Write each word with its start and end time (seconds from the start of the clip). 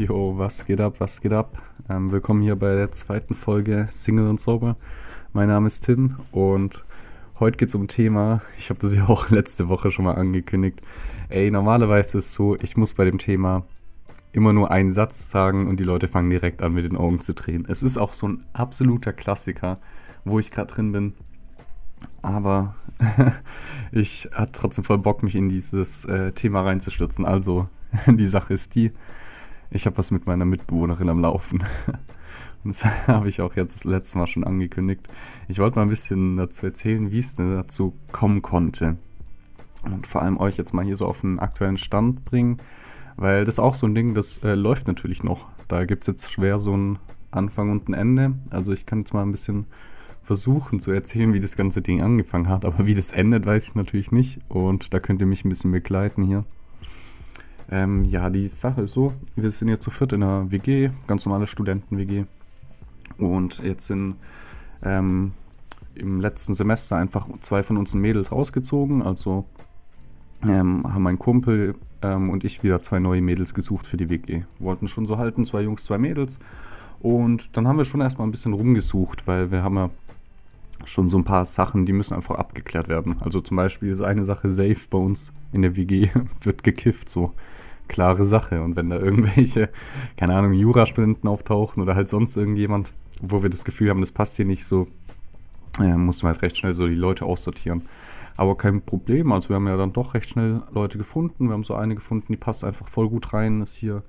Jo, 0.00 0.38
was 0.38 0.64
geht 0.64 0.80
ab, 0.80 0.94
was 0.98 1.20
geht 1.20 1.34
ab? 1.34 1.60
Ähm, 1.90 2.10
willkommen 2.10 2.40
hier 2.40 2.56
bei 2.56 2.74
der 2.74 2.90
zweiten 2.90 3.34
Folge 3.34 3.86
Single 3.90 4.28
und 4.28 4.40
Sober. 4.40 4.78
Mein 5.34 5.48
Name 5.48 5.66
ist 5.66 5.82
Tim 5.84 6.16
und 6.32 6.84
heute 7.38 7.58
geht 7.58 7.68
es 7.68 7.74
um 7.74 7.82
ein 7.82 7.88
Thema, 7.88 8.40
ich 8.56 8.70
habe 8.70 8.80
das 8.80 8.94
ja 8.94 9.10
auch 9.10 9.28
letzte 9.28 9.68
Woche 9.68 9.90
schon 9.90 10.06
mal 10.06 10.14
angekündigt. 10.14 10.80
Ey, 11.28 11.50
normalerweise 11.50 12.16
ist 12.16 12.28
es 12.28 12.32
so, 12.32 12.56
ich 12.60 12.78
muss 12.78 12.94
bei 12.94 13.04
dem 13.04 13.18
Thema 13.18 13.66
immer 14.32 14.54
nur 14.54 14.70
einen 14.70 14.90
Satz 14.90 15.30
sagen 15.30 15.68
und 15.68 15.78
die 15.78 15.84
Leute 15.84 16.08
fangen 16.08 16.30
direkt 16.30 16.62
an 16.62 16.72
mit 16.72 16.86
den 16.86 16.96
Augen 16.96 17.20
zu 17.20 17.34
drehen. 17.34 17.66
Es 17.68 17.82
ist 17.82 17.98
auch 17.98 18.14
so 18.14 18.26
ein 18.26 18.46
absoluter 18.54 19.12
Klassiker, 19.12 19.80
wo 20.24 20.38
ich 20.38 20.50
gerade 20.50 20.72
drin 20.72 20.92
bin. 20.92 21.12
Aber 22.22 22.74
ich 23.92 24.30
hatte 24.32 24.52
trotzdem 24.52 24.82
voll 24.82 24.96
Bock, 24.96 25.22
mich 25.22 25.36
in 25.36 25.50
dieses 25.50 26.06
äh, 26.06 26.32
Thema 26.32 26.62
reinzustürzen. 26.62 27.26
Also, 27.26 27.68
die 28.06 28.28
Sache 28.28 28.54
ist 28.54 28.74
die, 28.76 28.92
ich 29.70 29.86
habe 29.86 29.98
was 29.98 30.10
mit 30.10 30.26
meiner 30.26 30.44
Mitbewohnerin 30.44 31.08
am 31.08 31.20
Laufen. 31.20 31.62
Und 32.64 32.74
das 32.74 32.84
habe 33.06 33.28
ich 33.28 33.40
auch 33.40 33.56
jetzt 33.56 33.76
das 33.76 33.84
letzte 33.84 34.18
Mal 34.18 34.26
schon 34.26 34.44
angekündigt. 34.44 35.08
Ich 35.48 35.58
wollte 35.58 35.76
mal 35.76 35.82
ein 35.82 35.88
bisschen 35.88 36.36
dazu 36.36 36.66
erzählen, 36.66 37.10
wie 37.10 37.18
es 37.18 37.36
denn 37.36 37.54
dazu 37.54 37.94
kommen 38.12 38.42
konnte. 38.42 38.96
Und 39.82 40.06
vor 40.06 40.22
allem 40.22 40.38
euch 40.38 40.58
jetzt 40.58 40.74
mal 40.74 40.84
hier 40.84 40.96
so 40.96 41.06
auf 41.06 41.22
den 41.22 41.38
aktuellen 41.38 41.78
Stand 41.78 42.24
bringen, 42.24 42.58
weil 43.16 43.44
das 43.44 43.54
ist 43.56 43.60
auch 43.60 43.74
so 43.74 43.86
ein 43.86 43.94
Ding, 43.94 44.14
das 44.14 44.38
äh, 44.44 44.54
läuft 44.54 44.88
natürlich 44.88 45.22
noch. 45.22 45.46
Da 45.68 45.84
gibt 45.84 46.02
es 46.02 46.08
jetzt 46.08 46.30
schwer 46.30 46.58
so 46.58 46.76
ein 46.76 46.98
Anfang 47.30 47.70
und 47.70 47.88
ein 47.88 47.94
Ende. 47.94 48.34
Also 48.50 48.72
ich 48.72 48.84
kann 48.84 49.00
jetzt 49.00 49.14
mal 49.14 49.22
ein 49.22 49.32
bisschen 49.32 49.66
versuchen 50.22 50.80
zu 50.80 50.90
erzählen, 50.90 51.32
wie 51.32 51.40
das 51.40 51.56
ganze 51.56 51.80
Ding 51.80 52.02
angefangen 52.02 52.48
hat. 52.48 52.64
Aber 52.64 52.86
wie 52.86 52.94
das 52.94 53.12
endet, 53.12 53.46
weiß 53.46 53.68
ich 53.68 53.74
natürlich 53.74 54.12
nicht. 54.12 54.40
Und 54.48 54.92
da 54.92 55.00
könnt 55.00 55.20
ihr 55.22 55.26
mich 55.26 55.44
ein 55.44 55.48
bisschen 55.48 55.72
begleiten 55.72 56.22
hier. 56.22 56.44
Ähm, 57.70 58.04
ja, 58.04 58.30
die 58.30 58.48
Sache 58.48 58.82
ist 58.82 58.92
so, 58.92 59.12
wir 59.36 59.50
sind 59.50 59.68
jetzt 59.68 59.84
zu 59.84 59.90
viert 59.90 60.12
in 60.12 60.22
einer 60.22 60.50
WG, 60.50 60.90
ganz 61.06 61.24
normale 61.24 61.46
Studenten-WG. 61.46 62.24
Und 63.18 63.60
jetzt 63.60 63.86
sind 63.86 64.16
ähm, 64.82 65.32
im 65.94 66.20
letzten 66.20 66.54
Semester 66.54 66.96
einfach 66.96 67.28
zwei 67.40 67.62
von 67.62 67.76
uns 67.76 67.94
Mädels 67.94 68.32
rausgezogen. 68.32 69.02
Also 69.02 69.44
ähm, 70.42 70.82
haben 70.92 71.02
mein 71.02 71.18
Kumpel 71.18 71.76
ähm, 72.02 72.30
und 72.30 72.44
ich 72.44 72.62
wieder 72.62 72.80
zwei 72.80 72.98
neue 72.98 73.20
Mädels 73.20 73.54
gesucht 73.54 73.86
für 73.86 73.96
die 73.96 74.08
WG. 74.08 74.42
Wollten 74.58 74.88
schon 74.88 75.06
so 75.06 75.18
halten, 75.18 75.44
zwei 75.44 75.60
Jungs, 75.62 75.84
zwei 75.84 75.98
Mädels. 75.98 76.38
Und 77.00 77.56
dann 77.56 77.68
haben 77.68 77.78
wir 77.78 77.84
schon 77.84 78.00
erstmal 78.00 78.26
ein 78.26 78.32
bisschen 78.32 78.52
rumgesucht, 78.52 79.26
weil 79.26 79.50
wir 79.50 79.62
haben 79.62 79.76
ja 79.76 79.90
schon 80.84 81.08
so 81.08 81.18
ein 81.18 81.24
paar 81.24 81.44
Sachen, 81.44 81.86
die 81.86 81.92
müssen 81.92 82.14
einfach 82.14 82.36
abgeklärt 82.36 82.88
werden. 82.88 83.16
Also 83.20 83.40
zum 83.40 83.56
Beispiel 83.56 83.90
ist 83.90 84.00
eine 84.00 84.24
Sache 84.24 84.52
safe 84.52 84.80
bei 84.88 84.98
uns 84.98 85.32
in 85.52 85.62
der 85.62 85.76
WG, 85.76 86.08
wird 86.42 86.62
gekifft, 86.62 87.08
so 87.08 87.32
klare 87.88 88.24
Sache. 88.24 88.62
Und 88.62 88.76
wenn 88.76 88.90
da 88.90 88.98
irgendwelche, 88.98 89.68
keine 90.16 90.34
Ahnung, 90.34 90.52
Jurastudenten 90.52 91.28
auftauchen 91.28 91.82
oder 91.82 91.94
halt 91.94 92.08
sonst 92.08 92.36
irgendjemand, 92.36 92.92
wo 93.20 93.42
wir 93.42 93.50
das 93.50 93.64
Gefühl 93.64 93.90
haben, 93.90 94.00
das 94.00 94.12
passt 94.12 94.36
hier 94.36 94.46
nicht 94.46 94.64
so, 94.64 94.86
äh, 95.78 95.96
mussten 95.96 96.22
wir 96.22 96.28
halt 96.28 96.42
recht 96.42 96.56
schnell 96.56 96.74
so 96.74 96.86
die 96.86 96.94
Leute 96.94 97.24
aussortieren. 97.24 97.82
Aber 98.36 98.56
kein 98.56 98.80
Problem, 98.80 99.32
also 99.32 99.50
wir 99.50 99.56
haben 99.56 99.66
ja 99.66 99.76
dann 99.76 99.92
doch 99.92 100.14
recht 100.14 100.30
schnell 100.30 100.62
Leute 100.72 100.96
gefunden. 100.96 101.48
Wir 101.48 101.52
haben 101.52 101.64
so 101.64 101.74
eine 101.74 101.94
gefunden, 101.94 102.32
die 102.32 102.38
passt 102.38 102.64
einfach 102.64 102.88
voll 102.88 103.08
gut 103.08 103.34
rein, 103.34 103.60
ist 103.60 103.74
hier 103.74 104.02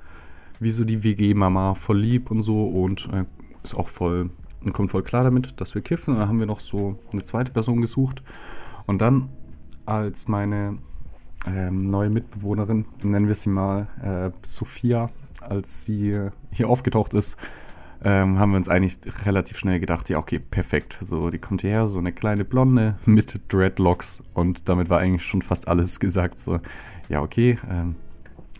wie 0.60 0.72
so 0.72 0.86
die 0.86 1.04
WG-Mama, 1.04 1.74
voll 1.74 2.00
lieb 2.00 2.32
und 2.32 2.44
so 2.44 2.66
und 2.66 3.10
äh, 3.12 3.26
ist 3.64 3.76
auch 3.76 3.90
voll 3.90 4.30
und 4.64 4.74
kommt 4.74 4.92
voll 4.92 5.04
klar 5.04 5.24
damit, 5.24 5.60
dass 5.60 5.76
wir 5.76 5.82
kiffen. 5.82 6.16
Dann 6.16 6.28
haben 6.28 6.40
wir 6.40 6.46
noch 6.46 6.60
so 6.60 7.00
eine 7.12 7.24
zweite 7.24 7.52
Person 7.52 7.82
gesucht. 7.82 8.24
Und 8.86 9.02
dann, 9.02 9.30
als 9.86 10.28
meine 10.28 10.78
ähm, 11.48 11.90
neue 11.90 12.10
Mitbewohnerin, 12.10 12.86
nennen 13.04 13.28
wir 13.28 13.36
sie 13.36 13.50
mal 13.50 13.88
äh, 14.04 14.32
Sophia, 14.46 15.10
als 15.42 15.86
sie 15.86 16.30
hier 16.52 16.70
aufgetaucht 16.70 17.14
ist, 17.14 17.38
ähm, 18.04 18.40
haben 18.40 18.52
wir 18.52 18.58
uns 18.58 18.70
eigentlich 18.70 19.00
relativ 19.26 19.58
schnell 19.58 19.80
gedacht, 19.80 20.10
ja, 20.10 20.18
okay, 20.18 20.40
perfekt. 20.40 20.98
So, 21.02 21.30
die 21.30 21.38
kommt 21.38 21.62
hierher, 21.62 21.88
so 21.88 22.00
eine 22.00 22.12
kleine 22.12 22.46
Blonde 22.46 22.96
mit 23.06 23.42
Dreadlocks 23.52 24.24
und 24.34 24.70
damit 24.70 24.90
war 24.90 25.00
eigentlich 25.00 25.24
schon 25.24 25.42
fast 25.42 25.68
alles 25.68 26.00
gesagt. 26.00 26.40
So, 26.40 26.60
ja, 27.10 27.22
okay, 27.22 27.58
ähm, 27.70 27.96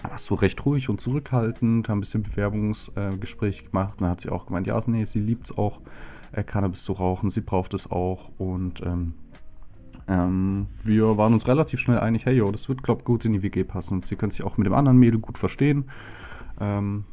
warst 0.04 0.26
so 0.26 0.36
recht 0.36 0.66
ruhig 0.66 0.90
und 0.90 1.02
zurückhaltend, 1.02 1.90
haben 1.90 1.98
ein 1.98 2.02
bisschen 2.02 2.24
Bewerbungsgespräch 2.24 3.62
äh, 3.62 3.66
gemacht. 3.68 4.00
Dann 4.00 4.10
hat 4.10 4.22
sie 4.22 4.30
auch 4.30 4.46
gemeint, 4.46 4.68
ja, 4.68 4.80
nee, 4.88 5.04
sie 5.06 5.20
liebt 5.20 5.46
es 5.46 5.58
auch, 5.58 5.80
äh, 6.32 6.44
Cannabis 6.44 6.84
zu 6.84 6.94
rauchen, 6.94 7.30
sie 7.30 7.42
braucht 7.42 7.74
es 7.74 7.90
auch. 7.92 8.32
Und 8.38 8.82
ähm, 8.82 9.14
ähm, 10.08 10.68
wir 10.84 11.18
waren 11.18 11.34
uns 11.34 11.48
relativ 11.48 11.80
schnell 11.80 12.00
einig, 12.00 12.26
hey, 12.26 12.36
yo, 12.36 12.52
das 12.52 12.70
wird, 12.70 12.84
glaube 12.84 13.02
ich, 13.02 13.06
gut 13.06 13.26
in 13.26 13.34
die 13.34 13.44
WG 13.44 13.64
passen. 13.64 13.96
Und 13.96 14.06
sie 14.06 14.16
können 14.16 14.32
sich 14.32 14.44
auch 14.44 14.58
mit 14.58 14.66
dem 14.66 14.74
anderen 14.74 14.98
Mädel 14.98 15.20
gut 15.20 15.38
verstehen. 15.38 15.86
Ähm, 16.60 17.06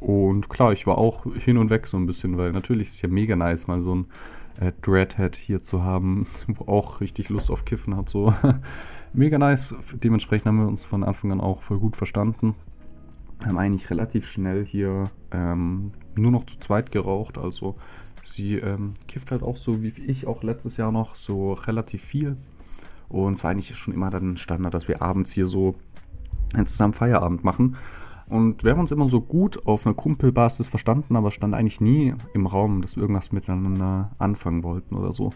und 0.00 0.50
klar, 0.50 0.72
ich 0.72 0.86
war 0.86 0.98
auch 0.98 1.24
hin 1.34 1.56
und 1.56 1.70
weg 1.70 1.86
so 1.86 1.96
ein 1.96 2.06
bisschen, 2.06 2.36
weil 2.36 2.52
natürlich 2.52 2.88
ist 2.88 2.94
es 2.96 3.02
ja 3.02 3.08
mega 3.08 3.36
nice, 3.36 3.66
mal 3.66 3.80
so 3.80 3.94
ein 3.94 4.06
äh, 4.60 4.72
Dreadhead 4.82 5.36
hier 5.36 5.62
zu 5.62 5.82
haben, 5.82 6.26
wo 6.46 6.70
auch 6.70 7.00
richtig 7.00 7.28
Lust 7.28 7.50
auf 7.50 7.64
Kiffen 7.64 7.96
hat, 7.96 8.08
so. 8.08 8.34
mega 9.12 9.38
nice. 9.38 9.74
Dementsprechend 9.94 10.46
haben 10.46 10.58
wir 10.58 10.68
uns 10.68 10.84
von 10.84 11.04
Anfang 11.04 11.32
an 11.32 11.40
auch 11.40 11.62
voll 11.62 11.78
gut 11.78 11.96
verstanden. 11.96 12.54
Haben 13.44 13.58
eigentlich 13.58 13.90
relativ 13.90 14.26
schnell 14.26 14.64
hier 14.64 15.10
ähm, 15.30 15.92
nur 16.14 16.30
noch 16.30 16.46
zu 16.46 16.58
zweit 16.60 16.92
geraucht. 16.92 17.38
Also 17.38 17.76
sie 18.22 18.56
ähm, 18.56 18.94
kifft 19.08 19.30
halt 19.30 19.42
auch 19.42 19.56
so 19.56 19.82
wie 19.82 19.88
ich 19.88 20.26
auch 20.26 20.42
letztes 20.42 20.76
Jahr 20.76 20.92
noch 20.92 21.14
so 21.14 21.52
relativ 21.52 22.02
viel. 22.02 22.36
Und 23.08 23.34
es 23.34 23.44
war 23.44 23.50
eigentlich 23.50 23.76
schon 23.76 23.94
immer 23.94 24.10
dann 24.10 24.36
Standard, 24.36 24.74
dass 24.74 24.88
wir 24.88 25.02
abends 25.02 25.32
hier 25.32 25.46
so 25.46 25.74
zusammen 26.64 26.94
Feierabend 26.94 27.44
machen. 27.44 27.76
Und 28.26 28.64
wir 28.64 28.72
haben 28.72 28.80
uns 28.80 28.90
immer 28.90 29.08
so 29.08 29.20
gut 29.20 29.66
auf 29.66 29.86
einer 29.86 29.94
Kumpelbasis 29.94 30.68
verstanden, 30.68 31.16
aber 31.16 31.30
stand 31.30 31.54
eigentlich 31.54 31.80
nie 31.80 32.14
im 32.32 32.46
Raum, 32.46 32.82
dass 32.82 32.96
wir 32.96 33.02
irgendwas 33.02 33.32
miteinander 33.32 34.12
anfangen 34.18 34.62
wollten 34.62 34.94
oder 34.94 35.12
so 35.12 35.32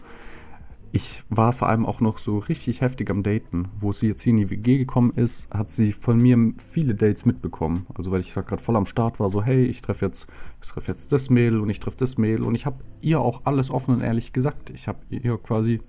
ich 0.91 1.23
war 1.29 1.53
vor 1.53 1.69
allem 1.69 1.85
auch 1.85 1.99
noch 2.01 2.17
so 2.17 2.39
richtig 2.39 2.81
heftig 2.81 3.09
am 3.09 3.23
Daten. 3.23 3.67
Wo 3.77 3.91
sie 3.91 4.07
jetzt 4.07 4.21
hier 4.23 4.31
in 4.31 4.37
die 4.37 4.49
WG 4.49 4.77
gekommen 4.77 5.11
ist, 5.11 5.49
hat 5.51 5.69
sie 5.69 5.91
von 5.91 6.19
mir 6.19 6.53
viele 6.57 6.95
Dates 6.95 7.25
mitbekommen. 7.25 7.85
Also 7.93 8.11
weil 8.11 8.21
ich 8.21 8.33
gerade 8.33 8.57
voll 8.57 8.75
am 8.75 8.85
Start 8.85 9.19
war, 9.19 9.29
so 9.29 9.43
hey, 9.43 9.65
ich 9.65 9.81
treffe 9.81 10.05
jetzt, 10.05 10.27
ich 10.61 10.69
treffe 10.69 10.91
jetzt 10.91 11.11
das 11.11 11.29
Mädel 11.29 11.59
und 11.59 11.69
ich 11.69 11.79
treffe 11.79 11.97
das 11.97 12.17
Mädel 12.17 12.45
und 12.45 12.55
ich 12.55 12.65
habe 12.65 12.77
ihr 13.01 13.21
auch 13.21 13.45
alles 13.45 13.69
offen 13.69 13.95
und 13.95 14.01
ehrlich 14.01 14.33
gesagt. 14.33 14.69
Ich 14.71 14.87
habe 14.87 14.99
ihr 15.09 15.37
quasi 15.37 15.81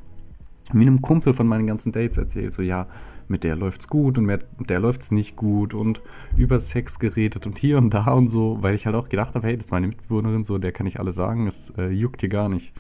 wie 0.73 0.83
einem 0.83 1.01
Kumpel 1.01 1.33
von 1.33 1.47
meinen 1.47 1.67
ganzen 1.67 1.93
Dates 1.93 2.17
erzählt, 2.17 2.53
so 2.53 2.63
ja, 2.63 2.87
mit 3.31 3.45
der 3.45 3.57
läuft's 3.57 3.89
gut 3.89 4.19
und 4.19 4.27
mit 4.27 4.45
der 4.59 4.81
läuft's 4.81 5.11
nicht 5.11 5.37
gut 5.37 5.73
und 5.73 6.03
über 6.37 6.61
Sex 6.61 6.99
geredet 6.99 7.47
und 7.47 7.59
hier 7.59 7.79
und 7.79 7.95
da 7.95 8.13
und 8.13 8.29
so, 8.29 8.59
weil 8.61 8.75
ich 8.75 8.87
halt 8.87 8.97
auch 8.97 9.09
gedacht 9.09 9.35
habe, 9.35 9.47
hey, 9.47 9.57
das 9.57 9.67
ist 9.67 9.71
meine 9.71 9.87
Mitbewohnerin, 9.87 10.45
so 10.45 10.59
der 10.59 10.73
kann 10.73 10.87
ich 10.87 10.99
alles 10.99 11.15
sagen, 11.15 11.47
es 11.47 11.73
äh, 11.79 11.89
juckt 11.89 12.21
hier 12.21 12.29
gar 12.29 12.49
nicht. 12.49 12.75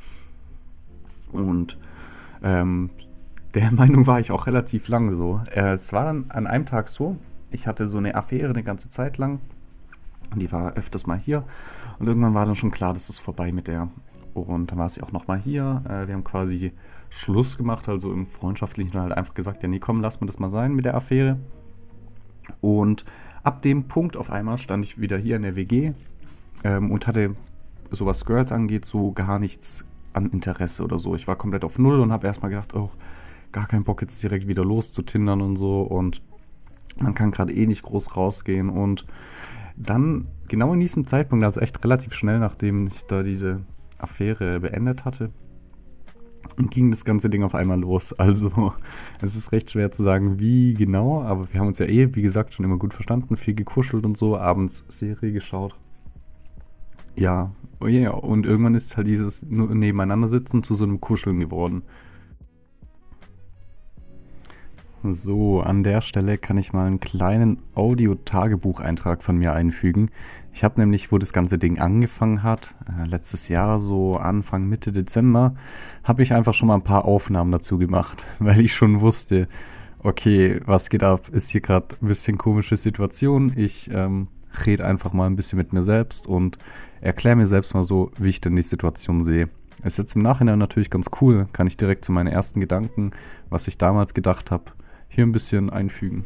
Und 1.32 1.78
ähm, 2.42 2.90
der 3.54 3.70
Meinung 3.72 4.06
war 4.06 4.20
ich 4.20 4.30
auch 4.30 4.46
relativ 4.46 4.88
lange 4.88 5.16
so. 5.16 5.40
Äh, 5.52 5.72
es 5.72 5.92
war 5.92 6.04
dann 6.04 6.26
an 6.30 6.46
einem 6.46 6.66
Tag 6.66 6.88
so, 6.88 7.16
ich 7.50 7.66
hatte 7.66 7.86
so 7.86 7.98
eine 7.98 8.14
Affäre 8.14 8.50
eine 8.50 8.62
ganze 8.62 8.90
Zeit 8.90 9.18
lang. 9.18 9.40
Die 10.36 10.52
war 10.52 10.74
öfters 10.74 11.06
mal 11.06 11.18
hier. 11.18 11.44
Und 11.98 12.06
irgendwann 12.06 12.34
war 12.34 12.46
dann 12.46 12.54
schon 12.54 12.70
klar, 12.70 12.94
das 12.94 13.08
ist 13.10 13.18
vorbei 13.18 13.52
mit 13.52 13.66
der. 13.66 13.88
Und 14.34 14.70
dann 14.70 14.78
war 14.78 14.88
sie 14.88 15.02
auch 15.02 15.12
nochmal 15.12 15.38
hier. 15.38 15.82
Äh, 15.86 16.06
wir 16.06 16.14
haben 16.14 16.24
quasi 16.24 16.72
Schluss 17.08 17.58
gemacht, 17.58 17.88
also 17.88 18.12
im 18.12 18.26
Freundschaftlichen 18.26 18.98
halt 18.98 19.12
einfach 19.12 19.34
gesagt, 19.34 19.62
ja 19.62 19.68
nee, 19.68 19.80
komm, 19.80 20.00
lass 20.00 20.20
mir 20.20 20.26
das 20.26 20.38
mal 20.38 20.50
sein 20.50 20.74
mit 20.74 20.84
der 20.84 20.94
Affäre. 20.94 21.38
Und 22.60 23.04
ab 23.42 23.62
dem 23.62 23.84
Punkt 23.88 24.16
auf 24.16 24.30
einmal 24.30 24.58
stand 24.58 24.84
ich 24.84 25.00
wieder 25.00 25.18
hier 25.18 25.36
in 25.36 25.42
der 25.42 25.56
WG 25.56 25.92
ähm, 26.64 26.90
und 26.90 27.06
hatte, 27.06 27.34
so 27.90 28.06
was 28.06 28.24
Girls 28.24 28.52
angeht, 28.52 28.84
so 28.84 29.12
gar 29.12 29.38
nichts 29.38 29.84
an 30.12 30.26
Interesse 30.26 30.84
oder 30.84 30.98
so. 30.98 31.14
Ich 31.14 31.26
war 31.26 31.36
komplett 31.36 31.64
auf 31.64 31.78
Null 31.78 32.00
und 32.00 32.12
habe 32.12 32.26
erstmal 32.26 32.50
gedacht, 32.50 32.74
oh, 32.74 32.90
gar 33.52 33.66
keinen 33.66 33.84
Bock 33.84 34.02
jetzt 34.02 34.22
direkt 34.22 34.46
wieder 34.46 34.64
los 34.64 34.92
zu 34.92 35.02
tindern 35.02 35.40
und 35.40 35.56
so. 35.56 35.82
Und 35.82 36.22
man 36.98 37.14
kann 37.14 37.30
gerade 37.30 37.52
eh 37.52 37.66
nicht 37.66 37.82
groß 37.82 38.16
rausgehen. 38.16 38.68
Und 38.68 39.06
dann, 39.76 40.26
genau 40.48 40.72
in 40.74 40.80
diesem 40.80 41.06
Zeitpunkt, 41.06 41.44
also 41.44 41.60
echt 41.60 41.82
relativ 41.84 42.12
schnell, 42.12 42.38
nachdem 42.38 42.86
ich 42.86 43.02
da 43.06 43.22
diese 43.22 43.60
Affäre 44.02 44.60
beendet 44.60 45.04
hatte, 45.04 45.30
ging 46.70 46.90
das 46.90 47.04
ganze 47.04 47.30
Ding 47.30 47.42
auf 47.42 47.54
einmal 47.54 47.80
los. 47.80 48.14
Also 48.18 48.72
es 49.20 49.36
ist 49.36 49.52
recht 49.52 49.70
schwer 49.70 49.90
zu 49.90 50.02
sagen, 50.02 50.38
wie 50.38 50.74
genau, 50.74 51.22
aber 51.22 51.52
wir 51.52 51.60
haben 51.60 51.68
uns 51.68 51.78
ja 51.78 51.86
eh, 51.86 52.14
wie 52.14 52.22
gesagt, 52.22 52.54
schon 52.54 52.64
immer 52.64 52.78
gut 52.78 52.94
verstanden, 52.94 53.36
viel 53.36 53.54
gekuschelt 53.54 54.04
und 54.04 54.16
so, 54.16 54.36
abends 54.36 54.84
Serie 54.88 55.32
geschaut. 55.32 55.74
Ja, 57.16 57.50
oh 57.80 57.86
yeah, 57.86 58.10
und 58.10 58.46
irgendwann 58.46 58.74
ist 58.74 58.96
halt 58.96 59.06
dieses 59.06 59.44
nebeneinander 59.44 60.28
sitzen 60.28 60.62
zu 60.62 60.74
so 60.74 60.84
einem 60.84 61.00
Kuscheln 61.00 61.40
geworden. 61.40 61.82
So, 65.02 65.62
an 65.62 65.82
der 65.82 66.02
Stelle 66.02 66.36
kann 66.36 66.58
ich 66.58 66.74
mal 66.74 66.84
einen 66.84 67.00
kleinen 67.00 67.62
Audio-Tagebucheintrag 67.74 69.22
von 69.22 69.38
mir 69.38 69.54
einfügen. 69.54 70.10
Ich 70.52 70.62
habe 70.62 70.78
nämlich, 70.78 71.10
wo 71.10 71.16
das 71.16 71.32
ganze 71.32 71.56
Ding 71.56 71.78
angefangen 71.78 72.42
hat, 72.42 72.74
äh, 72.86 73.08
letztes 73.08 73.48
Jahr, 73.48 73.78
so 73.78 74.18
Anfang, 74.18 74.68
Mitte 74.68 74.92
Dezember, 74.92 75.54
habe 76.04 76.22
ich 76.22 76.34
einfach 76.34 76.52
schon 76.52 76.68
mal 76.68 76.74
ein 76.74 76.84
paar 76.84 77.06
Aufnahmen 77.06 77.50
dazu 77.50 77.78
gemacht, 77.78 78.26
weil 78.40 78.60
ich 78.60 78.74
schon 78.74 79.00
wusste, 79.00 79.48
okay, 80.00 80.60
was 80.66 80.90
geht 80.90 81.02
ab, 81.02 81.30
ist 81.30 81.48
hier 81.48 81.62
gerade 81.62 81.96
ein 82.02 82.06
bisschen 82.06 82.36
komische 82.36 82.76
Situation. 82.76 83.54
Ich 83.56 83.90
ähm, 83.90 84.28
rede 84.66 84.84
einfach 84.84 85.14
mal 85.14 85.26
ein 85.26 85.36
bisschen 85.36 85.56
mit 85.56 85.72
mir 85.72 85.82
selbst 85.82 86.26
und 86.26 86.58
erkläre 87.00 87.36
mir 87.36 87.46
selbst 87.46 87.72
mal 87.72 87.84
so, 87.84 88.10
wie 88.18 88.28
ich 88.28 88.42
denn 88.42 88.54
die 88.54 88.60
Situation 88.60 89.24
sehe. 89.24 89.48
Ist 89.82 89.96
jetzt 89.96 90.14
im 90.14 90.20
Nachhinein 90.20 90.58
natürlich 90.58 90.90
ganz 90.90 91.06
cool, 91.22 91.48
kann 91.54 91.66
ich 91.66 91.78
direkt 91.78 92.04
zu 92.04 92.12
meinen 92.12 92.26
ersten 92.26 92.60
Gedanken, 92.60 93.12
was 93.48 93.66
ich 93.66 93.78
damals 93.78 94.12
gedacht 94.12 94.50
habe, 94.50 94.72
hier 95.10 95.26
ein 95.26 95.32
bisschen 95.32 95.68
einfügen. 95.68 96.24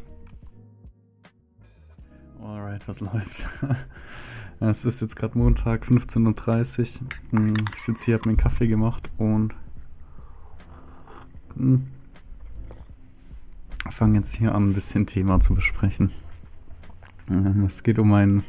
Alright, 2.41 2.87
was 2.87 3.01
läuft? 3.01 3.45
es 4.61 4.85
ist 4.85 5.01
jetzt 5.01 5.17
gerade 5.17 5.37
Montag, 5.37 5.85
15.30 5.85 7.01
Uhr. 7.01 7.39
Hm, 7.39 7.55
ich 7.75 7.83
sitze 7.83 8.05
hier, 8.05 8.15
habe 8.15 8.29
mir 8.29 8.33
einen 8.33 8.37
Kaffee 8.37 8.69
gemacht 8.69 9.11
und 9.19 9.55
hm, 11.57 11.87
fange 13.91 14.19
jetzt 14.19 14.37
hier 14.37 14.55
an, 14.55 14.71
ein 14.71 14.75
bisschen 14.75 15.07
Thema 15.07 15.41
zu 15.41 15.55
besprechen. 15.55 16.11
Ähm, 17.31 17.65
es 17.67 17.83
geht 17.83 17.99
um 17.99 18.13
ein, 18.13 18.43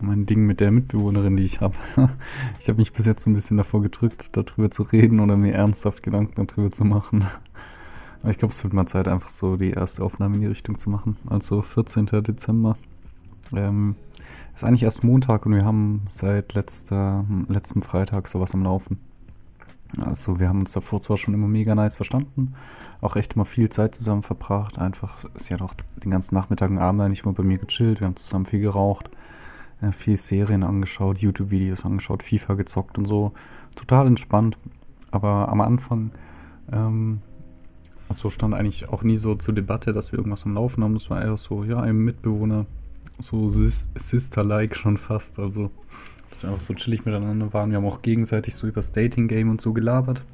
um 0.00 0.10
ein 0.10 0.26
Ding 0.26 0.44
mit 0.44 0.60
der 0.60 0.70
Mitbewohnerin, 0.70 1.36
die 1.36 1.44
ich 1.44 1.60
habe. 1.60 1.76
Ich 2.58 2.68
habe 2.68 2.78
mich 2.78 2.92
bis 2.92 3.06
jetzt 3.06 3.22
so 3.22 3.30
ein 3.30 3.34
bisschen 3.34 3.56
davor 3.56 3.80
gedrückt, 3.80 4.36
darüber 4.36 4.70
zu 4.70 4.82
reden 4.82 5.20
oder 5.20 5.36
mir 5.36 5.54
ernsthaft 5.54 6.02
Gedanken 6.02 6.46
darüber 6.46 6.70
zu 6.70 6.84
machen. 6.84 7.24
Ich 8.26 8.38
glaube, 8.38 8.52
es 8.52 8.64
wird 8.64 8.74
mal 8.74 8.86
Zeit, 8.86 9.06
einfach 9.06 9.28
so 9.28 9.56
die 9.56 9.70
erste 9.70 10.02
Aufnahme 10.02 10.36
in 10.36 10.40
die 10.40 10.46
Richtung 10.48 10.78
zu 10.78 10.90
machen. 10.90 11.16
Also 11.28 11.62
14. 11.62 12.06
Dezember. 12.06 12.76
Ähm, 13.52 13.94
ist 14.54 14.64
eigentlich 14.64 14.82
erst 14.82 15.04
Montag 15.04 15.46
und 15.46 15.54
wir 15.54 15.64
haben 15.64 16.02
seit 16.08 16.54
letzter, 16.54 17.24
letztem 17.48 17.80
Freitag 17.80 18.26
sowas 18.26 18.54
am 18.54 18.64
Laufen. 18.64 18.98
Also 19.96 20.38
wir 20.38 20.48
haben 20.48 20.60
uns 20.60 20.72
davor 20.72 21.00
zwar 21.00 21.16
schon 21.16 21.32
immer 21.32 21.48
mega 21.48 21.74
nice 21.74 21.96
verstanden, 21.96 22.54
auch 23.00 23.16
echt 23.16 23.34
immer 23.34 23.46
viel 23.46 23.70
Zeit 23.70 23.94
zusammen 23.94 24.22
verbracht. 24.22 24.78
Einfach, 24.78 25.24
sie 25.34 25.54
hat 25.54 25.62
auch 25.62 25.74
den 26.02 26.10
ganzen 26.10 26.34
Nachmittag 26.34 26.70
und 26.70 26.78
Abend 26.78 27.00
eigentlich 27.00 27.22
immer 27.24 27.32
bei 27.32 27.42
mir 27.42 27.58
gechillt. 27.58 28.00
Wir 28.00 28.06
haben 28.06 28.16
zusammen 28.16 28.44
viel 28.44 28.60
geraucht, 28.60 29.10
äh, 29.80 29.92
viel 29.92 30.16
Serien 30.16 30.62
angeschaut, 30.62 31.18
YouTube-Videos 31.18 31.84
angeschaut, 31.84 32.22
FIFA 32.22 32.54
gezockt 32.54 32.98
und 32.98 33.06
so. 33.06 33.32
Total 33.76 34.06
entspannt. 34.06 34.58
Aber 35.10 35.48
am 35.48 35.62
Anfang, 35.62 36.10
ähm, 36.70 37.22
also 38.08 38.30
stand 38.30 38.54
eigentlich 38.54 38.88
auch 38.88 39.02
nie 39.02 39.16
so 39.16 39.34
zur 39.34 39.54
Debatte, 39.54 39.92
dass 39.92 40.12
wir 40.12 40.18
irgendwas 40.18 40.44
am 40.44 40.54
Laufen 40.54 40.82
haben. 40.82 40.94
Das 40.94 41.10
war 41.10 41.22
eher 41.22 41.36
so, 41.36 41.64
ja, 41.64 41.80
ein 41.80 41.96
Mitbewohner, 41.96 42.66
so 43.18 43.48
Sister-like 43.50 44.76
schon 44.76 44.96
fast. 44.96 45.38
Also 45.38 45.70
dass 46.30 46.42
wir 46.42 46.50
einfach 46.50 46.62
so 46.62 46.74
chillig 46.74 47.04
miteinander 47.04 47.52
waren. 47.52 47.70
Wir 47.70 47.78
haben 47.78 47.86
auch 47.86 48.02
gegenseitig 48.02 48.54
so 48.54 48.66
über 48.66 48.76
das 48.76 48.92
Dating-Game 48.92 49.50
und 49.50 49.60
so 49.60 49.72
gelabert. 49.72 50.24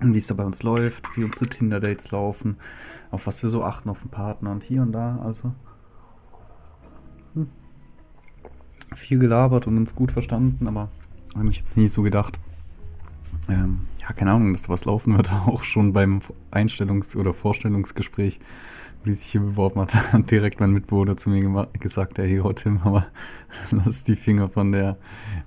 Und 0.00 0.14
wie 0.14 0.18
es 0.18 0.26
da 0.26 0.34
bei 0.34 0.44
uns 0.44 0.62
läuft, 0.62 1.16
wie 1.16 1.24
unsere 1.24 1.46
Tinder-Dates 1.46 2.10
laufen, 2.10 2.56
auf 3.10 3.26
was 3.26 3.42
wir 3.42 3.50
so 3.50 3.62
achten 3.62 3.88
auf 3.88 4.02
den 4.02 4.10
Partner 4.10 4.50
und 4.50 4.62
hier 4.62 4.82
und 4.82 4.92
da. 4.92 5.18
Also 5.18 5.52
hm. 7.34 7.48
viel 8.94 9.18
gelabert 9.18 9.66
und 9.66 9.76
uns 9.76 9.94
gut 9.94 10.12
verstanden, 10.12 10.66
aber 10.66 10.88
habe 11.34 11.50
ich 11.50 11.58
jetzt 11.58 11.76
nie 11.76 11.88
so 11.88 12.02
gedacht. 12.02 12.38
Ähm, 13.48 13.80
ja, 14.00 14.12
keine 14.12 14.32
Ahnung, 14.32 14.52
dass 14.52 14.68
was 14.68 14.84
laufen 14.84 15.16
wird, 15.16 15.32
auch 15.46 15.64
schon 15.64 15.92
beim 15.92 16.20
Einstellungs- 16.50 17.16
oder 17.16 17.32
Vorstellungsgespräch 17.32 18.40
wie 19.04 19.14
sich 19.14 19.32
hier 19.32 19.42
beworben 19.42 19.80
hat, 19.80 19.94
hat 20.12 20.30
direkt 20.30 20.60
mein 20.60 20.72
Mitbewohner 20.72 21.16
zu 21.16 21.30
mir 21.30 21.68
gesagt, 21.78 22.18
hey 22.18 22.42
Tim, 22.54 22.80
aber 22.82 23.06
lass 23.70 24.04
die 24.04 24.16
Finger 24.16 24.48
von 24.48 24.72
der 24.72 24.96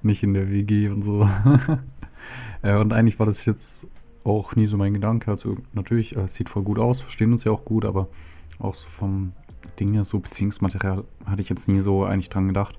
nicht 0.04 0.24
in 0.24 0.34
der 0.34 0.50
WG 0.50 0.90
und 0.90 1.02
so. 1.02 1.28
Äh, 2.62 2.76
und 2.78 2.94
eigentlich 2.94 3.20
war 3.20 3.26
das 3.26 3.46
jetzt 3.46 3.88
auch 4.24 4.56
nie 4.56 4.68
so 4.68 4.78
mein 4.78 4.94
Gedanke. 4.94 5.32
Also 5.32 5.58
natürlich, 5.74 6.16
es 6.16 6.36
sieht 6.36 6.50
voll 6.50 6.64
gut 6.64 6.80
aus, 6.80 7.02
verstehen 7.02 7.32
uns 7.32 7.44
ja 7.44 7.52
auch 7.52 7.66
gut, 7.66 7.86
aber 7.86 8.10
auch 8.60 8.76
so 8.76 8.88
vom 8.88 9.34
Ding 9.80 9.94
her, 9.94 10.04
so 10.04 10.20
Beziehungsmaterial 10.20 11.04
hatte 11.26 11.42
ich 11.42 11.50
jetzt 11.50 11.68
nie 11.68 11.82
so 11.82 12.04
eigentlich 12.04 12.30
dran 12.30 12.48
gedacht. 12.48 12.78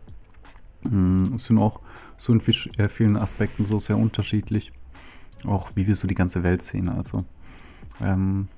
Es 0.82 1.44
sind 1.44 1.58
auch 1.58 1.80
so 2.16 2.32
in 2.32 2.40
äh, 2.40 2.88
vielen 2.88 3.16
Aspekten 3.16 3.66
so 3.66 3.78
sehr 3.78 3.96
unterschiedlich. 3.96 4.72
Auch 5.44 5.70
wie 5.74 5.86
wir 5.86 5.94
so 5.94 6.08
die 6.08 6.14
ganze 6.14 6.42
Welt 6.42 6.62
sehen. 6.62 6.88
Also 6.88 7.24
ähm, 8.00 8.48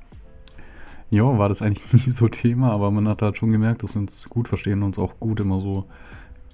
ja, 1.11 1.25
war 1.39 1.49
das 1.49 1.63
eigentlich 1.63 1.93
nie 1.93 1.99
so 1.99 2.29
Thema, 2.29 2.73
aber 2.73 2.91
man 2.91 3.09
hat 3.09 3.23
halt 3.23 3.37
schon 3.37 3.51
gemerkt, 3.51 3.83
dass 3.83 3.95
wir 3.95 4.01
uns 4.01 4.29
gut 4.29 4.49
verstehen 4.49 4.83
und 4.83 4.89
uns 4.89 4.99
auch 4.99 5.19
gut 5.21 5.41
immer 5.41 5.61
so, 5.61 5.87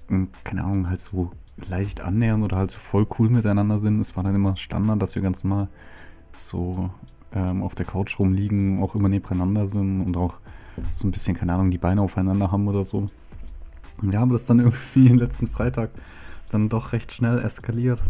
hm, 0.07 0.29
keine 0.43 0.63
Ahnung, 0.63 0.89
halt 0.89 0.99
so 0.99 1.31
leicht 1.69 2.01
annähern 2.01 2.43
oder 2.43 2.57
halt 2.57 2.71
so 2.71 2.79
voll 2.79 3.07
cool 3.17 3.29
miteinander 3.29 3.79
sind. 3.79 3.99
Es 3.99 4.15
war 4.15 4.23
dann 4.23 4.35
immer 4.35 4.57
Standard, 4.57 5.01
dass 5.01 5.15
wir 5.15 5.21
ganz 5.21 5.43
normal 5.43 5.69
so 6.31 6.89
ähm, 7.33 7.63
auf 7.63 7.75
der 7.75 7.85
Couch 7.85 8.19
rumliegen, 8.19 8.81
auch 8.81 8.95
immer 8.95 9.09
nebeneinander 9.09 9.67
sind 9.67 10.01
und 10.01 10.17
auch 10.17 10.35
so 10.91 11.07
ein 11.07 11.11
bisschen, 11.11 11.35
keine 11.35 11.53
Ahnung, 11.53 11.71
die 11.71 11.77
Beine 11.77 12.01
aufeinander 12.01 12.51
haben 12.51 12.67
oder 12.67 12.83
so. 12.83 13.09
Und 14.01 14.11
wir 14.11 14.19
haben 14.19 14.31
das 14.31 14.45
dann 14.45 14.59
irgendwie 14.59 15.07
letzten 15.09 15.47
Freitag 15.47 15.91
dann 16.49 16.69
doch 16.69 16.93
recht 16.93 17.11
schnell 17.11 17.39
eskaliert. 17.39 18.01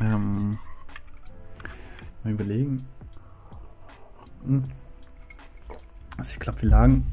Ähm, 0.00 0.58
mal 2.24 2.32
überlegen. 2.32 2.84
Hm. 4.44 4.64
Also 6.16 6.32
ich 6.32 6.40
glaube, 6.40 6.62
wir 6.62 6.68
lagen 6.68 7.06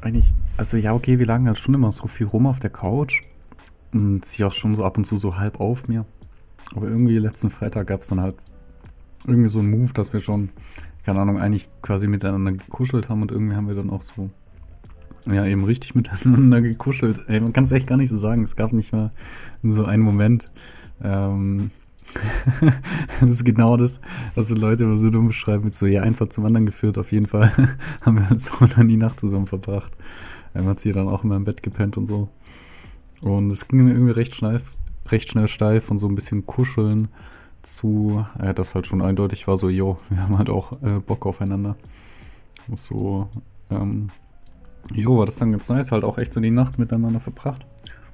eigentlich, 0.00 0.32
also 0.56 0.76
ja, 0.76 0.94
okay, 0.94 1.18
wir 1.18 1.26
lagen 1.26 1.46
halt 1.46 1.58
schon 1.58 1.74
immer 1.74 1.92
so 1.92 2.06
viel 2.06 2.26
rum 2.26 2.46
auf 2.46 2.60
der 2.60 2.70
Couch 2.70 3.22
und 3.92 4.24
sie 4.24 4.44
auch 4.44 4.52
schon 4.52 4.74
so 4.74 4.84
ab 4.84 4.96
und 4.96 5.04
zu 5.04 5.16
so 5.16 5.36
halb 5.36 5.60
auf 5.60 5.88
mir. 5.88 6.04
Aber 6.74 6.88
irgendwie 6.88 7.18
letzten 7.18 7.50
Freitag 7.50 7.88
gab 7.88 8.02
es 8.02 8.08
dann 8.08 8.20
halt 8.20 8.36
irgendwie 9.26 9.48
so 9.48 9.60
einen 9.60 9.70
Move, 9.70 9.92
dass 9.92 10.12
wir 10.12 10.20
schon, 10.20 10.50
keine 11.04 11.20
Ahnung, 11.20 11.38
eigentlich 11.38 11.68
quasi 11.82 12.08
miteinander 12.08 12.52
gekuschelt 12.52 13.08
haben 13.08 13.22
und 13.22 13.30
irgendwie 13.30 13.54
haben 13.54 13.68
wir 13.68 13.74
dann 13.74 13.90
auch 13.90 14.02
so, 14.02 14.30
ja, 15.26 15.44
eben 15.44 15.64
richtig 15.64 15.94
miteinander 15.94 16.62
gekuschelt. 16.62 17.20
Ey, 17.28 17.40
man 17.40 17.52
kann 17.52 17.64
es 17.64 17.72
echt 17.72 17.86
gar 17.86 17.96
nicht 17.96 18.08
so 18.08 18.16
sagen. 18.16 18.42
Es 18.42 18.56
gab 18.56 18.72
nicht 18.72 18.92
mal 18.92 19.12
so 19.62 19.84
einen 19.84 20.02
Moment, 20.02 20.50
ähm, 21.02 21.70
das 23.20 23.30
ist 23.30 23.44
genau 23.44 23.76
das, 23.76 24.00
was 24.34 24.48
so 24.48 24.54
Leute 24.54 24.84
immer 24.84 24.96
so 24.96 25.10
dumm 25.10 25.28
beschreiben 25.28 25.64
mit 25.64 25.74
so, 25.74 25.86
ja, 25.86 26.02
eins 26.02 26.20
hat 26.20 26.32
zum 26.32 26.44
anderen 26.44 26.66
geführt, 26.66 26.98
auf 26.98 27.12
jeden 27.12 27.26
Fall 27.26 27.52
haben 28.02 28.16
wir 28.16 28.28
halt 28.28 28.40
so 28.40 28.52
dann 28.66 28.88
die 28.88 28.96
Nacht 28.96 29.20
zusammen 29.20 29.46
verbracht. 29.46 29.92
Man 30.54 30.66
hat 30.66 30.80
sie 30.80 30.92
dann 30.92 31.08
auch 31.08 31.24
immer 31.24 31.36
im 31.36 31.44
Bett 31.44 31.62
gepennt 31.62 31.96
und 31.96 32.06
so. 32.06 32.28
Und 33.20 33.50
es 33.50 33.68
ging 33.68 33.84
mir 33.84 33.92
irgendwie 33.92 34.12
recht 34.12 34.34
schnell, 34.34 34.60
recht 35.08 35.30
schnell 35.30 35.48
steif 35.48 35.90
und 35.90 35.98
so 35.98 36.08
ein 36.08 36.14
bisschen 36.14 36.46
kuscheln 36.46 37.08
zu, 37.62 38.26
äh, 38.38 38.52
das 38.52 38.74
halt 38.74 38.86
schon 38.86 39.02
eindeutig 39.02 39.46
war 39.46 39.56
so, 39.56 39.68
jo, 39.68 39.98
wir 40.10 40.22
haben 40.22 40.36
halt 40.36 40.50
auch 40.50 40.72
äh, 40.82 40.98
Bock 40.98 41.26
aufeinander. 41.26 41.76
So, 42.74 43.28
ähm, 43.70 44.10
jo, 44.92 45.18
war 45.18 45.26
das 45.26 45.36
dann 45.36 45.52
ganz 45.52 45.68
nice, 45.68 45.92
halt 45.92 46.04
auch 46.04 46.18
echt 46.18 46.32
so 46.32 46.40
die 46.40 46.50
Nacht 46.50 46.78
miteinander 46.78 47.20
verbracht. 47.20 47.64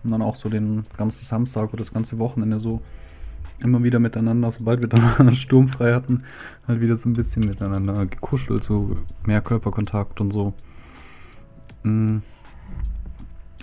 Und 0.05 0.11
dann 0.13 0.23
auch 0.23 0.37
so 0.37 0.49
den 0.49 0.87
ganzen 0.97 1.25
Samstag 1.25 1.69
oder 1.71 1.79
das 1.79 1.93
ganze 1.93 2.19
Wochenende 2.19 2.59
so 2.59 2.81
immer 3.63 3.83
wieder 3.85 3.99
miteinander, 3.99 4.51
sobald 4.51 4.83
wir 4.83 4.89
dann 4.89 5.33
sturmfrei 5.35 5.95
hatten, 5.95 6.25
halt 6.67 6.81
wieder 6.81 6.97
so 6.97 7.09
ein 7.09 7.13
bisschen 7.13 7.45
miteinander 7.45 8.07
gekuschelt, 8.07 8.63
so 8.63 8.97
mehr 9.27 9.41
Körperkontakt 9.41 10.21
und 10.21 10.33
so. 10.33 10.55
Mhm. 11.83 12.23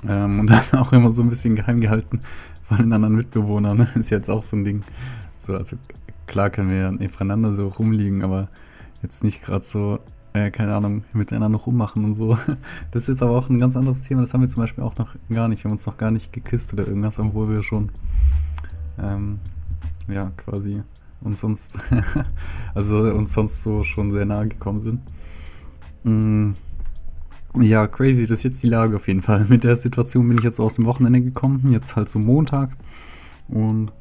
Ähm, 0.08 0.40
und 0.40 0.50
dann 0.50 0.64
auch 0.80 0.92
immer 0.92 1.12
so 1.12 1.22
ein 1.22 1.30
bisschen 1.30 1.56
geheim 1.56 1.82
gehalten 1.82 2.22
von 2.64 2.78
den 2.78 2.94
anderen 2.94 3.16
Mitbewohnern. 3.16 3.78
Ne? 3.78 3.88
Ist 3.96 4.10
jetzt 4.10 4.30
auch 4.30 4.44
so 4.44 4.56
ein 4.56 4.64
Ding. 4.64 4.84
So, 5.38 5.56
also 5.56 5.78
klar 6.28 6.50
können 6.50 6.70
wir 6.70 6.78
ja 6.78 6.92
nebeneinander 6.92 7.52
so 7.52 7.68
rumliegen, 7.68 8.24
aber 8.24 8.50
jetzt 9.02 9.24
nicht 9.24 9.44
gerade 9.44 9.64
so, 9.64 10.00
äh, 10.34 10.52
keine 10.52 10.76
Ahnung, 10.76 11.04
miteinander 11.14 11.58
rummachen 11.58 12.04
und 12.04 12.16
so. 12.16 12.38
Das 12.92 13.04
ist 13.04 13.08
jetzt 13.08 13.24
aber 13.24 13.38
auch 13.38 13.50
ein 13.50 13.60
ganz 13.60 13.76
anderes 13.76 14.04
Thema. 14.04 14.22
Das 14.22 14.34
haben 14.34 14.42
wir 14.42 14.50
zum 14.50 14.64
Beispiel 14.64 14.84
auch 14.84 14.98
noch 14.98 15.16
gar 15.30 15.48
nicht. 15.48 15.64
Wir 15.64 15.70
haben 15.70 15.78
uns 15.78 15.86
noch 15.86 15.98
gar 15.98 16.12
nicht 16.12 16.34
geküsst 16.34 16.74
oder 16.74 16.88
irgendwas, 16.88 17.20
obwohl 17.20 17.50
wir 17.50 17.64
schon 17.64 17.92
ähm, 19.00 19.40
ja, 20.08 20.32
quasi 20.38 20.82
uns 21.22 21.40
sonst, 21.40 21.80
also 22.74 22.98
uns 22.98 23.34
sonst 23.34 23.64
so 23.64 23.84
schon 23.84 24.12
sehr 24.12 24.26
nahe 24.26 24.48
gekommen 24.48 24.82
sind. 24.82 25.02
Mm, 26.04 26.52
ja, 27.60 27.88
crazy, 27.88 28.28
das 28.28 28.40
ist 28.40 28.44
jetzt 28.44 28.64
die 28.64 28.68
Lage 28.68 28.98
auf 28.98 29.08
jeden 29.08 29.22
Fall. 29.22 29.46
Mit 29.50 29.64
der 29.64 29.76
Situation 29.76 30.28
bin 30.28 30.38
ich 30.38 30.44
jetzt 30.44 30.60
aus 30.60 30.76
dem 30.76 30.86
Wochenende 30.86 31.22
gekommen, 31.22 31.72
jetzt 31.72 31.96
halt 31.96 32.10
so 32.10 32.20
Montag 32.20 32.72
und 33.48 33.92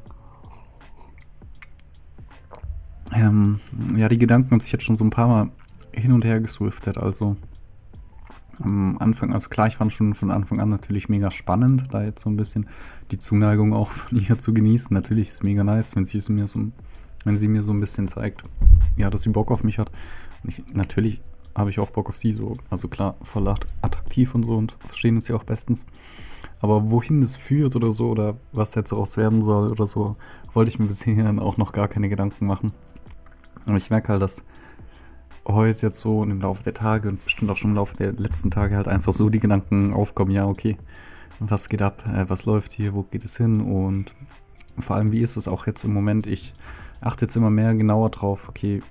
ähm, 3.13 3.61
ja, 3.97 4.09
die 4.09 4.19
Gedanken 4.19 4.51
haben 4.51 4.61
sich 4.61 4.73
jetzt 4.73 4.85
schon 4.85 4.97
so 4.97 5.05
ein 5.05 5.11
paar 5.11 5.29
Mal 5.29 5.51
hin 5.93 6.13
und 6.13 6.25
her 6.25 6.41
geswiftet, 6.41 6.99
also 6.99 7.37
am 8.61 8.99
Anfang, 8.99 9.33
also 9.33 9.49
klar, 9.49 9.67
ich 9.67 9.77
fand 9.77 9.93
schon 9.93 10.15
von 10.15 10.31
Anfang 10.31 10.61
an 10.61 10.69
natürlich 10.69 11.09
mega 11.09 11.31
spannend, 11.31 11.93
da 11.93 12.03
jetzt 12.03 12.23
so 12.23 12.31
ein 12.31 12.37
bisschen 12.37 12.67
die 13.11 13.19
Zuneigung 13.19 13.73
auch 13.73 13.91
von 13.91 14.19
ihr 14.19 14.39
zu 14.39 14.55
genießen. 14.55 14.95
Natürlich 14.95 15.29
ist 15.29 15.35
es 15.35 15.43
mega 15.43 15.65
nice, 15.65 15.97
wenn 15.97 16.05
sie 16.05 16.19
es 16.19 16.29
mir 16.29 16.47
so, 16.47 16.61
wenn 17.25 17.37
sie 17.37 17.49
mir 17.49 17.63
so 17.63 17.73
ein 17.73 17.81
bisschen 17.81 18.09
zeigt, 18.09 18.45
ja, 18.97 19.11
dass 19.11 19.23
sie 19.23 19.31
Bock 19.31 19.51
auf 19.51 19.65
mich 19.65 19.79
hat. 19.79 19.91
Ich, 20.45 20.63
natürlich 20.73 21.23
habe 21.55 21.71
ich 21.71 21.79
auch 21.79 21.91
Bock 21.91 22.09
auf 22.09 22.17
sie, 22.17 22.33
so, 22.33 22.57
also 22.71 22.89
klar, 22.89 23.17
voll 23.23 23.49
attraktiv 23.83 24.35
und 24.35 24.45
so 24.45 24.57
und 24.57 24.77
verstehen 24.87 25.17
uns 25.17 25.29
ja 25.29 25.37
auch 25.37 25.45
bestens. 25.45 25.87
Aber 26.61 26.91
wohin 26.91 27.21
das 27.21 27.37
führt 27.37 27.77
oder 27.77 27.93
so, 27.93 28.09
oder 28.09 28.37
was 28.53 28.75
jetzt 28.75 28.93
daraus 28.93 29.17
werden 29.17 29.43
soll 29.43 29.71
oder 29.71 29.87
so, 29.87 30.17
wollte 30.53 30.71
ich 30.71 30.79
mir 30.79 30.87
bisher 30.87 31.35
auch 31.41 31.57
noch 31.57 31.73
gar 31.73 31.89
keine 31.89 32.09
Gedanken 32.09 32.47
machen. 32.47 32.73
Aber 33.67 33.77
ich 33.77 33.91
merke 33.91 34.09
halt, 34.09 34.23
dass 34.23 34.45
heute 35.47 35.87
jetzt 35.87 36.01
so 36.01 36.23
im 36.23 36.41
Laufe 36.41 36.63
der 36.63 36.75
Tage 36.75 37.09
und 37.09 37.25
bestimmt 37.25 37.51
auch 37.51 37.57
schon 37.57 37.71
im 37.71 37.77
Laufe 37.77 37.97
der 37.97 38.13
letzten 38.13 38.51
Tage 38.51 38.77
halt 38.77 38.89
einfach 38.89 39.13
so 39.13 39.29
die 39.29 39.41
Gedanken 39.41 39.93
aufkommen, 39.93 40.31
ja, 40.31 40.47
okay, 40.47 40.77
was 41.41 41.69
geht 41.69 41.83
ab, 41.83 42.05
äh, 42.07 42.29
was 42.29 42.47
läuft 42.47 42.73
hier, 42.73 42.95
wo 42.95 43.03
geht 43.03 43.25
es 43.25 43.37
hin 43.37 43.61
und 43.61 44.15
vor 44.79 44.97
allem, 44.97 45.13
wie 45.13 45.21
ist 45.21 45.37
es 45.37 45.47
auch 45.47 45.67
jetzt 45.67 45.85
im 45.85 45.93
Moment? 45.93 46.27
Ich 46.27 46.55
achte 47.01 47.27
jetzt 47.27 47.37
immer 47.37 47.51
mehr 47.51 47.75
genauer 47.75 48.11
drauf, 48.11 48.49
okay, 48.49 48.83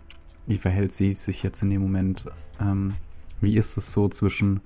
wie 0.45 0.57
verhält 0.57 0.93
sie 0.93 1.13
sich 1.13 1.43
jetzt 1.43 1.61
in 1.61 1.69
dem 1.69 1.81
Moment? 1.81 2.25
Ähm, 2.59 2.95
wie 3.41 3.57
ist 3.57 3.77
es 3.77 3.91
so 3.91 4.07
zwischen, 4.07 4.61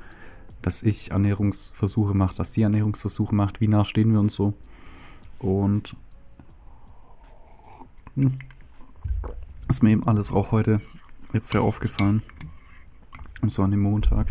dass 0.61 0.83
ich 0.83 1.11
Ernährungsversuche 1.11 2.13
mache, 2.13 2.35
dass 2.35 2.53
sie 2.53 2.63
Ernährungsversuche 2.63 3.33
macht, 3.33 3.61
wie 3.61 3.67
nah 3.67 3.85
stehen 3.85 4.11
wir 4.11 4.19
uns 4.19 4.35
so? 4.35 4.53
Und 5.39 5.95
hm, 8.15 8.37
ist 9.69 9.83
mir 9.83 9.91
eben 9.91 10.07
alles 10.07 10.31
auch 10.31 10.51
heute 10.51 10.81
jetzt 11.33 11.49
sehr 11.49 11.61
aufgefallen. 11.61 12.21
So 13.47 13.63
an 13.63 13.71
dem 13.71 13.81
Montag. 13.81 14.27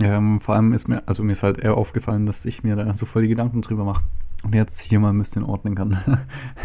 Ähm, 0.00 0.40
vor 0.40 0.54
allem 0.54 0.72
ist 0.72 0.88
mir, 0.88 1.02
also 1.06 1.22
mir 1.22 1.32
ist 1.32 1.42
halt 1.42 1.58
eher 1.58 1.76
aufgefallen, 1.76 2.26
dass 2.26 2.44
ich 2.44 2.62
mir 2.62 2.76
da 2.76 2.92
so 2.94 3.06
voll 3.06 3.22
die 3.22 3.28
Gedanken 3.28 3.62
drüber 3.62 3.84
mache. 3.84 4.02
Und 4.44 4.54
jetzt 4.54 4.80
hier 4.80 5.00
mal 5.00 5.10
ein 5.10 5.18
bisschen 5.18 5.42
ordnen 5.42 5.74
kann. 5.74 5.98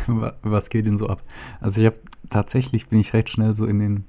Was 0.44 0.70
geht 0.70 0.86
denn 0.86 0.98
so 0.98 1.08
ab? 1.08 1.24
Also 1.60 1.82
ich 1.82 1.88
habe 1.88 2.00
tatsächlich 2.30 2.88
bin 2.88 3.00
ich 3.00 3.14
recht 3.14 3.30
schnell 3.30 3.54
so 3.54 3.66
in 3.66 3.80
den 3.80 4.06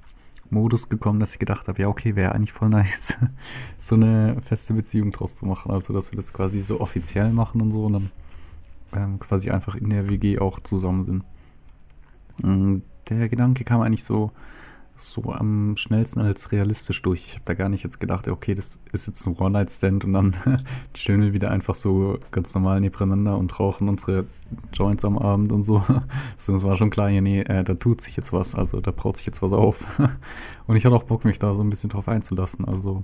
Modus 0.51 0.89
gekommen, 0.89 1.19
dass 1.19 1.33
ich 1.33 1.39
gedacht 1.39 1.67
habe, 1.67 1.81
ja 1.81 1.87
okay, 1.87 2.15
wäre 2.15 2.33
eigentlich 2.33 2.51
voll 2.51 2.69
nice, 2.69 3.15
so 3.77 3.95
eine 3.95 4.39
feste 4.41 4.73
Beziehung 4.73 5.11
draus 5.11 5.35
zu 5.35 5.45
machen. 5.45 5.71
Also 5.71 5.93
dass 5.93 6.11
wir 6.11 6.17
das 6.17 6.33
quasi 6.33 6.61
so 6.61 6.79
offiziell 6.79 7.31
machen 7.31 7.61
und 7.61 7.71
so 7.71 7.85
und 7.85 7.93
dann 7.93 8.11
ähm, 8.93 9.19
quasi 9.19 9.49
einfach 9.49 9.75
in 9.75 9.89
der 9.89 10.09
WG 10.09 10.37
auch 10.39 10.59
zusammen 10.59 11.01
sind. 11.01 11.23
Und 12.43 12.83
der 13.09 13.29
Gedanke 13.29 13.63
kam 13.63 13.81
eigentlich 13.81 14.03
so 14.03 14.31
so 14.95 15.33
am 15.33 15.75
schnellsten 15.77 16.21
als 16.21 16.51
realistisch 16.51 17.01
durch. 17.01 17.25
Ich 17.25 17.33
habe 17.33 17.43
da 17.45 17.53
gar 17.53 17.69
nicht 17.69 17.83
jetzt 17.83 17.99
gedacht, 17.99 18.27
okay, 18.27 18.55
das 18.55 18.79
ist 18.93 19.07
jetzt 19.07 19.25
ein 19.25 19.35
One-Night-Stand 19.35 20.05
und 20.05 20.13
dann 20.13 20.35
chillen 20.93 21.21
wir 21.21 21.33
wieder 21.33 21.51
einfach 21.51 21.75
so 21.75 22.17
ganz 22.31 22.53
normal 22.55 22.79
nebeneinander 22.79 23.37
und 23.37 23.59
rauchen 23.59 23.89
unsere 23.89 24.25
Joints 24.73 25.03
am 25.03 25.17
Abend 25.17 25.51
und 25.51 25.63
so. 25.63 25.83
Das 26.37 26.63
war 26.63 26.75
schon 26.75 26.89
klar, 26.89 27.09
ja, 27.09 27.21
nee, 27.21 27.41
äh, 27.41 27.63
da 27.63 27.73
tut 27.73 28.01
sich 28.01 28.15
jetzt 28.15 28.31
was, 28.31 28.55
also 28.55 28.79
da 28.79 28.91
braut 28.91 29.17
sich 29.17 29.25
jetzt 29.25 29.41
was 29.41 29.51
auf. 29.51 29.85
Und 30.67 30.75
ich 30.75 30.85
hatte 30.85 30.95
auch 30.95 31.03
Bock, 31.03 31.25
mich 31.25 31.39
da 31.39 31.53
so 31.53 31.63
ein 31.63 31.69
bisschen 31.69 31.89
drauf 31.89 32.07
einzulassen. 32.07 32.65
Also 32.65 33.03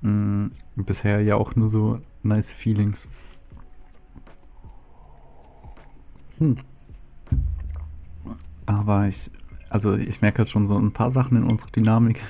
mh, 0.00 0.10
mm, 0.10 0.50
bisher 0.76 1.22
ja 1.22 1.36
auch 1.36 1.54
nur 1.56 1.68
so 1.68 2.00
nice 2.22 2.52
Feelings. 2.52 3.06
Hm. 6.38 6.56
Aber 8.66 9.08
ich 9.08 9.30
also 9.70 9.94
ich 9.94 10.20
merke 10.20 10.42
jetzt 10.42 10.50
schon 10.50 10.66
so 10.66 10.76
ein 10.76 10.92
paar 10.92 11.10
Sachen 11.10 11.38
in 11.38 11.44
unserer 11.44 11.70
Dynamik. 11.70 12.20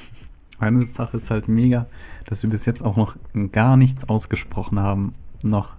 Eine 0.61 0.83
Sache 0.83 1.17
ist 1.17 1.31
halt 1.31 1.49
mega, 1.49 1.87
dass 2.27 2.43
wir 2.43 2.51
bis 2.51 2.67
jetzt 2.67 2.85
auch 2.85 2.97
noch 2.97 3.17
gar 3.51 3.79
nichts 3.79 4.09
ausgesprochen 4.09 4.79
haben. 4.79 5.15
Noch, 5.43 5.71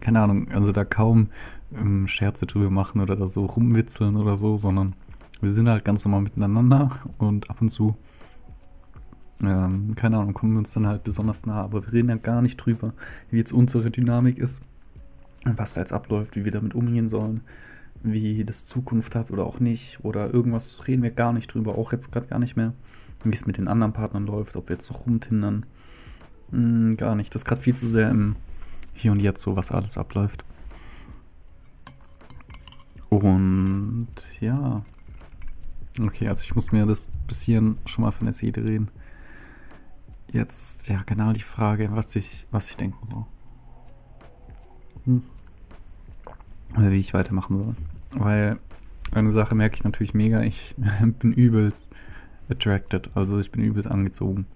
keine 0.00 0.20
Ahnung, 0.20 0.50
also 0.50 0.72
da 0.72 0.84
kaum 0.84 1.28
ähm, 1.72 2.08
Scherze 2.08 2.46
drüber 2.46 2.68
machen 2.68 3.00
oder 3.00 3.14
da 3.14 3.28
so 3.28 3.46
rumwitzeln 3.46 4.16
oder 4.16 4.36
so, 4.36 4.56
sondern 4.56 4.94
wir 5.40 5.50
sind 5.50 5.68
halt 5.68 5.84
ganz 5.84 6.04
normal 6.04 6.22
miteinander 6.22 6.90
und 7.18 7.48
ab 7.48 7.60
und 7.60 7.68
zu, 7.68 7.96
ähm, 9.40 9.94
keine 9.94 10.18
Ahnung, 10.18 10.34
kommen 10.34 10.52
wir 10.52 10.58
uns 10.58 10.72
dann 10.72 10.88
halt 10.88 11.04
besonders 11.04 11.46
nah, 11.46 11.62
aber 11.62 11.86
wir 11.86 11.92
reden 11.92 12.08
ja 12.08 12.16
gar 12.16 12.42
nicht 12.42 12.56
drüber, 12.56 12.92
wie 13.30 13.38
jetzt 13.38 13.52
unsere 13.52 13.90
Dynamik 13.90 14.38
ist, 14.38 14.62
was 15.44 15.74
da 15.74 15.80
jetzt 15.80 15.92
abläuft, 15.92 16.34
wie 16.34 16.44
wir 16.44 16.52
damit 16.52 16.74
umgehen 16.74 17.08
sollen 17.08 17.42
wie 18.04 18.44
das 18.44 18.66
Zukunft 18.66 19.14
hat 19.14 19.30
oder 19.30 19.44
auch 19.44 19.58
nicht. 19.58 20.04
Oder 20.04 20.32
irgendwas 20.32 20.86
reden 20.86 21.02
wir 21.02 21.10
gar 21.10 21.32
nicht 21.32 21.52
drüber, 21.52 21.76
auch 21.76 21.92
jetzt 21.92 22.12
gerade 22.12 22.28
gar 22.28 22.38
nicht 22.38 22.56
mehr. 22.56 22.74
Wie 23.24 23.34
es 23.34 23.46
mit 23.46 23.56
den 23.56 23.68
anderen 23.68 23.92
Partnern 23.92 24.26
läuft, 24.26 24.54
ob 24.56 24.68
wir 24.68 24.76
jetzt 24.76 24.90
noch 24.90 25.06
rumtindern. 25.06 25.66
Hm, 26.50 26.96
gar 26.96 27.14
nicht. 27.14 27.34
Das 27.34 27.42
ist 27.42 27.46
gerade 27.46 27.60
viel 27.60 27.74
zu 27.74 27.88
sehr 27.88 28.10
im 28.10 28.36
Hier 28.92 29.12
und 29.12 29.20
Jetzt, 29.20 29.42
so 29.42 29.56
was 29.56 29.72
alles 29.72 29.96
abläuft. 29.96 30.44
Und 33.08 34.08
ja. 34.40 34.76
Okay, 36.00 36.28
also 36.28 36.42
ich 36.44 36.54
muss 36.54 36.72
mir 36.72 36.84
das 36.86 37.08
bis 37.26 37.42
hierhin 37.42 37.78
schon 37.86 38.04
mal 38.04 38.10
von 38.10 38.26
der 38.26 38.34
Seite 38.34 38.64
reden. 38.64 38.90
Jetzt, 40.30 40.88
ja, 40.88 41.02
genau 41.06 41.32
die 41.32 41.40
Frage, 41.40 41.90
was 41.92 42.14
ich, 42.16 42.46
was 42.50 42.68
ich 42.68 42.76
denken 42.76 43.06
soll. 43.08 43.24
Hm. 45.04 45.22
Oder 46.76 46.90
wie 46.90 46.98
ich 46.98 47.14
weitermachen 47.14 47.56
soll. 47.56 47.76
Weil 48.14 48.58
eine 49.12 49.32
Sache 49.32 49.54
merke 49.54 49.76
ich 49.76 49.84
natürlich 49.84 50.14
mega, 50.14 50.42
ich 50.42 50.74
bin 51.18 51.32
übelst 51.32 51.90
attracted, 52.50 53.10
also 53.16 53.38
ich 53.38 53.50
bin 53.50 53.62
übelst 53.62 53.90
angezogen. 53.90 54.46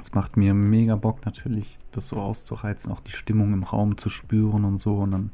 Es 0.00 0.12
macht 0.12 0.36
mir 0.36 0.52
mega 0.52 0.96
Bock 0.96 1.24
natürlich, 1.24 1.78
das 1.90 2.08
so 2.08 2.16
auszureizen, 2.16 2.92
auch 2.92 3.00
die 3.00 3.12
Stimmung 3.12 3.52
im 3.54 3.62
Raum 3.62 3.96
zu 3.96 4.10
spüren 4.10 4.64
und 4.64 4.78
so 4.78 4.98
und 4.98 5.10
dann 5.12 5.30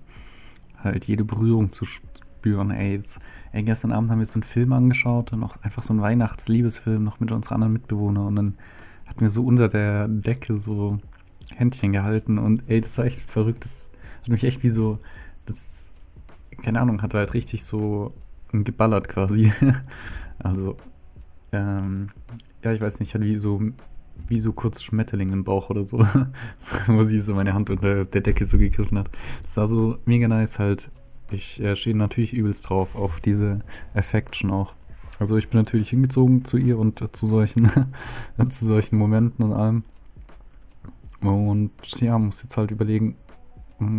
halt 0.78 1.06
jede 1.06 1.24
Berührung 1.24 1.72
zu 1.72 1.84
spüren. 1.84 2.70
Ey, 2.70 2.94
jetzt, 2.94 3.18
ey 3.52 3.62
gestern 3.64 3.92
Abend 3.92 4.10
haben 4.10 4.20
wir 4.20 4.26
so 4.26 4.34
einen 4.34 4.44
Film 4.44 4.72
angeschaut 4.72 5.32
und 5.32 5.42
auch 5.42 5.56
einfach 5.62 5.82
so 5.82 5.92
einen 5.92 6.02
Weihnachtsliebesfilm 6.02 7.02
noch 7.02 7.18
mit 7.18 7.32
unseren 7.32 7.54
anderen 7.54 7.72
Mitbewohnern 7.72 8.26
und 8.26 8.36
dann 8.36 8.54
hatten 9.06 9.20
wir 9.20 9.28
so 9.28 9.44
unter 9.44 9.68
der 9.68 10.06
Decke 10.08 10.54
so 10.54 10.98
Händchen 11.56 11.92
gehalten 11.92 12.38
und 12.38 12.62
ey, 12.68 12.80
das 12.80 12.96
war 12.98 13.04
echt 13.04 13.20
verrückt. 13.20 13.64
Das 13.64 13.90
hat 14.22 14.28
mich 14.28 14.44
echt 14.44 14.62
wie 14.62 14.70
so, 14.70 15.00
das 15.44 15.81
keine 16.62 16.80
Ahnung, 16.80 17.02
hat 17.02 17.14
halt 17.14 17.34
richtig 17.34 17.64
so 17.64 18.12
geballert 18.52 19.08
quasi. 19.08 19.52
also, 20.38 20.76
ähm, 21.52 22.08
ja, 22.62 22.72
ich 22.72 22.80
weiß 22.80 23.00
nicht, 23.00 23.14
hat 23.14 23.22
wie 23.22 23.38
so, 23.38 23.60
wie 24.28 24.40
so 24.40 24.52
kurz 24.52 24.82
Schmetterling 24.82 25.32
im 25.32 25.44
Bauch 25.44 25.70
oder 25.70 25.84
so, 25.84 26.06
wo 26.86 27.02
sie 27.04 27.18
so 27.18 27.34
meine 27.34 27.54
Hand 27.54 27.70
unter 27.70 28.04
der 28.04 28.20
Decke 28.20 28.44
so 28.44 28.58
gegriffen 28.58 28.98
hat. 28.98 29.10
Das 29.44 29.56
war 29.56 29.68
so 29.68 29.98
mega 30.04 30.28
nice 30.28 30.58
halt. 30.58 30.90
Ich 31.30 31.62
äh, 31.62 31.76
stehe 31.76 31.96
natürlich 31.96 32.34
übelst 32.34 32.68
drauf, 32.68 32.94
auf 32.94 33.20
diese 33.20 33.60
Affection 33.94 34.50
auch. 34.50 34.74
Also 35.18 35.36
ich 35.36 35.48
bin 35.48 35.60
natürlich 35.60 35.90
hingezogen 35.90 36.44
zu 36.44 36.56
ihr 36.58 36.78
und 36.78 37.16
zu 37.16 37.26
solchen, 37.26 37.70
zu 38.48 38.66
solchen 38.66 38.98
Momenten 38.98 39.44
und 39.44 39.52
allem. 39.52 39.84
Und 41.20 41.70
ja, 42.00 42.18
muss 42.18 42.42
jetzt 42.42 42.56
halt 42.56 42.70
überlegen, 42.70 43.16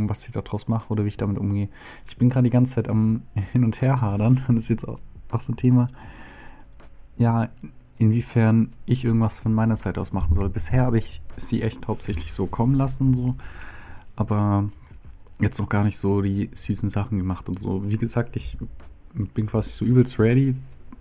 was 0.08 0.26
ich 0.26 0.32
daraus 0.32 0.68
mache 0.68 0.90
oder 0.90 1.04
wie 1.04 1.10
ich 1.10 1.18
damit 1.18 1.38
umgehe. 1.38 1.70
Ich 2.08 2.18
bin 2.18 2.30
gerade 2.30 2.44
die 2.44 2.50
ganze 2.50 2.76
Zeit 2.76 2.90
am 2.90 3.24
Hin- 3.52 3.64
und 3.64 3.82
Her 3.82 4.02
hadern. 4.02 4.42
Das 4.48 4.56
ist 4.56 4.70
jetzt 4.70 4.88
auch, 4.88 5.00
auch 5.32 5.42
so 5.42 5.54
ein 5.54 5.58
Thema. 5.58 5.88
Ja, 7.18 7.50
inwiefern 7.98 8.74
ich 8.86 9.06
irgendwas 9.06 9.40
von 9.40 9.54
meiner 9.54 9.76
Seite 9.76 10.02
aus 10.02 10.14
machen 10.14 10.34
soll. 10.34 10.50
Bisher 10.50 10.84
habe 10.84 10.98
ich 10.98 11.22
sie 11.38 11.62
echt 11.62 11.88
hauptsächlich 11.88 12.34
so 12.34 12.48
kommen 12.48 12.76
lassen, 12.76 13.14
so. 13.14 13.36
Aber 14.16 14.70
jetzt 15.40 15.60
noch 15.60 15.70
gar 15.70 15.84
nicht 15.84 15.98
so 15.98 16.22
die 16.22 16.50
süßen 16.54 16.90
Sachen 16.90 17.18
gemacht 17.18 17.50
und 17.50 17.60
so. 17.60 17.84
Wie 17.90 17.98
gesagt, 17.98 18.36
ich 18.36 18.58
bin 19.14 19.48
quasi 19.48 19.70
so 19.72 19.86
übelst 19.86 20.20
ready. 20.20 20.56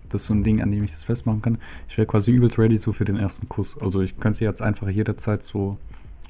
Das 0.09 0.21
ist 0.21 0.27
so 0.27 0.33
ein 0.33 0.43
Ding, 0.43 0.61
an 0.61 0.71
dem 0.71 0.83
ich 0.83 0.91
das 0.91 1.03
festmachen 1.03 1.41
kann. 1.41 1.57
Ich 1.87 1.97
wäre 1.97 2.05
quasi 2.05 2.31
übelst 2.31 2.59
ready 2.59 2.77
so 2.77 2.91
für 2.91 3.05
den 3.05 3.17
ersten 3.17 3.49
Kuss. 3.49 3.77
Also 3.79 4.01
ich 4.01 4.17
könnte 4.17 4.39
sie 4.39 4.45
jetzt 4.45 4.61
einfach 4.61 4.89
jederzeit 4.89 5.41
so 5.41 5.77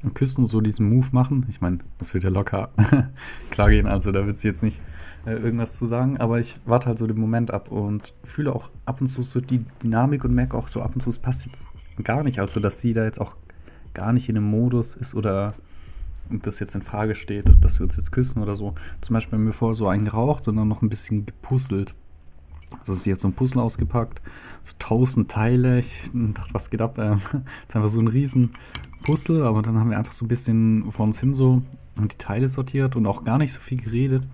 und 0.04 0.16
küssen, 0.16 0.46
so 0.46 0.62
diesen 0.62 0.90
Move 0.90 1.08
machen. 1.12 1.46
Ich 1.50 1.62
meine, 1.62 1.80
das 2.00 2.14
wird 2.14 2.24
ja 2.24 2.30
locker 2.30 2.70
klar 3.52 3.70
gehen, 3.70 3.88
also 3.88 4.12
da 4.12 4.26
wird 4.26 4.38
sie 4.40 4.48
jetzt 4.48 4.64
nicht 4.64 4.82
äh, 5.26 5.32
irgendwas 5.32 5.78
zu 5.78 5.86
sagen, 5.86 6.18
aber 6.18 6.40
ich 6.40 6.58
warte 6.66 6.88
halt 6.88 6.98
so 6.98 7.08
den 7.08 7.20
Moment 7.20 7.52
ab 7.52 7.72
und 7.72 8.14
fühle 8.24 8.54
auch 8.54 8.70
ab 8.86 9.02
und 9.02 9.08
zu 9.08 9.24
so 9.24 9.40
die 9.40 9.66
Dynamik 9.82 10.24
und 10.24 10.34
merke 10.34 10.58
auch 10.58 10.68
so 10.68 10.82
ab 10.82 10.92
und 10.94 11.02
zu, 11.02 11.10
es 11.10 11.20
passt 11.20 11.46
jetzt 11.46 11.68
gar 12.04 12.24
nicht, 12.24 12.40
also 12.40 12.60
dass 12.60 12.82
sie 12.82 12.94
da 12.94 13.04
jetzt 13.04 13.22
auch 13.22 13.36
gar 13.94 14.14
nicht 14.14 14.30
in 14.30 14.38
einem 14.38 14.50
Modus 14.50 14.96
ist 14.96 15.16
oder 15.16 15.54
das 16.30 16.60
jetzt 16.60 16.76
in 16.76 16.82
Frage 16.82 17.16
steht, 17.16 17.54
dass 17.62 17.80
wir 17.80 17.84
uns 17.84 17.98
jetzt 17.98 18.12
küssen 18.12 18.42
oder 18.42 18.56
so. 18.56 18.74
Zum 19.02 19.14
Beispiel 19.14 19.38
haben 19.38 19.46
wir 19.46 19.54
vorher 19.54 19.76
so 19.76 19.88
einen 19.88 20.06
geraucht 20.06 20.48
und 20.48 20.56
dann 20.56 20.68
noch 20.68 20.82
ein 20.82 20.90
bisschen 20.90 21.26
gepuzzelt. 21.26 21.94
Also 22.80 22.94
sie 22.94 23.12
hat 23.12 23.22
so 23.22 23.28
ein 23.28 23.34
Puzzle 23.34 23.62
ausgepackt, 23.62 24.22
so 24.64 24.74
tausend 24.80 25.30
Teile. 25.30 25.80
Ich 25.80 26.10
dachte, 26.14 26.54
was 26.54 26.70
geht 26.70 26.82
ab? 26.82 26.96
Das 26.98 27.22
ist 27.24 27.76
einfach 27.76 27.90
so 27.90 28.00
ein 28.00 28.08
riesen 28.08 28.54
Puzzle, 29.04 29.46
aber 29.46 29.62
dann 29.62 29.78
haben 29.78 29.92
wir 29.92 29.98
einfach 29.98 30.14
so 30.14 30.26
ein 30.26 30.30
bisschen 30.30 30.92
vor 30.92 31.06
uns 31.06 31.20
hin 31.20 31.36
so 31.36 31.62
die 32.00 32.18
Teile 32.18 32.50
sortiert 32.50 32.96
und 32.96 33.06
auch 33.06 33.24
gar 33.24 33.38
nicht 33.38 33.54
so 33.54 33.60
viel 33.60 33.80
geredet. 33.80 34.28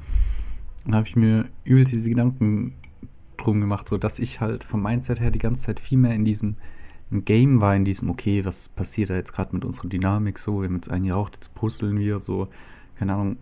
Und 0.85 0.95
habe 0.95 1.05
ich 1.07 1.15
mir 1.15 1.45
übel 1.65 1.83
diese 1.83 2.09
Gedanken 2.09 2.73
drum 3.37 3.59
gemacht, 3.59 3.89
so 3.89 3.97
dass 3.97 4.19
ich 4.19 4.39
halt 4.39 4.63
vom 4.63 4.81
Mindset 4.81 5.19
her 5.19 5.31
die 5.31 5.39
ganze 5.39 5.63
Zeit 5.63 5.79
viel 5.79 5.97
mehr 5.97 6.13
in 6.13 6.25
diesem 6.25 6.55
Game 7.11 7.59
war, 7.59 7.75
in 7.75 7.85
diesem, 7.85 8.09
okay, 8.09 8.45
was 8.45 8.69
passiert 8.69 9.09
da 9.09 9.15
jetzt 9.15 9.33
gerade 9.33 9.55
mit 9.55 9.65
unserer 9.65 9.87
Dynamik 9.87 10.37
so, 10.37 10.61
wir 10.61 10.67
haben 10.67 10.75
jetzt 10.75 10.91
eingeraucht, 10.91 11.35
jetzt 11.35 11.55
puzzeln 11.55 11.97
wir 11.97 12.19
so, 12.19 12.47
keine 12.95 13.13
Ahnung, 13.13 13.37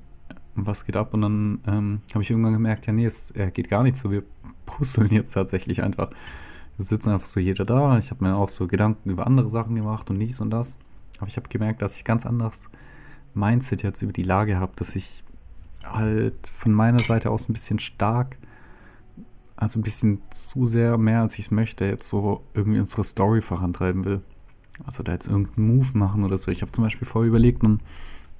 was 0.55 0.85
geht 0.85 0.95
ab 0.95 1.13
und 1.13 1.21
dann 1.21 1.59
ähm, 1.67 2.01
habe 2.13 2.23
ich 2.23 2.31
irgendwann 2.31 2.53
gemerkt, 2.53 2.87
ja 2.87 2.93
nee, 2.93 3.05
es 3.05 3.31
äh, 3.31 3.51
geht 3.51 3.69
gar 3.69 3.83
nicht 3.83 3.97
so, 3.97 4.09
wir 4.09 4.23
puzzeln 4.65 5.09
jetzt 5.11 5.33
tatsächlich 5.33 5.83
einfach. 5.83 6.09
Wir 6.77 6.85
sitzen 6.85 7.09
einfach 7.09 7.27
so 7.27 7.39
jeder 7.39 7.65
da, 7.65 7.97
ich 7.97 8.11
habe 8.11 8.23
mir 8.23 8.35
auch 8.35 8.49
so 8.49 8.67
Gedanken 8.67 9.09
über 9.09 9.25
andere 9.25 9.49
Sachen 9.49 9.75
gemacht 9.75 10.09
und 10.09 10.19
dies 10.19 10.39
und 10.39 10.51
das. 10.51 10.77
Aber 11.19 11.27
ich 11.27 11.37
habe 11.37 11.49
gemerkt, 11.49 11.81
dass 11.81 11.95
ich 11.95 12.03
ganz 12.03 12.25
anders 12.25 12.69
Mindset 13.33 13.83
jetzt 13.83 14.01
über 14.01 14.13
die 14.13 14.23
Lage 14.23 14.57
habe, 14.57 14.73
dass 14.75 14.95
ich 14.95 15.23
halt 15.85 16.47
von 16.47 16.73
meiner 16.73 16.99
Seite 16.99 17.29
aus 17.29 17.49
ein 17.49 17.53
bisschen 17.53 17.79
stark, 17.79 18.37
also 19.55 19.79
ein 19.79 19.83
bisschen 19.83 20.21
zu 20.29 20.65
sehr 20.65 20.97
mehr 20.97 21.21
als 21.21 21.33
ich 21.33 21.45
es 21.45 21.51
möchte, 21.51 21.85
jetzt 21.85 22.07
so 22.07 22.43
irgendwie 22.53 22.79
unsere 22.79 23.03
Story 23.03 23.41
vorantreiben 23.41 24.05
will. 24.05 24.21
Also 24.85 25.03
da 25.03 25.11
jetzt 25.13 25.27
irgendeinen 25.27 25.67
Move 25.67 25.97
machen 25.97 26.23
oder 26.23 26.37
so. 26.37 26.51
Ich 26.51 26.61
habe 26.61 26.71
zum 26.71 26.83
Beispiel 26.83 27.07
vorher 27.07 27.27
überlegt, 27.27 27.63
wo 27.63 27.77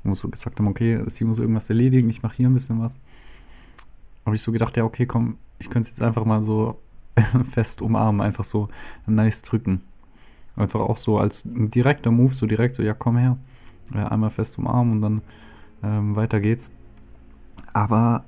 wir 0.03 0.15
so 0.15 0.29
gesagt 0.29 0.59
haben, 0.59 0.67
okay, 0.67 1.03
sie 1.07 1.25
muss 1.25 1.39
irgendwas 1.39 1.69
erledigen, 1.69 2.09
ich 2.09 2.21
mache 2.21 2.37
hier 2.37 2.49
ein 2.49 2.53
bisschen 2.53 2.79
was. 2.79 2.99
Habe 4.25 4.35
ich 4.35 4.41
so 4.41 4.51
gedacht, 4.51 4.77
ja, 4.77 4.83
okay, 4.83 5.05
komm, 5.05 5.37
ich 5.57 5.69
könnte 5.69 5.87
es 5.87 5.91
jetzt 5.91 6.01
einfach 6.01 6.25
mal 6.25 6.41
so 6.43 6.79
fest 7.51 7.81
umarmen, 7.81 8.21
einfach 8.21 8.43
so 8.43 8.69
nice 9.07 9.41
drücken. 9.41 9.81
Einfach 10.57 10.81
auch 10.81 10.97
so 10.97 11.17
als 11.17 11.43
direkter 11.45 12.11
Move, 12.11 12.33
so 12.33 12.47
direkt, 12.47 12.75
so, 12.75 12.83
ja, 12.83 12.93
komm 12.93 13.17
her. 13.17 13.37
Ja, 13.93 14.07
einmal 14.09 14.31
fest 14.31 14.57
umarmen 14.57 14.95
und 14.95 15.01
dann 15.01 15.21
ähm, 15.83 16.15
weiter 16.15 16.41
geht's. 16.41 16.71
Aber 17.73 18.25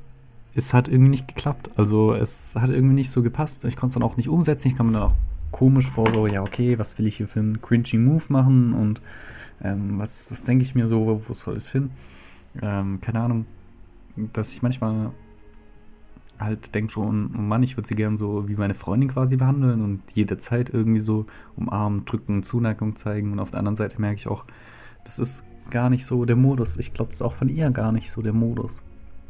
es 0.54 0.74
hat 0.74 0.88
irgendwie 0.88 1.10
nicht 1.10 1.28
geklappt. 1.28 1.72
Also 1.76 2.14
es 2.14 2.56
hat 2.56 2.70
irgendwie 2.70 2.96
nicht 2.96 3.10
so 3.10 3.24
gepasst. 3.24 3.66
Ich 3.66 3.76
konnte 3.76 3.92
es 3.92 3.94
dann 3.96 4.04
auch 4.04 4.18
nicht 4.18 4.30
umsetzen. 4.30 4.70
Ich 4.70 4.76
kam 4.76 4.88
mir 4.88 4.94
dann 4.94 5.04
auch 5.04 5.16
komisch 5.52 5.90
vor, 5.90 6.10
so, 6.12 6.28
ja, 6.28 6.42
okay, 6.42 6.78
was 6.78 6.98
will 7.00 7.08
ich 7.08 7.18
hier 7.18 7.28
für 7.28 7.40
einen 7.40 7.62
cringy 7.62 7.98
Move 7.98 8.24
machen 8.30 8.74
und 8.74 9.02
ähm, 9.62 10.00
was, 10.00 10.32
was 10.32 10.44
denke 10.44 10.64
ich 10.64 10.76
mir 10.76 10.88
so, 10.88 11.06
wo, 11.06 11.22
wo 11.28 11.34
soll 11.34 11.58
es 11.58 11.72
hin? 11.72 11.92
Ähm, 12.62 13.02
keine 13.02 13.22
Ahnung, 13.22 13.46
dass 14.34 14.54
ich 14.54 14.62
manchmal 14.62 15.12
halt 16.40 16.74
denke 16.74 16.92
schon, 16.94 17.32
oh 17.36 17.42
Mann, 17.42 17.64
ich 17.64 17.76
würde 17.78 17.88
sie 17.88 17.96
gern 17.96 18.18
so 18.18 18.48
wie 18.48 18.56
meine 18.56 18.74
Freundin 18.74 19.10
quasi 19.10 19.36
behandeln 19.36 19.82
und 19.82 20.02
jederzeit 20.14 20.70
irgendwie 20.70 21.00
so 21.00 21.26
umarmen, 21.56 22.06
drücken, 22.06 22.44
Zuneigung 22.44 22.96
zeigen. 22.96 23.34
Und 23.34 23.40
auf 23.40 23.52
der 23.52 23.60
anderen 23.60 23.76
Seite 23.76 24.00
merke 24.00 24.18
ich 24.18 24.28
auch, 24.28 24.46
das 25.04 25.20
ist 25.20 25.44
gar 25.70 25.90
nicht 25.90 26.06
so 26.06 26.26
der 26.26 26.36
Modus. 26.36 26.78
Ich 26.78 26.94
glaube, 26.94 27.10
das 27.10 27.18
ist 27.18 27.22
auch 27.22 27.34
von 27.34 27.50
ihr 27.50 27.70
gar 27.72 27.92
nicht 27.92 28.10
so 28.12 28.22
der 28.22 28.34
Modus. 28.34 28.82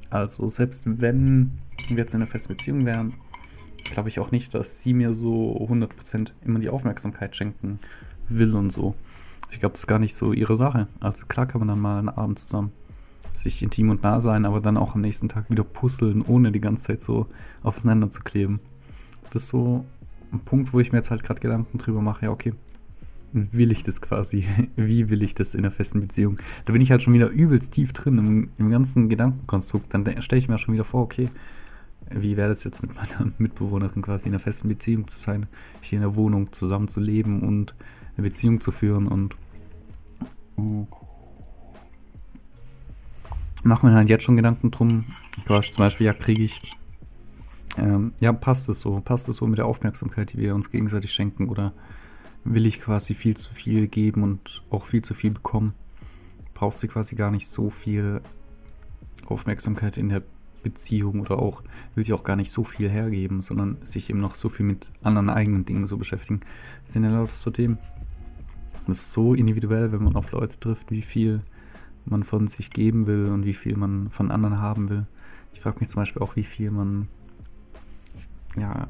Also 0.10 0.50
selbst 0.50 0.84
wenn 1.02 1.60
wir 1.90 1.98
jetzt 1.98 2.14
in 2.14 2.22
einer 2.22 2.30
festen 2.30 2.54
Beziehung 2.54 2.86
wären, 2.86 3.14
glaube 3.92 4.10
ich 4.10 4.20
auch 4.20 4.32
nicht, 4.32 4.54
dass 4.54 4.82
sie 4.82 4.94
mir 4.94 5.14
so 5.14 5.58
100% 5.68 6.32
immer 6.46 6.60
die 6.60 6.70
Aufmerksamkeit 6.70 7.36
schenken 7.36 7.80
will 8.28 8.56
und 8.56 8.72
so. 8.72 8.96
Ich 9.52 9.60
glaube, 9.60 9.74
das 9.74 9.82
ist 9.82 9.88
gar 9.88 10.00
nicht 10.00 10.16
so 10.16 10.32
ihre 10.32 10.56
Sache. 10.56 10.88
Also 11.00 11.26
klar 11.26 11.48
kann 11.48 11.60
man 11.60 11.68
dann 11.70 11.80
mal 11.80 12.00
einen 12.00 12.10
Abend 12.10 12.38
zusammen 12.40 12.72
sich 13.34 13.64
intim 13.64 13.90
und 13.90 14.04
nah 14.04 14.20
sein, 14.20 14.46
aber 14.46 14.62
dann 14.62 14.78
auch 14.78 14.96
am 14.96 15.02
nächsten 15.02 15.30
Tag 15.30 15.50
wieder 15.50 15.64
puzzeln, 15.64 16.22
ohne 16.22 16.52
die 16.52 16.62
ganze 16.62 16.88
Zeit 16.88 17.02
so 17.02 17.28
aufeinander 17.64 18.10
zu 18.10 18.22
kleben. 18.22 18.60
Das 19.32 19.44
ist 19.44 19.50
so 19.50 19.86
ein 20.32 20.40
Punkt, 20.40 20.74
wo 20.74 20.80
ich 20.80 20.92
mir 20.92 21.00
jetzt 21.00 21.12
halt 21.12 21.24
gerade 21.24 21.42
Gedanken 21.42 21.78
drüber 21.78 22.02
mache, 22.02 22.26
ja, 22.26 22.32
okay, 22.32 22.54
will 23.34 23.72
ich 23.72 23.84
das 23.84 24.02
quasi? 24.02 24.46
Wie 24.76 25.10
will 25.10 25.24
ich 25.24 25.36
das 25.36 25.54
in 25.54 25.62
einer 25.62 25.72
festen 25.72 26.00
Beziehung? 26.02 26.38
Da 26.66 26.74
bin 26.74 26.82
ich 26.82 26.92
halt 26.92 27.02
schon 27.02 27.14
wieder 27.14 27.30
übelst 27.30 27.74
tief 27.74 27.94
drin 27.94 28.18
im, 28.18 28.50
im 28.58 28.70
ganzen 28.70 29.10
Gedankenkonstrukt. 29.10 29.94
Dann 29.94 30.22
stelle 30.22 30.40
ich 30.40 30.50
mir 30.50 30.58
schon 30.58 30.74
wieder 30.74 30.84
vor, 30.84 31.04
okay, 31.04 31.30
wie 32.12 32.38
wäre 32.38 32.50
das 32.50 32.64
jetzt 32.64 32.82
mit 32.82 32.96
meiner 32.96 33.32
Mitbewohnerin 33.38 34.02
quasi 34.02 34.28
in 34.28 34.34
einer 34.34 34.40
festen 34.40 34.68
Beziehung 34.68 35.08
zu 35.08 35.20
sein, 35.20 35.48
hier 35.82 35.98
in 35.98 36.02
der 36.02 36.16
Wohnung 36.16 36.52
zusammen 36.52 36.88
zu 36.88 37.00
leben 37.00 37.42
und 37.42 37.76
eine 38.18 38.28
Beziehung 38.28 38.62
zu 38.62 38.72
führen 38.72 39.08
und 39.08 39.36
machen 43.64 43.90
wir 43.90 43.96
halt 43.96 44.10
jetzt 44.10 44.24
schon 44.24 44.36
Gedanken 44.36 44.72
drum. 44.72 45.06
Quasi 45.46 45.72
zum 45.72 45.84
Beispiel, 45.84 46.08
ja, 46.08 46.14
kriege 46.14 46.44
ich, 46.44 46.62
ähm, 47.78 48.14
ja, 48.20 48.34
passt 48.34 48.70
es 48.70 48.80
so, 48.80 49.00
passt 49.02 49.30
es 49.30 49.38
so 49.38 49.48
mit 49.48 49.58
der 49.58 49.66
Aufmerksamkeit, 49.66 50.34
die 50.34 50.38
wir 50.38 50.56
uns 50.56 50.72
gegenseitig 50.72 51.12
schenken 51.12 51.50
oder 51.50 51.74
will 52.44 52.66
ich 52.66 52.82
quasi 52.82 53.14
viel 53.14 53.36
zu 53.36 53.54
viel 53.54 53.88
geben 53.88 54.24
und 54.24 54.64
auch 54.70 54.86
viel 54.86 55.02
zu 55.02 55.14
viel 55.14 55.32
bekommen? 55.32 55.74
Braucht 56.54 56.80
sie 56.80 56.88
quasi 56.88 57.16
gar 57.16 57.32
nicht 57.32 57.48
so 57.48 57.70
viel 57.70 58.22
Aufmerksamkeit 59.28 59.98
in 59.98 60.10
der 60.10 60.24
Beziehung 60.64 61.22
oder 61.22 61.40
auch 61.40 61.64
will 61.96 62.04
sie 62.04 62.14
auch 62.14 62.24
gar 62.24 62.36
nicht 62.36 62.52
so 62.52 62.64
viel 62.64 62.90
hergeben, 62.90 63.42
sondern 63.42 63.78
sich 63.82 64.10
eben 64.10 64.20
noch 64.20 64.36
so 64.36 64.50
viel 64.50 64.66
mit 64.66 64.92
anderen 65.04 65.30
eigenen 65.30 65.66
Dingen 65.66 65.86
so 65.86 65.98
beschäftigen. 65.98 66.42
Das 66.86 66.94
sind 66.94 67.04
ja 67.04 67.12
lauter 67.12 67.34
so 67.34 67.52
Themen. 67.52 67.78
Das 68.88 69.00
ist 69.00 69.12
so 69.12 69.34
individuell, 69.34 69.92
wenn 69.92 70.04
man 70.04 70.16
auf 70.16 70.32
Leute 70.32 70.60
trifft, 70.60 70.92
wie 70.92 71.02
viel 71.02 71.44
man 72.10 72.24
von 72.24 72.48
sich 72.48 72.70
geben 72.70 73.08
will 73.08 73.28
und 73.28 73.46
wie 73.46 73.54
viel 73.54 73.78
man 73.78 74.10
von 74.10 74.32
anderen 74.32 74.60
haben 74.62 74.90
will. 74.90 75.06
Ich 75.54 75.62
frage 75.62 75.80
mich 75.80 75.90
zum 75.90 76.02
Beispiel 76.02 76.22
auch, 76.22 76.36
wie 76.36 76.44
viel 76.44 76.72
man, 76.72 77.08
ja, 78.58 78.88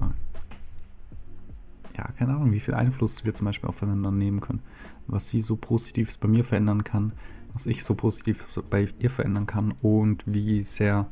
ja, 1.98 2.12
keine 2.18 2.34
Ahnung, 2.34 2.52
wie 2.52 2.60
viel 2.60 2.74
Einfluss 2.74 3.26
wir 3.26 3.36
zum 3.36 3.46
Beispiel 3.46 3.70
aufeinander 3.70 4.12
nehmen 4.12 4.40
können. 4.40 4.62
Was 5.08 5.28
sie 5.28 5.42
so 5.42 5.56
Positives 5.56 6.18
bei 6.18 6.28
mir 6.28 6.44
verändern 6.44 6.84
kann, 6.84 7.14
was 7.54 7.66
ich 7.66 7.84
so 7.84 7.96
positiv 7.96 8.48
bei 8.70 8.90
ihr 9.00 9.10
verändern 9.10 9.48
kann 9.48 9.74
und 9.82 10.24
wie 10.26 10.64
sehr 10.64 11.08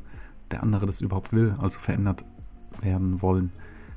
der 0.50 0.62
andere 0.62 0.86
das 0.86 1.00
überhaupt 1.00 1.32
will, 1.32 1.56
also 1.58 1.78
verändert 1.78 2.24
werden 2.80 3.20
wollen. 3.20 3.52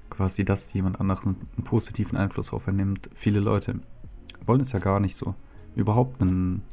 Quasi, 0.10 0.43
dass 0.43 0.74
jemand 0.74 1.00
anderes 1.00 1.26
einen 1.26 1.38
positiven 1.63 2.17
Einfluss 2.17 2.52
auf 2.52 2.67
nimmt. 2.67 3.10
Viele 3.13 3.39
Leute 3.39 3.80
wollen 4.45 4.62
es 4.62 4.74
ja 4.74 4.80
gar 4.80 5.00
nicht 5.00 5.15
so. 5.15 5.36
Überhaupt 5.76 6.21
einen 6.21 6.63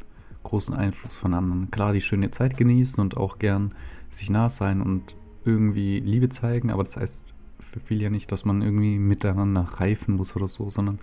großen 0.48 0.74
Einfluss 0.74 1.16
von 1.16 1.34
anderen. 1.34 1.70
Klar, 1.70 1.92
die 1.92 2.00
schöne 2.00 2.30
Zeit 2.30 2.56
genießen 2.56 3.00
und 3.02 3.16
auch 3.16 3.38
gern 3.38 3.74
sich 4.08 4.30
nah 4.30 4.48
sein 4.48 4.80
und 4.80 5.16
irgendwie 5.44 6.00
Liebe 6.00 6.30
zeigen, 6.30 6.70
aber 6.70 6.84
das 6.84 6.96
heißt 6.96 7.34
für 7.60 7.80
viele 7.80 8.04
ja 8.04 8.10
nicht, 8.10 8.32
dass 8.32 8.46
man 8.46 8.62
irgendwie 8.62 8.98
miteinander 8.98 9.62
reifen 9.62 10.16
muss 10.16 10.34
oder 10.36 10.48
so, 10.48 10.70
sondern 10.70 10.98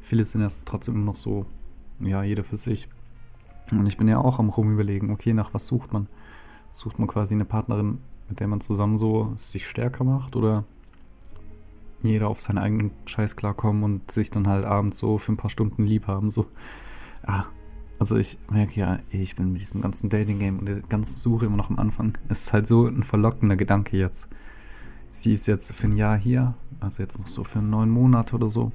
viele 0.00 0.24
sind 0.24 0.40
ja 0.40 0.48
trotzdem 0.64 0.96
immer 0.96 1.06
noch 1.06 1.14
so, 1.14 1.46
ja, 2.00 2.24
jeder 2.24 2.42
für 2.42 2.56
sich. 2.56 2.88
Und 3.70 3.86
ich 3.86 3.96
bin 3.96 4.08
ja 4.08 4.18
auch 4.18 4.38
am 4.40 4.48
rumüberlegen, 4.48 5.10
okay, 5.10 5.32
nach 5.32 5.54
was 5.54 5.66
sucht 5.66 5.92
man? 5.92 6.08
Sucht 6.72 6.98
man 6.98 7.06
quasi 7.06 7.34
eine 7.34 7.44
Partnerin, 7.44 7.98
mit 8.28 8.40
der 8.40 8.48
man 8.48 8.60
zusammen 8.60 8.98
so 8.98 9.32
sich 9.36 9.66
stärker 9.66 10.04
macht 10.04 10.34
oder 10.34 10.64
jeder 12.02 12.28
auf 12.28 12.40
seinen 12.40 12.58
eigenen 12.58 12.90
Scheiß 13.06 13.36
klarkommen 13.36 13.84
und 13.84 14.10
sich 14.10 14.30
dann 14.30 14.48
halt 14.48 14.64
abends 14.64 14.98
so 14.98 15.18
für 15.18 15.32
ein 15.32 15.36
paar 15.36 15.50
Stunden 15.50 15.86
lieb 15.86 16.06
haben, 16.06 16.30
so. 16.30 16.46
Ah, 17.22 17.46
also 17.98 18.16
ich 18.16 18.38
merke 18.50 18.78
ja, 18.78 18.98
ich 19.10 19.36
bin 19.36 19.52
mit 19.52 19.60
diesem 19.60 19.80
ganzen 19.80 20.08
Dating-Game 20.08 20.60
und 20.60 20.66
der 20.66 20.80
ganzen 20.82 21.14
Suche 21.14 21.46
immer 21.46 21.56
noch 21.56 21.70
am 21.70 21.78
Anfang. 21.78 22.16
Es 22.28 22.42
ist 22.42 22.52
halt 22.52 22.66
so 22.66 22.86
ein 22.86 23.02
verlockender 23.02 23.56
Gedanke 23.56 23.96
jetzt. 23.96 24.28
Sie 25.10 25.34
ist 25.34 25.46
jetzt 25.46 25.72
für 25.72 25.88
ein 25.88 25.96
Jahr 25.96 26.16
hier, 26.16 26.54
also 26.80 27.02
jetzt 27.02 27.18
noch 27.18 27.28
so 27.28 27.42
für 27.44 27.60
neun 27.60 27.90
Monate 27.90 28.36
oder 28.36 28.48
so. 28.48 28.72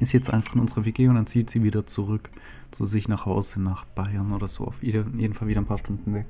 Ist 0.00 0.12
jetzt 0.12 0.30
einfach 0.30 0.54
in 0.54 0.60
unserer 0.60 0.84
WG 0.84 1.08
und 1.08 1.14
dann 1.14 1.26
zieht 1.26 1.50
sie 1.50 1.62
wieder 1.62 1.86
zurück 1.86 2.30
zu 2.70 2.84
sich 2.84 3.08
nach 3.08 3.26
Hause, 3.26 3.62
nach 3.62 3.84
Bayern 3.84 4.32
oder 4.32 4.48
so. 4.48 4.64
Auf 4.66 4.82
jeden 4.82 5.34
Fall 5.34 5.48
wieder 5.48 5.60
ein 5.60 5.66
paar 5.66 5.78
Stunden 5.78 6.14
weg. 6.14 6.26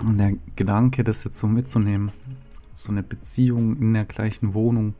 Und 0.00 0.18
der 0.18 0.34
Gedanke, 0.56 1.04
das 1.04 1.24
jetzt 1.24 1.38
so 1.38 1.46
mitzunehmen, 1.46 2.10
so 2.72 2.90
eine 2.90 3.02
Beziehung 3.02 3.76
in 3.76 3.92
der 3.92 4.04
gleichen 4.04 4.54
Wohnung, 4.54 4.94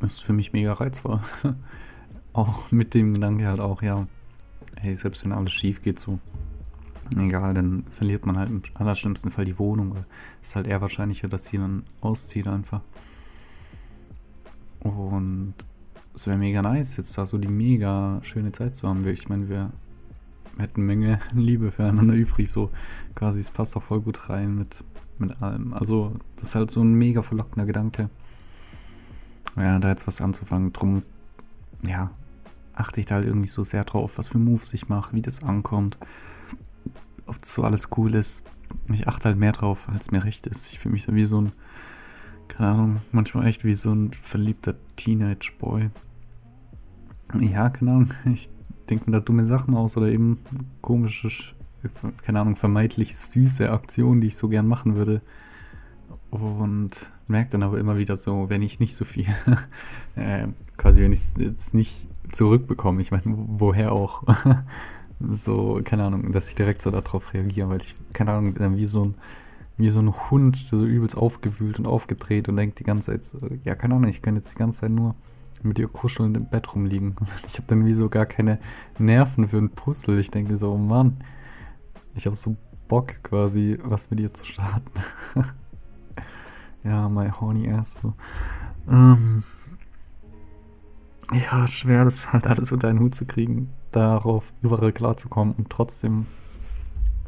ist 0.00 0.22
für 0.22 0.32
mich 0.32 0.52
mega 0.52 0.72
reizvoll. 0.72 1.20
auch 2.32 2.70
mit 2.70 2.94
dem 2.94 3.14
Gedanke 3.14 3.46
halt 3.46 3.60
auch, 3.60 3.82
ja, 3.82 4.06
hey, 4.78 4.96
selbst 4.96 5.24
wenn 5.24 5.32
alles 5.32 5.52
schief 5.52 5.82
geht, 5.82 5.98
so, 5.98 6.18
egal, 7.16 7.54
dann 7.54 7.84
verliert 7.90 8.26
man 8.26 8.38
halt 8.38 8.50
im 8.50 8.62
allerschlimmsten 8.74 9.30
Fall 9.30 9.44
die 9.44 9.58
Wohnung. 9.58 10.04
Ist 10.42 10.56
halt 10.56 10.66
eher 10.66 10.80
wahrscheinlicher, 10.80 11.28
dass 11.28 11.44
sie 11.44 11.58
dann 11.58 11.84
auszieht 12.00 12.46
einfach. 12.46 12.80
Und 14.80 15.54
es 16.14 16.26
wäre 16.26 16.38
mega 16.38 16.62
nice, 16.62 16.96
jetzt 16.96 17.16
da 17.16 17.26
so 17.26 17.38
die 17.38 17.48
mega 17.48 18.20
schöne 18.22 18.52
Zeit 18.52 18.74
zu 18.74 18.88
haben. 18.88 19.06
Ich 19.06 19.28
meine, 19.28 19.48
wir 19.48 19.70
hätten 20.56 20.82
Menge 20.82 21.20
Liebe 21.34 21.70
füreinander 21.70 22.14
übrig, 22.14 22.50
so 22.50 22.70
quasi, 23.14 23.40
es 23.40 23.50
passt 23.50 23.76
auch 23.76 23.82
voll 23.82 24.00
gut 24.00 24.28
rein 24.30 24.56
mit, 24.56 24.82
mit 25.18 25.42
allem. 25.42 25.74
Also, 25.74 26.14
das 26.36 26.48
ist 26.50 26.54
halt 26.54 26.70
so 26.70 26.80
ein 26.80 26.94
mega 26.94 27.22
verlockender 27.22 27.66
Gedanke 27.66 28.08
ja, 29.56 29.78
da 29.78 29.88
jetzt 29.88 30.06
was 30.06 30.20
anzufangen. 30.20 30.72
Drum, 30.72 31.02
ja, 31.82 32.10
achte 32.74 33.00
ich 33.00 33.06
da 33.06 33.16
halt 33.16 33.26
irgendwie 33.26 33.48
so 33.48 33.62
sehr 33.62 33.84
drauf, 33.84 34.18
was 34.18 34.28
für 34.28 34.38
Moves 34.38 34.72
ich 34.74 34.88
mache, 34.88 35.14
wie 35.14 35.22
das 35.22 35.42
ankommt, 35.42 35.98
ob 37.26 37.40
das 37.40 37.54
so 37.54 37.62
alles 37.64 37.88
cool 37.96 38.14
ist. 38.14 38.44
Ich 38.92 39.08
achte 39.08 39.28
halt 39.28 39.38
mehr 39.38 39.52
drauf, 39.52 39.88
als 39.88 40.10
mir 40.10 40.24
recht 40.24 40.46
ist. 40.46 40.72
Ich 40.72 40.78
fühle 40.78 40.92
mich 40.92 41.06
da 41.06 41.14
wie 41.14 41.24
so 41.24 41.40
ein, 41.40 41.52
keine 42.48 42.70
Ahnung, 42.70 43.00
manchmal 43.12 43.46
echt 43.46 43.64
wie 43.64 43.74
so 43.74 43.92
ein 43.92 44.12
verliebter 44.12 44.74
Teenage-Boy. 44.96 45.90
Ja, 47.40 47.70
keine 47.70 47.90
Ahnung, 47.92 48.14
ich 48.32 48.50
denke 48.88 49.10
mir 49.10 49.18
da 49.18 49.20
dumme 49.20 49.44
Sachen 49.44 49.76
aus 49.76 49.96
oder 49.96 50.08
eben 50.08 50.38
komische, 50.80 51.30
keine 52.22 52.40
Ahnung, 52.40 52.56
vermeintlich 52.56 53.16
süße 53.16 53.70
Aktionen, 53.70 54.20
die 54.20 54.28
ich 54.28 54.36
so 54.36 54.48
gern 54.48 54.66
machen 54.66 54.96
würde. 54.96 55.20
Und 56.30 57.10
merke 57.30 57.50
dann 57.50 57.62
aber 57.62 57.78
immer 57.78 57.96
wieder 57.96 58.16
so, 58.16 58.50
wenn 58.50 58.62
ich 58.62 58.80
nicht 58.80 58.94
so 58.94 59.04
viel, 59.04 59.26
äh, 60.16 60.48
quasi 60.76 61.02
wenn 61.02 61.12
ich 61.12 61.20
es 61.20 61.32
jetzt 61.38 61.74
nicht 61.74 62.06
zurückbekomme, 62.32 63.00
ich 63.00 63.10
meine, 63.10 63.22
woher 63.26 63.92
auch, 63.92 64.22
so, 65.20 65.80
keine 65.82 66.04
Ahnung, 66.04 66.32
dass 66.32 66.48
ich 66.48 66.54
direkt 66.54 66.82
so 66.82 66.90
darauf 66.90 67.32
reagiere, 67.32 67.68
weil 67.68 67.80
ich, 67.80 67.94
keine 68.12 68.32
Ahnung, 68.32 68.54
dann 68.54 68.76
wie 68.76 68.86
so 68.86 69.06
ein, 69.06 69.14
wie 69.78 69.90
so 69.90 70.00
ein 70.00 70.12
Hund, 70.30 70.56
so 70.56 70.84
übelst 70.84 71.16
aufgewühlt 71.16 71.78
und 71.78 71.86
aufgedreht 71.86 72.48
und 72.48 72.56
denkt 72.56 72.78
die 72.78 72.84
ganze 72.84 73.12
Zeit 73.12 73.24
so, 73.24 73.38
ja, 73.64 73.74
keine 73.74 73.94
Ahnung, 73.94 74.10
ich 74.10 74.22
kann 74.22 74.36
jetzt 74.36 74.52
die 74.52 74.58
ganze 74.58 74.80
Zeit 74.80 74.90
nur 74.90 75.14
mit 75.62 75.78
ihr 75.78 75.88
kuscheln 75.88 76.34
im 76.34 76.46
Bett 76.46 76.74
rumliegen. 76.74 77.16
Ich 77.46 77.54
habe 77.54 77.64
dann 77.66 77.86
wie 77.86 77.92
so 77.92 78.08
gar 78.08 78.26
keine 78.26 78.58
Nerven 78.98 79.48
für 79.48 79.58
ein 79.58 79.70
Puzzle. 79.70 80.18
Ich 80.18 80.30
denke 80.30 80.56
so, 80.56 80.72
oh 80.72 80.78
Mann, 80.78 81.18
ich 82.14 82.26
habe 82.26 82.36
so 82.36 82.56
Bock 82.88 83.22
quasi, 83.22 83.78
was 83.82 84.10
mit 84.10 84.20
ihr 84.20 84.32
zu 84.32 84.44
starten. 84.44 84.90
Ja, 86.84 87.08
my 87.08 87.30
horny 87.30 87.70
ass. 87.70 88.00
So. 88.02 88.14
Ähm, 88.88 89.42
ja, 91.32 91.66
schwer, 91.68 92.04
das 92.04 92.32
halt 92.32 92.46
alles 92.46 92.72
unter 92.72 92.88
einen 92.88 93.00
Hut 93.00 93.14
zu 93.14 93.26
kriegen, 93.26 93.70
darauf 93.92 94.52
überall 94.62 94.92
klarzukommen 94.92 95.54
und 95.54 95.70
trotzdem, 95.70 96.26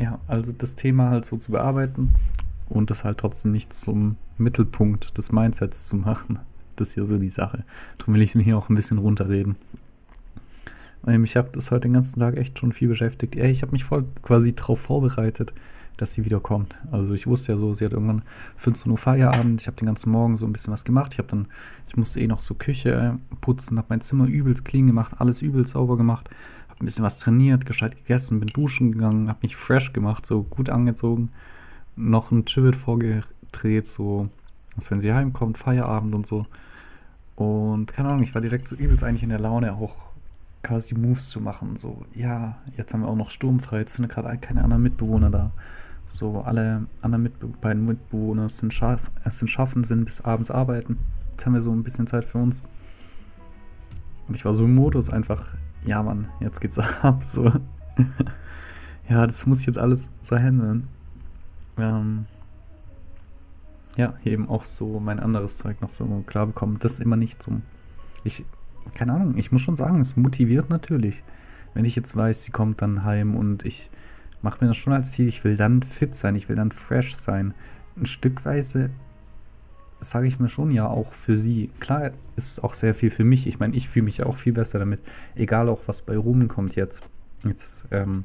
ja, 0.00 0.18
also 0.26 0.52
das 0.52 0.74
Thema 0.74 1.10
halt 1.10 1.24
so 1.24 1.36
zu 1.36 1.52
bearbeiten 1.52 2.14
und 2.68 2.90
das 2.90 3.04
halt 3.04 3.18
trotzdem 3.18 3.52
nicht 3.52 3.72
zum 3.72 4.16
Mittelpunkt 4.38 5.16
des 5.18 5.30
Mindsets 5.32 5.86
zu 5.86 5.96
machen. 5.96 6.38
Das 6.76 6.90
ist 6.90 6.96
ja 6.96 7.04
so 7.04 7.18
die 7.18 7.28
Sache. 7.28 7.64
Darum 7.98 8.14
will 8.14 8.22
ich 8.22 8.34
mir 8.34 8.42
hier 8.42 8.56
auch 8.56 8.70
ein 8.70 8.74
bisschen 8.74 8.98
runterreden. 8.98 9.56
Weil 11.02 11.18
mich 11.18 11.36
hat 11.36 11.54
das 11.54 11.70
halt 11.70 11.84
den 11.84 11.92
ganzen 11.92 12.20
Tag 12.20 12.36
echt 12.36 12.58
schon 12.58 12.72
viel 12.72 12.88
beschäftigt. 12.88 13.36
Ich 13.36 13.62
habe 13.62 13.72
mich 13.72 13.84
voll 13.84 14.04
quasi 14.22 14.54
darauf 14.54 14.80
vorbereitet, 14.80 15.52
dass 15.96 16.14
sie 16.14 16.24
wiederkommt. 16.24 16.78
Also 16.90 17.14
ich 17.14 17.26
wusste 17.26 17.52
ja 17.52 17.58
so, 17.58 17.74
sie 17.74 17.84
hat 17.84 17.92
irgendwann 17.92 18.22
15 18.56 18.90
Uhr 18.90 18.98
Feierabend. 18.98 19.60
Ich 19.60 19.66
habe 19.66 19.76
den 19.76 19.86
ganzen 19.86 20.10
Morgen 20.10 20.36
so 20.36 20.46
ein 20.46 20.52
bisschen 20.52 20.72
was 20.72 20.84
gemacht. 20.84 21.12
Ich 21.12 21.18
habe 21.18 21.28
dann, 21.28 21.46
ich 21.88 21.96
musste 21.96 22.20
eh 22.20 22.26
noch 22.26 22.40
so 22.40 22.54
Küche 22.54 23.18
putzen, 23.40 23.78
habe 23.78 23.88
mein 23.90 24.00
Zimmer 24.00 24.26
übelst 24.26 24.64
clean 24.64 24.86
gemacht, 24.86 25.14
alles 25.18 25.42
übelst 25.42 25.70
sauber 25.70 25.96
gemacht, 25.96 26.28
habe 26.68 26.82
ein 26.82 26.86
bisschen 26.86 27.04
was 27.04 27.18
trainiert, 27.18 27.66
gescheit 27.66 27.96
gegessen, 27.96 28.40
bin 28.40 28.48
duschen 28.48 28.92
gegangen, 28.92 29.28
habe 29.28 29.40
mich 29.42 29.56
fresh 29.56 29.92
gemacht, 29.92 30.26
so 30.26 30.42
gut 30.42 30.70
angezogen, 30.70 31.30
noch 31.96 32.30
ein 32.30 32.44
Chibit 32.46 32.76
vorgedreht, 32.76 33.86
so, 33.86 34.28
als 34.74 34.90
wenn 34.90 35.00
sie 35.00 35.12
heimkommt, 35.12 35.58
Feierabend 35.58 36.14
und 36.14 36.26
so. 36.26 36.46
Und 37.36 37.92
keine 37.92 38.10
Ahnung, 38.10 38.22
ich 38.22 38.34
war 38.34 38.42
direkt 38.42 38.68
so 38.68 38.76
übelst 38.76 39.04
eigentlich 39.04 39.22
in 39.22 39.30
der 39.30 39.40
Laune, 39.40 39.74
auch 39.74 40.12
quasi 40.62 40.94
Moves 40.94 41.28
zu 41.28 41.40
machen. 41.40 41.76
So, 41.76 42.04
ja, 42.14 42.56
jetzt 42.76 42.94
haben 42.94 43.02
wir 43.02 43.08
auch 43.08 43.16
noch 43.16 43.30
sturmfrei, 43.30 43.78
jetzt 43.80 43.94
sind 43.94 44.08
gerade 44.08 44.36
keine 44.38 44.62
anderen 44.62 44.82
Mitbewohner 44.82 45.30
da. 45.30 45.50
So, 46.04 46.40
alle 46.40 46.86
anderen 47.00 47.22
Mitbe 47.22 47.46
beiden 47.60 47.86
Mitbewohner 47.86 48.48
sind, 48.48 48.74
schaff 48.74 49.10
sind 49.28 49.48
schaffen, 49.48 49.84
sind 49.84 50.04
bis 50.04 50.20
abends 50.20 50.50
arbeiten. 50.50 50.98
Jetzt 51.30 51.46
haben 51.46 51.54
wir 51.54 51.60
so 51.60 51.72
ein 51.72 51.82
bisschen 51.82 52.06
Zeit 52.06 52.24
für 52.24 52.38
uns. 52.38 52.62
Und 54.28 54.34
ich 54.34 54.44
war 54.44 54.54
so 54.54 54.64
im 54.64 54.74
Modus 54.74 55.10
einfach, 55.10 55.54
ja 55.84 56.02
Mann, 56.02 56.28
jetzt 56.40 56.60
geht's 56.60 56.78
ab. 57.02 57.22
So. 57.22 57.44
ja, 59.08 59.26
das 59.26 59.46
muss 59.46 59.60
ich 59.60 59.66
jetzt 59.66 59.78
alles 59.78 60.10
so 60.20 60.36
handeln. 60.36 60.88
Ähm, 61.78 62.26
ja, 63.96 64.14
eben 64.24 64.48
auch 64.48 64.64
so 64.64 65.00
mein 65.00 65.20
anderes 65.20 65.58
Zeug 65.58 65.80
noch 65.80 65.88
so 65.88 66.24
klar 66.26 66.46
bekommen. 66.46 66.78
Das 66.80 66.94
ist 66.94 67.00
immer 67.00 67.16
nicht 67.16 67.42
so. 67.42 67.60
Ich, 68.24 68.44
keine 68.94 69.12
Ahnung, 69.12 69.36
ich 69.36 69.52
muss 69.52 69.62
schon 69.62 69.76
sagen, 69.76 70.00
es 70.00 70.16
motiviert 70.16 70.70
natürlich. 70.70 71.22
Wenn 71.74 71.84
ich 71.84 71.96
jetzt 71.96 72.14
weiß, 72.14 72.44
sie 72.44 72.52
kommt 72.52 72.82
dann 72.82 73.04
heim 73.04 73.34
und 73.34 73.64
ich 73.64 73.90
mache 74.42 74.62
mir 74.62 74.68
das 74.68 74.76
schon 74.76 74.92
als 74.92 75.12
Ziel, 75.12 75.28
ich 75.28 75.42
will 75.44 75.56
dann 75.56 75.82
fit 75.82 76.14
sein, 76.14 76.36
ich 76.36 76.48
will 76.48 76.56
dann 76.56 76.72
fresh 76.72 77.14
sein. 77.14 77.54
Ein 77.96 78.06
Stückweise 78.06 78.90
sage 80.00 80.26
ich 80.26 80.40
mir 80.40 80.48
schon 80.48 80.70
ja 80.70 80.88
auch 80.88 81.12
für 81.12 81.36
sie. 81.36 81.70
Klar 81.80 82.10
ist 82.36 82.52
es 82.52 82.60
auch 82.60 82.74
sehr 82.74 82.94
viel 82.94 83.10
für 83.10 83.24
mich. 83.24 83.46
Ich 83.46 83.60
meine, 83.60 83.76
ich 83.76 83.88
fühle 83.88 84.04
mich 84.04 84.22
auch 84.22 84.36
viel 84.36 84.52
besser 84.52 84.78
damit. 84.78 85.00
Egal 85.34 85.68
auch, 85.68 85.82
was 85.86 86.02
bei 86.02 86.16
Ruben 86.16 86.48
kommt 86.48 86.74
jetzt. 86.74 87.02
Jetzt, 87.44 87.86
ähm, 87.90 88.24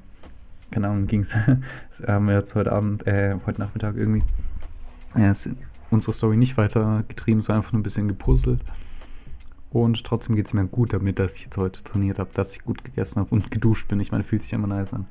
keine 0.72 0.90
Ahnung, 0.90 1.08
ging 1.08 1.22
es, 1.22 1.36
haben 2.08 2.28
wir 2.28 2.36
jetzt 2.36 2.56
heute 2.56 2.72
Abend, 2.72 3.06
äh, 3.08 3.36
heute 3.46 3.62
Nachmittag 3.62 3.96
irgendwie 3.96 4.24
ja, 5.16 5.32
unsere 5.90 6.14
Story 6.14 6.38
nicht 6.38 6.58
weiter 6.58 7.04
getrieben, 7.08 7.42
sondern 7.42 7.62
einfach 7.62 7.74
nur 7.74 7.80
ein 7.80 7.84
bisschen 7.84 8.08
gepuzzelt. 8.08 8.62
Und 9.70 10.04
trotzdem 10.04 10.36
geht 10.36 10.48
es 10.48 10.54
mir 10.54 10.66
gut 10.66 10.94
damit, 10.94 11.20
dass 11.20 11.36
ich 11.36 11.44
jetzt 11.44 11.58
heute 11.58 11.84
trainiert 11.84 12.20
habe, 12.20 12.32
dass 12.34 12.54
ich 12.54 12.64
gut 12.64 12.84
gegessen 12.84 13.20
habe 13.20 13.30
und 13.30 13.52
geduscht 13.52 13.88
bin. 13.88 14.00
Ich 14.00 14.12
meine, 14.12 14.24
fühlt 14.24 14.42
sich 14.42 14.54
immer 14.54 14.68
nice 14.68 14.94
an. 14.94 15.06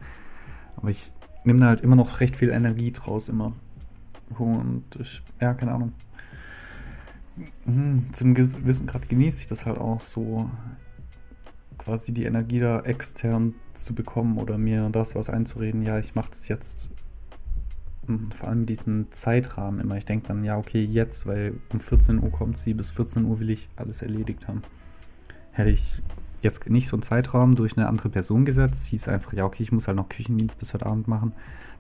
Aber 0.77 0.89
ich 0.89 1.13
nehme 1.45 1.61
da 1.61 1.67
halt 1.67 1.81
immer 1.81 1.97
noch 1.97 2.21
recht 2.21 2.37
viel 2.37 2.51
Energie 2.51 2.93
draus 2.93 3.29
immer. 3.29 3.53
Und 4.39 4.85
ich, 4.99 5.23
ja, 5.41 5.55
keine 5.55 5.73
Ahnung. 5.73 5.93
Hm, 7.65 8.07
zum 8.13 8.35
gewissen 8.35 8.87
Grad 8.87 9.09
genieße 9.09 9.43
ich 9.43 9.47
das 9.47 9.67
halt 9.67 9.79
auch 9.79 10.01
so, 10.01 10.51
quasi 11.87 12.13
die 12.13 12.25
Energie 12.25 12.59
da 12.59 12.81
extern 12.81 13.55
zu 13.73 13.95
bekommen 13.95 14.39
oder 14.39 14.59
mir 14.59 14.89
das 14.91 15.15
was 15.15 15.31
einzureden. 15.31 15.83
Ja, 15.83 15.99
ich 15.99 16.17
mache 16.17 16.31
das 16.31 16.49
jetzt 16.49 16.91
hm, 18.07 18.33
vor 18.33 18.49
allem 18.49 18.67
diesen 18.67 19.13
Zeitrahmen 19.13 19.79
immer. 19.79 19.97
Ich 19.97 20.05
denke 20.05 20.27
dann, 20.27 20.43
ja, 20.43 20.59
okay, 20.59 20.83
jetzt, 20.83 21.27
weil 21.27 21.55
um 21.73 21.79
14 21.79 22.23
Uhr 22.23 22.33
kommt 22.33 22.59
sie, 22.59 22.75
bis 22.75 22.91
14 22.91 23.25
Uhr 23.25 23.39
will 23.39 23.51
ich 23.51 23.69
alles 23.77 24.03
erledigt 24.03 24.49
haben. 24.49 24.63
Hätte 25.53 25.71
ich 25.71 26.03
jetzt 26.47 26.69
nicht 26.71 26.89
so 26.89 26.97
einen 26.97 27.03
Zeitrahmen 27.03 27.55
durch 27.57 27.77
eine 27.77 27.89
andere 27.89 28.09
Person 28.09 28.45
gesetzt, 28.45 28.87
hieß 28.87 29.09
einfach, 29.09 29.33
ja, 29.33 29.45
okay, 29.45 29.63
ich 29.63 29.73
muss 29.73 29.87
halt 29.87 29.97
noch 29.97 30.09
Küchendienst 30.09 30.59
bis 30.59 30.73
heute 30.73 30.87
Abend 30.87 31.09
machen, 31.09 31.33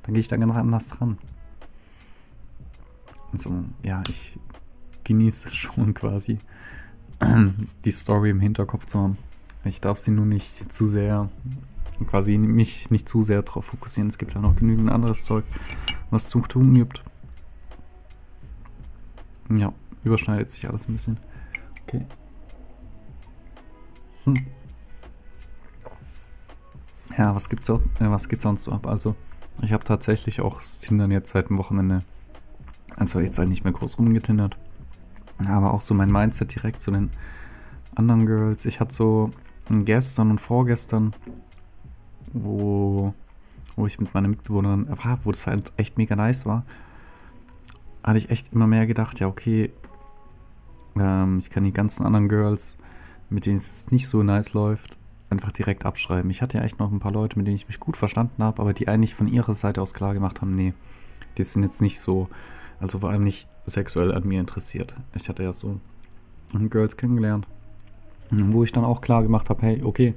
dann 0.02 0.14
gehe 0.14 0.20
ich 0.20 0.28
da 0.28 0.36
ganz 0.36 0.54
anders 0.54 0.88
dran. 0.88 1.18
Also, 3.32 3.64
ja, 3.82 4.02
ich 4.08 4.38
genieße 5.04 5.50
schon 5.54 5.94
quasi 5.94 6.38
die 7.84 7.92
Story 7.92 8.30
im 8.30 8.40
Hinterkopf 8.40 8.84
zu 8.84 8.98
haben. 8.98 9.18
Ich 9.64 9.80
darf 9.80 9.98
sie 9.98 10.10
nur 10.10 10.26
nicht 10.26 10.70
zu 10.72 10.84
sehr, 10.86 11.30
quasi 12.06 12.36
mich 12.36 12.90
nicht 12.90 13.08
zu 13.08 13.22
sehr 13.22 13.42
darauf 13.42 13.64
fokussieren. 13.64 14.08
Es 14.08 14.18
gibt 14.18 14.34
ja 14.34 14.40
noch 14.40 14.54
genügend 14.54 14.90
anderes 14.90 15.24
Zeug, 15.24 15.44
was 16.10 16.28
zu 16.28 16.40
tun 16.40 16.74
gibt. 16.74 17.02
Ja, 19.50 19.72
überschneidet 20.04 20.50
sich 20.50 20.68
alles 20.68 20.88
ein 20.88 20.92
bisschen. 20.92 21.16
Okay. 21.84 22.04
Hm. 24.24 24.34
Ja, 27.16 27.34
was 27.34 27.48
gibt's, 27.48 27.70
auch, 27.70 27.80
äh, 28.00 28.10
was 28.10 28.28
geht 28.28 28.40
sonst 28.40 28.64
so 28.64 28.72
ab? 28.72 28.86
Also, 28.86 29.14
ich 29.62 29.72
habe 29.72 29.84
tatsächlich 29.84 30.40
auch 30.40 30.58
das 30.58 30.80
Tindern 30.80 31.10
jetzt 31.10 31.30
seit 31.30 31.48
dem 31.48 31.58
Wochenende, 31.58 32.02
also 32.96 33.20
jetzt 33.20 33.38
halt 33.38 33.48
nicht 33.48 33.64
mehr 33.64 33.72
groß 33.72 33.98
rumgetindert, 33.98 34.56
aber 35.46 35.72
auch 35.72 35.80
so 35.80 35.94
mein 35.94 36.10
Mindset 36.10 36.54
direkt 36.54 36.82
zu 36.82 36.90
den 36.90 37.10
anderen 37.94 38.26
Girls. 38.26 38.64
Ich 38.66 38.80
hatte 38.80 38.92
so 38.92 39.30
gestern 39.70 40.30
und 40.30 40.40
vorgestern, 40.40 41.14
wo 42.32 43.14
wo 43.76 43.86
ich 43.86 44.00
mit 44.00 44.14
meiner 44.14 44.28
Mitbewohnerin 44.28 44.88
war, 44.88 45.18
wo 45.24 45.30
das 45.30 45.46
halt 45.46 45.72
echt 45.76 45.98
mega 45.98 46.16
nice 46.16 46.46
war, 46.46 46.64
hatte 48.02 48.18
ich 48.18 48.30
echt 48.30 48.52
immer 48.52 48.66
mehr 48.66 48.86
gedacht, 48.86 49.20
ja, 49.20 49.28
okay, 49.28 49.70
ähm, 50.96 51.38
ich 51.38 51.50
kann 51.50 51.64
die 51.64 51.72
ganzen 51.72 52.06
anderen 52.06 52.28
Girls, 52.28 52.76
mit 53.28 53.46
denen 53.46 53.58
es 53.58 53.90
nicht 53.90 54.08
so 54.08 54.22
nice 54.22 54.54
läuft, 54.54 54.96
einfach 55.30 55.52
direkt 55.52 55.84
abschreiben. 55.84 56.30
Ich 56.30 56.42
hatte 56.42 56.58
ja 56.58 56.64
echt 56.64 56.78
noch 56.78 56.92
ein 56.92 57.00
paar 57.00 57.12
Leute, 57.12 57.38
mit 57.38 57.46
denen 57.46 57.56
ich 57.56 57.66
mich 57.66 57.80
gut 57.80 57.96
verstanden 57.96 58.42
habe, 58.42 58.60
aber 58.62 58.72
die 58.72 58.88
eigentlich 58.88 59.14
von 59.14 59.28
ihrer 59.28 59.54
Seite 59.54 59.82
aus 59.82 59.94
klar 59.94 60.14
gemacht 60.14 60.40
haben, 60.40 60.54
nee, 60.54 60.72
die 61.36 61.42
sind 61.42 61.62
jetzt 61.62 61.82
nicht 61.82 62.00
so, 62.00 62.28
also 62.80 63.00
vor 63.00 63.10
allem 63.10 63.24
nicht 63.24 63.48
sexuell 63.66 64.14
an 64.14 64.26
mir 64.26 64.40
interessiert. 64.40 64.94
Ich 65.14 65.28
hatte 65.28 65.42
ja 65.42 65.52
so 65.52 65.80
Girls 66.70 66.96
kennengelernt, 66.96 67.46
wo 68.30 68.62
ich 68.62 68.72
dann 68.72 68.84
auch 68.84 69.00
klar 69.00 69.22
gemacht 69.22 69.50
habe, 69.50 69.62
hey, 69.62 69.82
okay, 69.82 70.14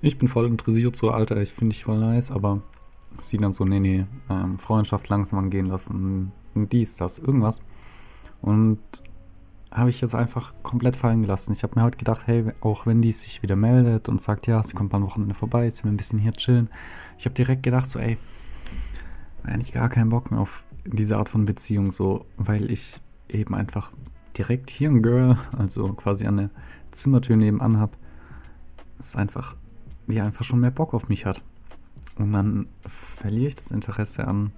ich 0.00 0.18
bin 0.18 0.28
voll 0.28 0.46
interessiert, 0.46 0.94
so 0.94 1.10
Alter, 1.10 1.38
ich 1.38 1.52
finde 1.52 1.74
ich 1.74 1.84
voll 1.84 1.98
nice, 1.98 2.30
aber 2.30 2.62
sie 3.18 3.38
dann 3.38 3.52
so, 3.52 3.64
nee, 3.64 3.80
nee, 3.80 4.06
ähm, 4.30 4.58
Freundschaft 4.58 5.08
langsam 5.08 5.40
angehen 5.40 5.66
lassen, 5.66 6.30
dies, 6.54 6.96
das, 6.96 7.18
irgendwas. 7.18 7.60
Und 8.40 8.78
habe 9.70 9.90
ich 9.90 10.00
jetzt 10.00 10.14
einfach 10.14 10.54
komplett 10.62 10.96
fallen 10.96 11.22
gelassen. 11.22 11.52
Ich 11.52 11.62
habe 11.62 11.78
mir 11.78 11.84
heute 11.84 11.98
gedacht, 11.98 12.26
hey, 12.26 12.52
auch 12.60 12.86
wenn 12.86 13.02
die 13.02 13.12
sich 13.12 13.42
wieder 13.42 13.56
meldet 13.56 14.08
und 14.08 14.22
sagt, 14.22 14.46
ja, 14.46 14.62
sie 14.62 14.74
kommt 14.74 14.94
am 14.94 15.02
Wochenende 15.02 15.34
vorbei, 15.34 15.68
sie 15.70 15.84
will 15.84 15.92
ein 15.92 15.96
bisschen 15.96 16.18
hier 16.18 16.32
chillen. 16.32 16.70
Ich 17.18 17.26
habe 17.26 17.34
direkt 17.34 17.62
gedacht, 17.62 17.90
so, 17.90 17.98
ey, 17.98 18.16
eigentlich 19.42 19.72
gar 19.72 19.88
keinen 19.88 20.08
Bock 20.08 20.30
mehr 20.30 20.40
auf 20.40 20.64
diese 20.84 21.16
Art 21.16 21.28
von 21.28 21.44
Beziehung, 21.44 21.90
so, 21.90 22.26
weil 22.36 22.70
ich 22.70 23.00
eben 23.28 23.54
einfach 23.54 23.92
direkt 24.36 24.70
hier 24.70 24.88
ein 24.88 25.02
Girl, 25.02 25.36
also 25.56 25.92
quasi 25.92 26.26
an 26.26 26.36
der 26.36 26.50
Zimmertür 26.90 27.36
nebenan 27.36 27.78
habe, 27.78 27.92
ist 28.98 29.16
einfach, 29.16 29.56
die 30.06 30.20
einfach 30.20 30.44
schon 30.44 30.60
mehr 30.60 30.70
Bock 30.70 30.94
auf 30.94 31.08
mich 31.08 31.26
hat. 31.26 31.42
Und 32.16 32.32
dann 32.32 32.68
verliere 32.86 33.48
ich 33.48 33.56
das 33.56 33.70
Interesse 33.70 34.26
an, 34.26 34.52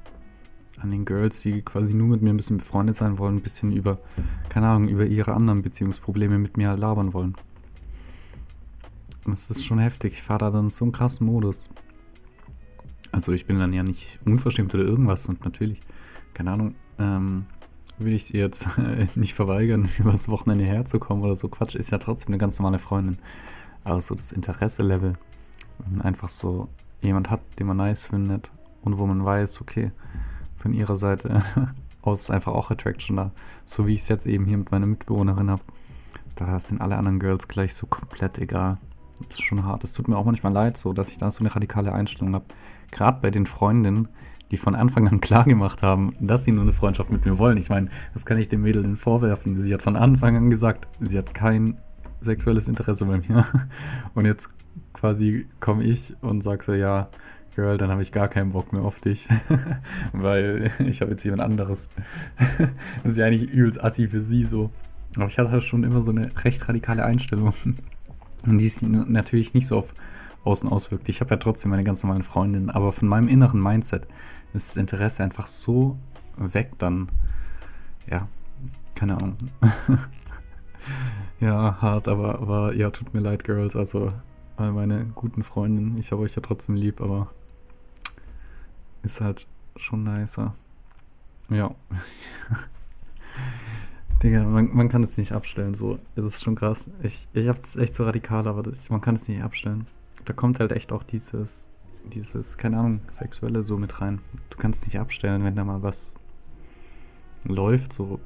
an 0.80 0.90
den 0.90 1.04
Girls, 1.04 1.40
die 1.40 1.62
quasi 1.62 1.94
nur 1.94 2.08
mit 2.08 2.22
mir 2.22 2.30
ein 2.30 2.36
bisschen 2.36 2.58
befreundet 2.58 2.96
sein 2.96 3.18
wollen, 3.18 3.36
ein 3.36 3.42
bisschen 3.42 3.72
über, 3.72 3.98
keine 4.48 4.68
Ahnung, 4.68 4.88
über 4.88 5.06
ihre 5.06 5.34
anderen 5.34 5.62
Beziehungsprobleme 5.62 6.38
mit 6.38 6.56
mir 6.56 6.68
halt 6.68 6.80
labern 6.80 7.12
wollen. 7.12 7.36
Und 9.24 9.32
das 9.32 9.50
ist 9.50 9.64
schon 9.64 9.78
heftig. 9.78 10.14
Ich 10.14 10.22
fahre 10.22 10.38
da 10.40 10.50
dann 10.50 10.70
so 10.70 10.84
einen 10.84 10.92
krassen 10.92 11.26
Modus. 11.26 11.68
Also 13.12 13.32
ich 13.32 13.46
bin 13.46 13.58
dann 13.58 13.72
ja 13.72 13.82
nicht 13.82 14.18
unverschämt 14.24 14.74
oder 14.74 14.84
irgendwas 14.84 15.28
und 15.28 15.44
natürlich, 15.44 15.80
keine 16.32 16.52
Ahnung, 16.52 16.74
ähm, 16.98 17.46
will 17.98 18.14
ich 18.14 18.24
sie 18.24 18.38
jetzt 18.38 18.68
nicht 19.16 19.34
verweigern, 19.34 19.88
übers 19.98 20.28
Wochenende 20.28 20.64
herzukommen 20.64 21.22
oder 21.24 21.36
so. 21.36 21.48
Quatsch, 21.48 21.74
ist 21.74 21.90
ja 21.90 21.98
trotzdem 21.98 22.32
eine 22.32 22.38
ganz 22.38 22.58
normale 22.58 22.78
Freundin. 22.78 23.18
Aber 23.84 24.00
so 24.00 24.14
das 24.14 24.32
Interesse-Level, 24.32 25.14
einfach 26.00 26.28
so 26.28 26.68
jemand 27.02 27.30
hat, 27.30 27.40
den 27.58 27.66
man 27.66 27.78
nice 27.78 28.06
findet 28.06 28.50
und 28.82 28.98
wo 28.98 29.06
man 29.06 29.24
weiß, 29.24 29.60
okay, 29.60 29.90
von 30.60 30.72
ihrer 30.72 30.96
Seite 30.96 31.42
aus 32.02 32.30
einfach 32.30 32.52
auch 32.52 32.70
Attraction 32.70 33.16
da. 33.16 33.30
So 33.64 33.86
wie 33.86 33.94
ich 33.94 34.00
es 34.00 34.08
jetzt 34.08 34.26
eben 34.26 34.44
hier 34.44 34.58
mit 34.58 34.70
meiner 34.70 34.86
Mitbewohnerin 34.86 35.50
habe. 35.50 35.62
Da 36.36 36.58
sind 36.60 36.80
alle 36.80 36.96
anderen 36.96 37.18
Girls 37.20 37.48
gleich 37.48 37.74
so 37.74 37.86
komplett 37.86 38.38
egal. 38.38 38.78
Das 39.28 39.38
ist 39.38 39.42
schon 39.42 39.64
hart. 39.64 39.84
Es 39.84 39.92
tut 39.92 40.08
mir 40.08 40.16
auch 40.16 40.24
manchmal 40.24 40.52
leid, 40.52 40.76
so 40.76 40.92
dass 40.92 41.10
ich 41.10 41.18
da 41.18 41.30
so 41.30 41.40
eine 41.40 41.54
radikale 41.54 41.92
Einstellung 41.92 42.34
habe. 42.34 42.46
Gerade 42.90 43.18
bei 43.20 43.30
den 43.30 43.46
Freundinnen, 43.46 44.08
die 44.50 44.56
von 44.56 44.74
Anfang 44.74 45.06
an 45.08 45.20
klar 45.20 45.44
gemacht 45.44 45.82
haben, 45.82 46.14
dass 46.20 46.44
sie 46.44 46.52
nur 46.52 46.62
eine 46.62 46.72
Freundschaft 46.72 47.10
mit 47.10 47.24
mir 47.24 47.38
wollen. 47.38 47.58
Ich 47.58 47.68
meine, 47.68 47.88
das 48.14 48.24
kann 48.24 48.38
ich 48.38 48.48
dem 48.48 48.62
Mädel 48.62 48.82
denn 48.82 48.96
vorwerfen. 48.96 49.60
Sie 49.60 49.74
hat 49.74 49.82
von 49.82 49.96
Anfang 49.96 50.36
an 50.36 50.50
gesagt, 50.50 50.88
sie 51.00 51.18
hat 51.18 51.34
kein 51.34 51.78
sexuelles 52.20 52.68
Interesse 52.68 53.06
bei 53.06 53.18
mir. 53.18 53.46
Und 54.14 54.26
jetzt 54.26 54.50
quasi 54.92 55.46
komme 55.60 55.82
ich 55.84 56.14
und 56.20 56.42
sage 56.42 56.62
so, 56.62 56.72
ja, 56.74 57.08
Girl, 57.60 57.76
dann 57.76 57.90
habe 57.90 58.00
ich 58.00 58.10
gar 58.10 58.28
keinen 58.28 58.52
Bock 58.52 58.72
mehr 58.72 58.80
auf 58.80 59.00
dich, 59.00 59.28
weil 60.14 60.70
ich 60.78 61.02
habe 61.02 61.10
jetzt 61.10 61.24
jemand 61.24 61.42
anderes. 61.42 61.90
das 63.02 63.12
ist 63.12 63.18
ja 63.18 63.26
eigentlich 63.26 63.50
übelst 63.50 63.84
assi 63.84 64.08
für 64.08 64.20
sie 64.22 64.44
so. 64.44 64.70
Aber 65.14 65.26
ich 65.26 65.38
hatte 65.38 65.60
schon 65.60 65.84
immer 65.84 66.00
so 66.00 66.10
eine 66.10 66.30
recht 66.42 66.66
radikale 66.66 67.04
Einstellung. 67.04 67.52
Und 68.46 68.56
die 68.58 68.66
sich 68.66 68.80
natürlich 68.88 69.52
nicht 69.52 69.66
so 69.66 69.76
auf 69.76 69.92
außen 70.42 70.70
auswirkt. 70.70 71.10
Ich 71.10 71.20
habe 71.20 71.32
ja 71.32 71.36
trotzdem 71.36 71.70
meine 71.70 71.84
ganz 71.84 72.02
normalen 72.02 72.22
Freundinnen, 72.22 72.70
aber 72.70 72.92
von 72.92 73.08
meinem 73.08 73.28
inneren 73.28 73.62
Mindset 73.62 74.08
ist 74.54 74.70
das 74.70 74.76
Interesse 74.78 75.22
einfach 75.22 75.46
so 75.46 75.98
weg 76.38 76.70
dann. 76.78 77.08
Ja, 78.10 78.26
keine 78.94 79.20
Ahnung. 79.20 79.36
ja, 81.40 81.76
hart, 81.82 82.08
aber, 82.08 82.40
aber 82.40 82.74
ja, 82.74 82.88
tut 82.88 83.12
mir 83.12 83.20
leid, 83.20 83.44
Girls. 83.44 83.76
Also, 83.76 84.14
meine 84.56 85.04
guten 85.14 85.42
Freundinnen, 85.42 85.98
ich 85.98 86.10
habe 86.10 86.22
euch 86.22 86.34
ja 86.34 86.40
trotzdem 86.40 86.74
lieb, 86.74 87.02
aber 87.02 87.28
ist 89.02 89.20
halt 89.20 89.46
schon 89.76 90.04
nicer. 90.04 90.54
Ja. 91.48 91.74
Digga, 94.22 94.44
man, 94.44 94.74
man 94.74 94.88
kann 94.88 95.02
es 95.02 95.16
nicht 95.16 95.32
abstellen, 95.32 95.74
so. 95.74 95.98
Es 96.14 96.24
ist 96.24 96.42
schon 96.42 96.54
krass. 96.54 96.90
Ich, 97.02 97.26
ich 97.32 97.48
hab's 97.48 97.76
echt 97.76 97.94
so 97.94 98.04
radikal, 98.04 98.46
aber 98.46 98.62
das, 98.62 98.90
man 98.90 99.00
kann 99.00 99.14
es 99.14 99.28
nicht 99.28 99.42
abstellen. 99.42 99.86
Da 100.26 100.34
kommt 100.34 100.60
halt 100.60 100.72
echt 100.72 100.92
auch 100.92 101.02
dieses, 101.02 101.70
dieses, 102.12 102.58
keine 102.58 102.78
Ahnung, 102.78 103.00
Sexuelle 103.10 103.62
so 103.62 103.78
mit 103.78 104.00
rein. 104.00 104.20
Du 104.50 104.58
kannst 104.58 104.84
nicht 104.84 104.98
abstellen, 104.98 105.42
wenn 105.42 105.56
da 105.56 105.64
mal 105.64 105.82
was 105.82 106.14
läuft, 107.44 107.92
so. 107.92 108.20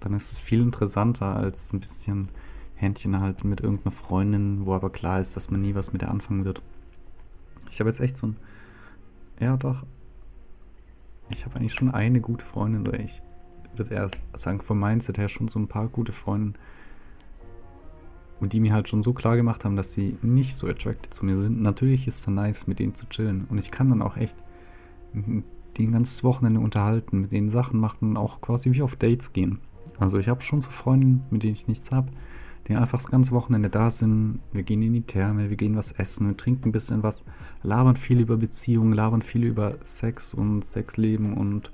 Dann 0.00 0.14
ist 0.14 0.32
es 0.32 0.40
viel 0.40 0.60
interessanter 0.60 1.36
als 1.36 1.72
ein 1.72 1.80
bisschen 1.80 2.28
Händchen 2.74 3.20
halten 3.20 3.48
mit 3.48 3.60
irgendeiner 3.60 3.94
Freundin, 3.94 4.66
wo 4.66 4.74
aber 4.74 4.90
klar 4.90 5.20
ist, 5.20 5.36
dass 5.36 5.50
man 5.50 5.62
nie 5.62 5.74
was 5.74 5.92
mit 5.92 6.02
der 6.02 6.10
anfangen 6.10 6.44
wird. 6.44 6.60
Ich 7.70 7.80
habe 7.80 7.88
jetzt 7.88 8.00
echt 8.00 8.16
so 8.16 8.26
ein 8.26 8.36
ja, 9.40 9.56
doch. 9.56 9.84
Ich 11.30 11.44
habe 11.44 11.56
eigentlich 11.56 11.74
schon 11.74 11.90
eine 11.90 12.20
gute 12.20 12.44
Freundin, 12.44 12.86
oder 12.86 12.98
ich 12.98 13.22
würde 13.76 13.94
erst 13.94 14.22
sagen, 14.34 14.60
vom 14.60 14.78
Mindset 14.78 15.18
her 15.18 15.28
schon 15.28 15.48
so 15.48 15.58
ein 15.58 15.68
paar 15.68 15.88
gute 15.88 16.12
Freunde. 16.12 16.58
Und 18.40 18.52
die 18.52 18.60
mir 18.60 18.72
halt 18.72 18.88
schon 18.88 19.02
so 19.02 19.12
klar 19.12 19.36
gemacht 19.36 19.64
haben, 19.64 19.76
dass 19.76 19.92
sie 19.92 20.18
nicht 20.22 20.54
so 20.54 20.68
attracted 20.68 21.14
zu 21.14 21.24
mir 21.24 21.40
sind. 21.40 21.62
Natürlich 21.62 22.06
ist 22.06 22.18
es 22.18 22.26
nice, 22.26 22.66
mit 22.66 22.78
denen 22.78 22.94
zu 22.94 23.08
chillen. 23.08 23.46
Und 23.48 23.58
ich 23.58 23.70
kann 23.70 23.88
dann 23.88 24.02
auch 24.02 24.16
echt 24.16 24.36
den 25.12 25.92
ganzen 25.92 26.22
Wochenende 26.24 26.60
unterhalten, 26.60 27.20
mit 27.20 27.32
denen 27.32 27.48
Sachen 27.48 27.80
machen, 27.80 28.16
auch 28.16 28.40
quasi 28.40 28.72
wie 28.72 28.82
auf 28.82 28.96
Dates 28.96 29.32
gehen. 29.32 29.60
Also 29.98 30.18
ich 30.18 30.28
habe 30.28 30.42
schon 30.42 30.60
so 30.60 30.70
Freunde, 30.70 31.20
mit 31.30 31.42
denen 31.42 31.54
ich 31.54 31.68
nichts 31.68 31.90
habe 31.90 32.10
die 32.66 32.76
einfach 32.76 32.98
das 32.98 33.10
ganze 33.10 33.32
Wochenende 33.32 33.68
da 33.68 33.90
sind. 33.90 34.40
Wir 34.52 34.62
gehen 34.62 34.82
in 34.82 34.94
die 34.94 35.02
Therme, 35.02 35.50
wir 35.50 35.56
gehen 35.56 35.76
was 35.76 35.92
essen, 35.92 36.28
wir 36.28 36.36
trinken 36.36 36.68
ein 36.68 36.72
bisschen 36.72 37.02
was, 37.02 37.24
labern 37.62 37.96
viel 37.96 38.20
über 38.20 38.36
Beziehungen, 38.36 38.92
labern 38.92 39.22
viel 39.22 39.44
über 39.44 39.76
Sex 39.84 40.34
und 40.34 40.64
Sexleben 40.64 41.34
und 41.34 41.70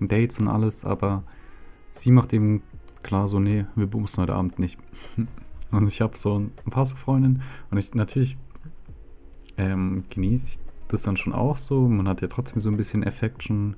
Dates 0.00 0.38
und 0.38 0.48
alles, 0.48 0.84
aber 0.84 1.24
sie 1.92 2.10
macht 2.10 2.32
eben 2.32 2.62
klar 3.02 3.28
so, 3.28 3.40
nee, 3.40 3.64
wir 3.74 3.86
bumsen 3.86 4.22
heute 4.22 4.34
Abend 4.34 4.58
nicht. 4.58 4.78
und 5.70 5.88
ich 5.88 6.00
habe 6.00 6.16
so 6.16 6.38
ein 6.38 6.70
paar 6.70 6.84
so 6.84 6.94
Freundinnen 6.94 7.42
und 7.70 7.78
ich 7.78 7.94
natürlich 7.94 8.36
ähm, 9.56 10.04
genieße 10.10 10.60
das 10.88 11.02
dann 11.02 11.16
schon 11.16 11.32
auch 11.32 11.56
so. 11.56 11.88
Man 11.88 12.08
hat 12.08 12.22
ja 12.22 12.28
trotzdem 12.28 12.60
so 12.60 12.70
ein 12.70 12.76
bisschen 12.76 13.06
Affection 13.06 13.76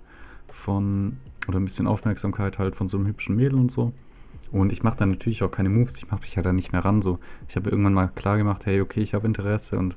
von, 0.48 1.18
oder 1.48 1.58
ein 1.58 1.64
bisschen 1.64 1.86
Aufmerksamkeit 1.86 2.58
halt 2.58 2.76
von 2.76 2.88
so 2.88 2.96
einem 2.96 3.06
hübschen 3.06 3.36
Mädel 3.36 3.58
und 3.58 3.70
so. 3.70 3.92
Und 4.52 4.72
ich 4.72 4.82
mache 4.82 4.98
dann 4.98 5.10
natürlich 5.10 5.42
auch 5.42 5.50
keine 5.50 5.68
Moves, 5.68 5.96
ich 5.98 6.10
mache 6.10 6.22
mich 6.22 6.34
ja 6.34 6.42
dann 6.42 6.56
nicht 6.56 6.72
mehr 6.72 6.84
ran. 6.84 7.02
So. 7.02 7.18
Ich 7.48 7.56
habe 7.56 7.70
irgendwann 7.70 7.94
mal 7.94 8.08
klar 8.08 8.36
gemacht, 8.36 8.66
hey, 8.66 8.80
okay, 8.80 9.00
ich 9.00 9.14
habe 9.14 9.26
Interesse 9.26 9.78
und 9.78 9.96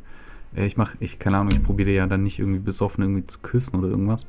äh, 0.56 0.66
ich 0.66 0.78
mache, 0.78 0.98
ich, 1.00 1.20
keine 1.20 1.38
Ahnung, 1.38 1.54
ich 1.54 1.64
probiere 1.64 1.92
ja 1.92 2.06
dann 2.08 2.24
nicht 2.24 2.40
irgendwie 2.40 2.60
besoffen 2.60 3.04
irgendwie 3.04 3.26
zu 3.26 3.40
küssen 3.40 3.78
oder 3.78 3.90
irgendwas. 3.90 4.26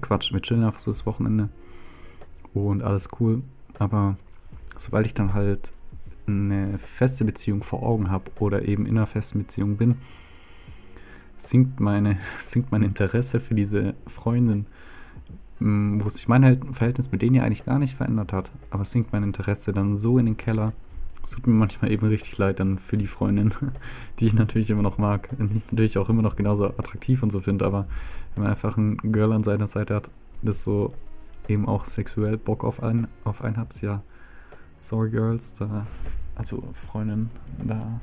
Quatsch, 0.00 0.32
wir 0.32 0.40
chillen 0.40 0.64
einfach 0.64 0.80
so 0.80 0.90
das 0.90 1.06
Wochenende. 1.06 1.48
Und 2.54 2.82
alles 2.82 3.08
cool. 3.20 3.42
Aber 3.78 4.16
sobald 4.76 5.06
ich 5.06 5.14
dann 5.14 5.34
halt 5.34 5.72
eine 6.26 6.78
feste 6.78 7.24
Beziehung 7.24 7.62
vor 7.62 7.82
Augen 7.82 8.10
habe 8.10 8.30
oder 8.38 8.66
eben 8.66 8.86
in 8.86 8.96
einer 8.96 9.06
festen 9.06 9.40
Beziehung 9.40 9.76
bin, 9.76 9.96
sinkt 11.36 11.80
meine, 11.80 12.18
sinkt 12.44 12.72
mein 12.72 12.82
Interesse 12.82 13.40
für 13.40 13.54
diese 13.54 13.94
Freundin 14.06 14.66
wo 15.60 16.08
sich 16.08 16.26
mein 16.26 16.72
Verhältnis 16.72 17.12
mit 17.12 17.20
denen 17.20 17.34
ja 17.34 17.42
eigentlich 17.42 17.66
gar 17.66 17.78
nicht 17.78 17.94
verändert 17.94 18.32
hat, 18.32 18.50
aber 18.70 18.82
es 18.82 18.90
sinkt 18.90 19.12
mein 19.12 19.22
Interesse 19.22 19.72
dann 19.72 19.96
so 19.96 20.18
in 20.18 20.26
den 20.26 20.36
Keller. 20.36 20.72
Es 21.22 21.30
tut 21.30 21.46
mir 21.46 21.52
manchmal 21.52 21.90
eben 21.90 22.06
richtig 22.06 22.38
leid 22.38 22.60
dann 22.60 22.78
für 22.78 22.96
die 22.96 23.06
Freundin, 23.06 23.52
die 24.18 24.26
ich 24.26 24.34
natürlich 24.34 24.70
immer 24.70 24.82
noch 24.82 24.96
mag, 24.96 25.28
und 25.38 25.54
ich 25.54 25.70
natürlich 25.70 25.98
auch 25.98 26.08
immer 26.08 26.22
noch 26.22 26.36
genauso 26.36 26.66
attraktiv 26.66 27.22
und 27.22 27.30
so 27.30 27.40
finde, 27.40 27.66
aber 27.66 27.86
wenn 28.34 28.44
man 28.44 28.52
einfach 28.52 28.78
ein 28.78 28.96
Girl 29.12 29.32
an 29.32 29.44
seiner 29.44 29.66
Seite 29.66 29.94
hat, 29.94 30.10
das 30.42 30.64
so 30.64 30.94
eben 31.46 31.68
auch 31.68 31.84
sexuell 31.84 32.38
Bock 32.38 32.64
auf 32.64 32.82
einen, 32.82 33.08
auf 33.24 33.42
einen 33.42 33.58
hat, 33.58 33.82
ja, 33.82 34.02
sorry 34.78 35.10
Girls, 35.10 35.52
da, 35.54 35.86
also 36.36 36.64
Freundin, 36.72 37.28
da 37.62 38.00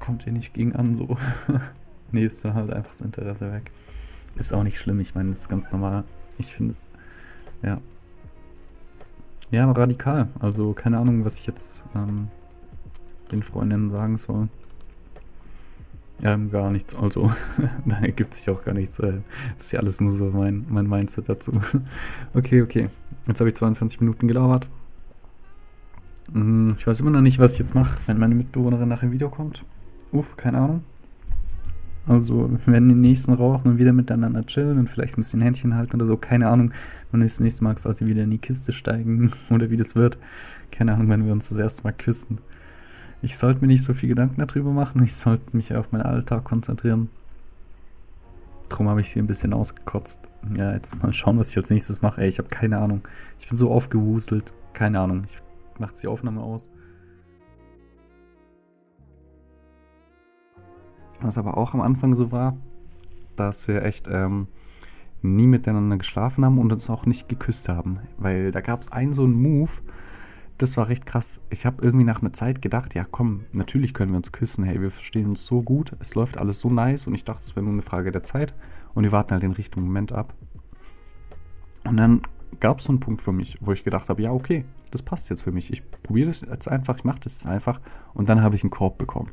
kommt 0.00 0.26
ihr 0.26 0.32
nicht 0.32 0.54
gegen 0.54 0.74
an, 0.74 0.94
so. 0.94 1.16
nee, 2.12 2.24
ist 2.24 2.44
dann 2.44 2.54
halt 2.54 2.70
einfach 2.70 2.90
das 2.92 3.02
Interesse 3.02 3.52
weg. 3.52 3.70
Ist 4.36 4.52
auch 4.52 4.62
nicht 4.62 4.78
schlimm, 4.78 5.00
ich 5.00 5.14
meine, 5.14 5.30
das 5.30 5.40
ist 5.40 5.48
ganz 5.48 5.70
normal. 5.72 6.04
Ich 6.38 6.52
finde 6.52 6.72
es, 6.72 6.90
ja. 7.62 7.76
Ja, 9.50 9.70
radikal. 9.70 10.28
Also 10.40 10.72
keine 10.72 10.98
Ahnung, 10.98 11.24
was 11.24 11.38
ich 11.38 11.46
jetzt 11.46 11.84
ähm, 11.94 12.28
den 13.30 13.42
Freundinnen 13.42 13.90
sagen 13.90 14.16
soll. 14.16 14.48
Ähm, 16.22 16.50
gar 16.50 16.70
nichts. 16.70 16.94
Also, 16.94 17.30
da 17.84 17.98
ergibt 17.98 18.34
sich 18.34 18.48
auch 18.50 18.64
gar 18.64 18.74
nichts. 18.74 18.98
Äh, 18.98 19.20
das 19.56 19.66
ist 19.66 19.72
ja 19.72 19.80
alles 19.80 20.00
nur 20.00 20.12
so 20.12 20.26
mein, 20.26 20.64
mein 20.68 20.88
Mindset 20.88 21.28
dazu. 21.28 21.52
okay, 22.34 22.62
okay. 22.62 22.88
Jetzt 23.26 23.40
habe 23.40 23.50
ich 23.50 23.56
22 23.56 24.00
Minuten 24.00 24.28
gelabert. 24.28 24.68
Hm, 26.32 26.74
ich 26.78 26.86
weiß 26.86 27.00
immer 27.00 27.10
noch 27.10 27.20
nicht, 27.20 27.38
was 27.38 27.54
ich 27.54 27.58
jetzt 27.58 27.74
mache, 27.74 27.98
wenn 28.06 28.18
meine 28.18 28.34
Mitbewohnerin 28.34 28.88
nach 28.88 29.00
dem 29.00 29.12
Video 29.12 29.28
kommt. 29.28 29.64
Uff, 30.12 30.36
keine 30.36 30.58
Ahnung. 30.58 30.84
Also, 32.06 32.50
werden 32.66 32.88
den 32.90 33.00
nächsten 33.00 33.32
rauchen 33.32 33.68
und 33.68 33.78
wieder 33.78 33.94
miteinander 33.94 34.44
chillen 34.44 34.78
und 34.78 34.90
vielleicht 34.90 35.14
ein 35.14 35.22
bisschen 35.22 35.40
Händchen 35.40 35.74
halten 35.74 35.96
oder 35.96 36.06
so. 36.06 36.16
Keine 36.18 36.48
Ahnung, 36.48 36.72
wann 37.10 37.20
wir 37.20 37.26
das 37.26 37.40
nächste 37.40 37.64
Mal 37.64 37.74
quasi 37.74 38.06
wieder 38.06 38.22
in 38.22 38.30
die 38.30 38.38
Kiste 38.38 38.72
steigen 38.72 39.32
oder 39.50 39.70
wie 39.70 39.76
das 39.76 39.96
wird. 39.96 40.18
Keine 40.70 40.94
Ahnung, 40.94 41.08
wenn 41.08 41.24
wir 41.24 41.32
uns 41.32 41.48
das 41.48 41.58
erste 41.58 41.84
Mal 41.84 41.92
küssen. 41.92 42.38
Ich 43.22 43.38
sollte 43.38 43.62
mir 43.62 43.68
nicht 43.68 43.84
so 43.84 43.94
viel 43.94 44.10
Gedanken 44.10 44.46
darüber 44.46 44.70
machen. 44.70 45.02
Ich 45.02 45.14
sollte 45.16 45.56
mich 45.56 45.74
auf 45.74 45.92
meinen 45.92 46.02
Alltag 46.02 46.44
konzentrieren. 46.44 47.08
Darum 48.68 48.88
habe 48.88 49.00
ich 49.00 49.10
sie 49.10 49.18
ein 49.18 49.26
bisschen 49.26 49.54
ausgekotzt. 49.54 50.30
Ja, 50.56 50.72
jetzt 50.72 51.02
mal 51.02 51.12
schauen, 51.14 51.38
was 51.38 51.50
ich 51.50 51.56
als 51.56 51.70
nächstes 51.70 52.02
mache. 52.02 52.20
Ey, 52.20 52.28
ich 52.28 52.38
habe 52.38 52.48
keine 52.48 52.78
Ahnung. 52.78 53.00
Ich 53.38 53.48
bin 53.48 53.56
so 53.56 53.70
aufgewuselt. 53.70 54.52
Keine 54.74 55.00
Ahnung. 55.00 55.22
Ich 55.26 55.38
mache 55.78 55.94
die 56.00 56.06
Aufnahme 56.06 56.42
aus. 56.42 56.68
Was 61.24 61.38
aber 61.38 61.56
auch 61.56 61.72
am 61.72 61.80
Anfang 61.80 62.14
so 62.14 62.32
war, 62.32 62.56
dass 63.36 63.66
wir 63.66 63.82
echt 63.82 64.08
ähm, 64.10 64.46
nie 65.22 65.46
miteinander 65.46 65.96
geschlafen 65.96 66.44
haben 66.44 66.58
und 66.58 66.70
uns 66.70 66.90
auch 66.90 67.06
nicht 67.06 67.28
geküsst 67.28 67.68
haben. 67.68 68.00
Weil 68.18 68.50
da 68.50 68.60
gab 68.60 68.82
es 68.82 68.92
einen 68.92 69.14
so 69.14 69.24
einen 69.24 69.40
Move, 69.40 69.70
das 70.58 70.76
war 70.76 70.88
recht 70.88 71.06
krass. 71.06 71.42
Ich 71.48 71.64
habe 71.64 71.82
irgendwie 71.82 72.04
nach 72.04 72.20
einer 72.20 72.34
Zeit 72.34 72.60
gedacht, 72.60 72.94
ja 72.94 73.06
komm, 73.10 73.44
natürlich 73.52 73.94
können 73.94 74.12
wir 74.12 74.18
uns 74.18 74.32
küssen. 74.32 74.64
Hey, 74.64 74.80
wir 74.80 74.90
verstehen 74.90 75.26
uns 75.30 75.46
so 75.46 75.62
gut, 75.62 75.96
es 75.98 76.14
läuft 76.14 76.36
alles 76.36 76.60
so 76.60 76.68
nice 76.70 77.06
und 77.06 77.14
ich 77.14 77.24
dachte, 77.24 77.42
es 77.44 77.56
wäre 77.56 77.64
nur 77.64 77.72
eine 77.72 77.82
Frage 77.82 78.12
der 78.12 78.22
Zeit 78.22 78.54
und 78.92 79.02
wir 79.02 79.12
warten 79.12 79.32
halt 79.32 79.42
den 79.42 79.52
richtigen 79.52 79.84
Moment 79.84 80.12
ab. 80.12 80.34
Und 81.84 81.96
dann 81.96 82.20
gab 82.60 82.78
es 82.78 82.84
so 82.84 82.92
einen 82.92 83.00
Punkt 83.00 83.22
für 83.22 83.32
mich, 83.32 83.58
wo 83.62 83.72
ich 83.72 83.82
gedacht 83.82 84.10
habe, 84.10 84.22
ja 84.22 84.30
okay, 84.30 84.64
das 84.90 85.02
passt 85.02 85.30
jetzt 85.30 85.42
für 85.42 85.52
mich. 85.52 85.72
Ich 85.72 85.82
probiere 86.02 86.28
das 86.28 86.42
jetzt 86.42 86.68
einfach, 86.68 86.98
ich 86.98 87.04
mache 87.04 87.20
das 87.20 87.40
jetzt 87.40 87.46
einfach 87.46 87.80
und 88.12 88.28
dann 88.28 88.42
habe 88.42 88.54
ich 88.54 88.62
einen 88.62 88.70
Korb 88.70 88.98
bekommen. 88.98 89.30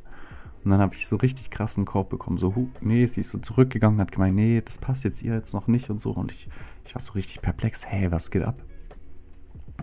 Und 0.63 0.71
dann 0.71 0.80
habe 0.80 0.93
ich 0.93 1.08
so 1.08 1.15
richtig 1.15 1.50
krassen 1.50 1.86
Korb 1.86 2.10
bekommen. 2.10 2.38
So, 2.38 2.56
hu, 2.56 2.69
nee, 2.82 3.06
sie 3.08 3.21
ist 3.21 3.32
so 3.32 3.39
zurückgegangen, 3.39 4.00
hat 4.00 4.12
gemeint, 4.12 4.36
nee, 4.36 4.62
das 4.62 4.78
passt 4.78 5.04
jetzt 5.04 5.24
ihr 5.24 5.34
jetzt 5.34 5.54
noch 5.54 5.67
nicht 5.67 5.89
und 5.89 6.00
so. 6.00 6.12
Und 6.12 6.32
ich, 6.32 6.50
ich 6.86 6.93
war 6.93 7.02
so 7.02 7.13
richtig 7.13 7.41
perplex. 7.41 7.86
Hä, 7.86 8.02
hey, 8.02 8.12
was 8.12 8.30
geht 8.30 8.43
ab? 8.43 8.62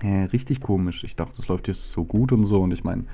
Äh, 0.01 0.25
richtig 0.25 0.61
komisch. 0.61 1.03
Ich 1.03 1.17
dachte, 1.17 1.37
das 1.37 1.49
läuft 1.49 1.67
jetzt 1.67 1.91
so 1.91 2.05
gut 2.05 2.31
und 2.31 2.45
so. 2.45 2.61
Und 2.63 2.73
ich 2.73 2.85
meine, 2.85 3.05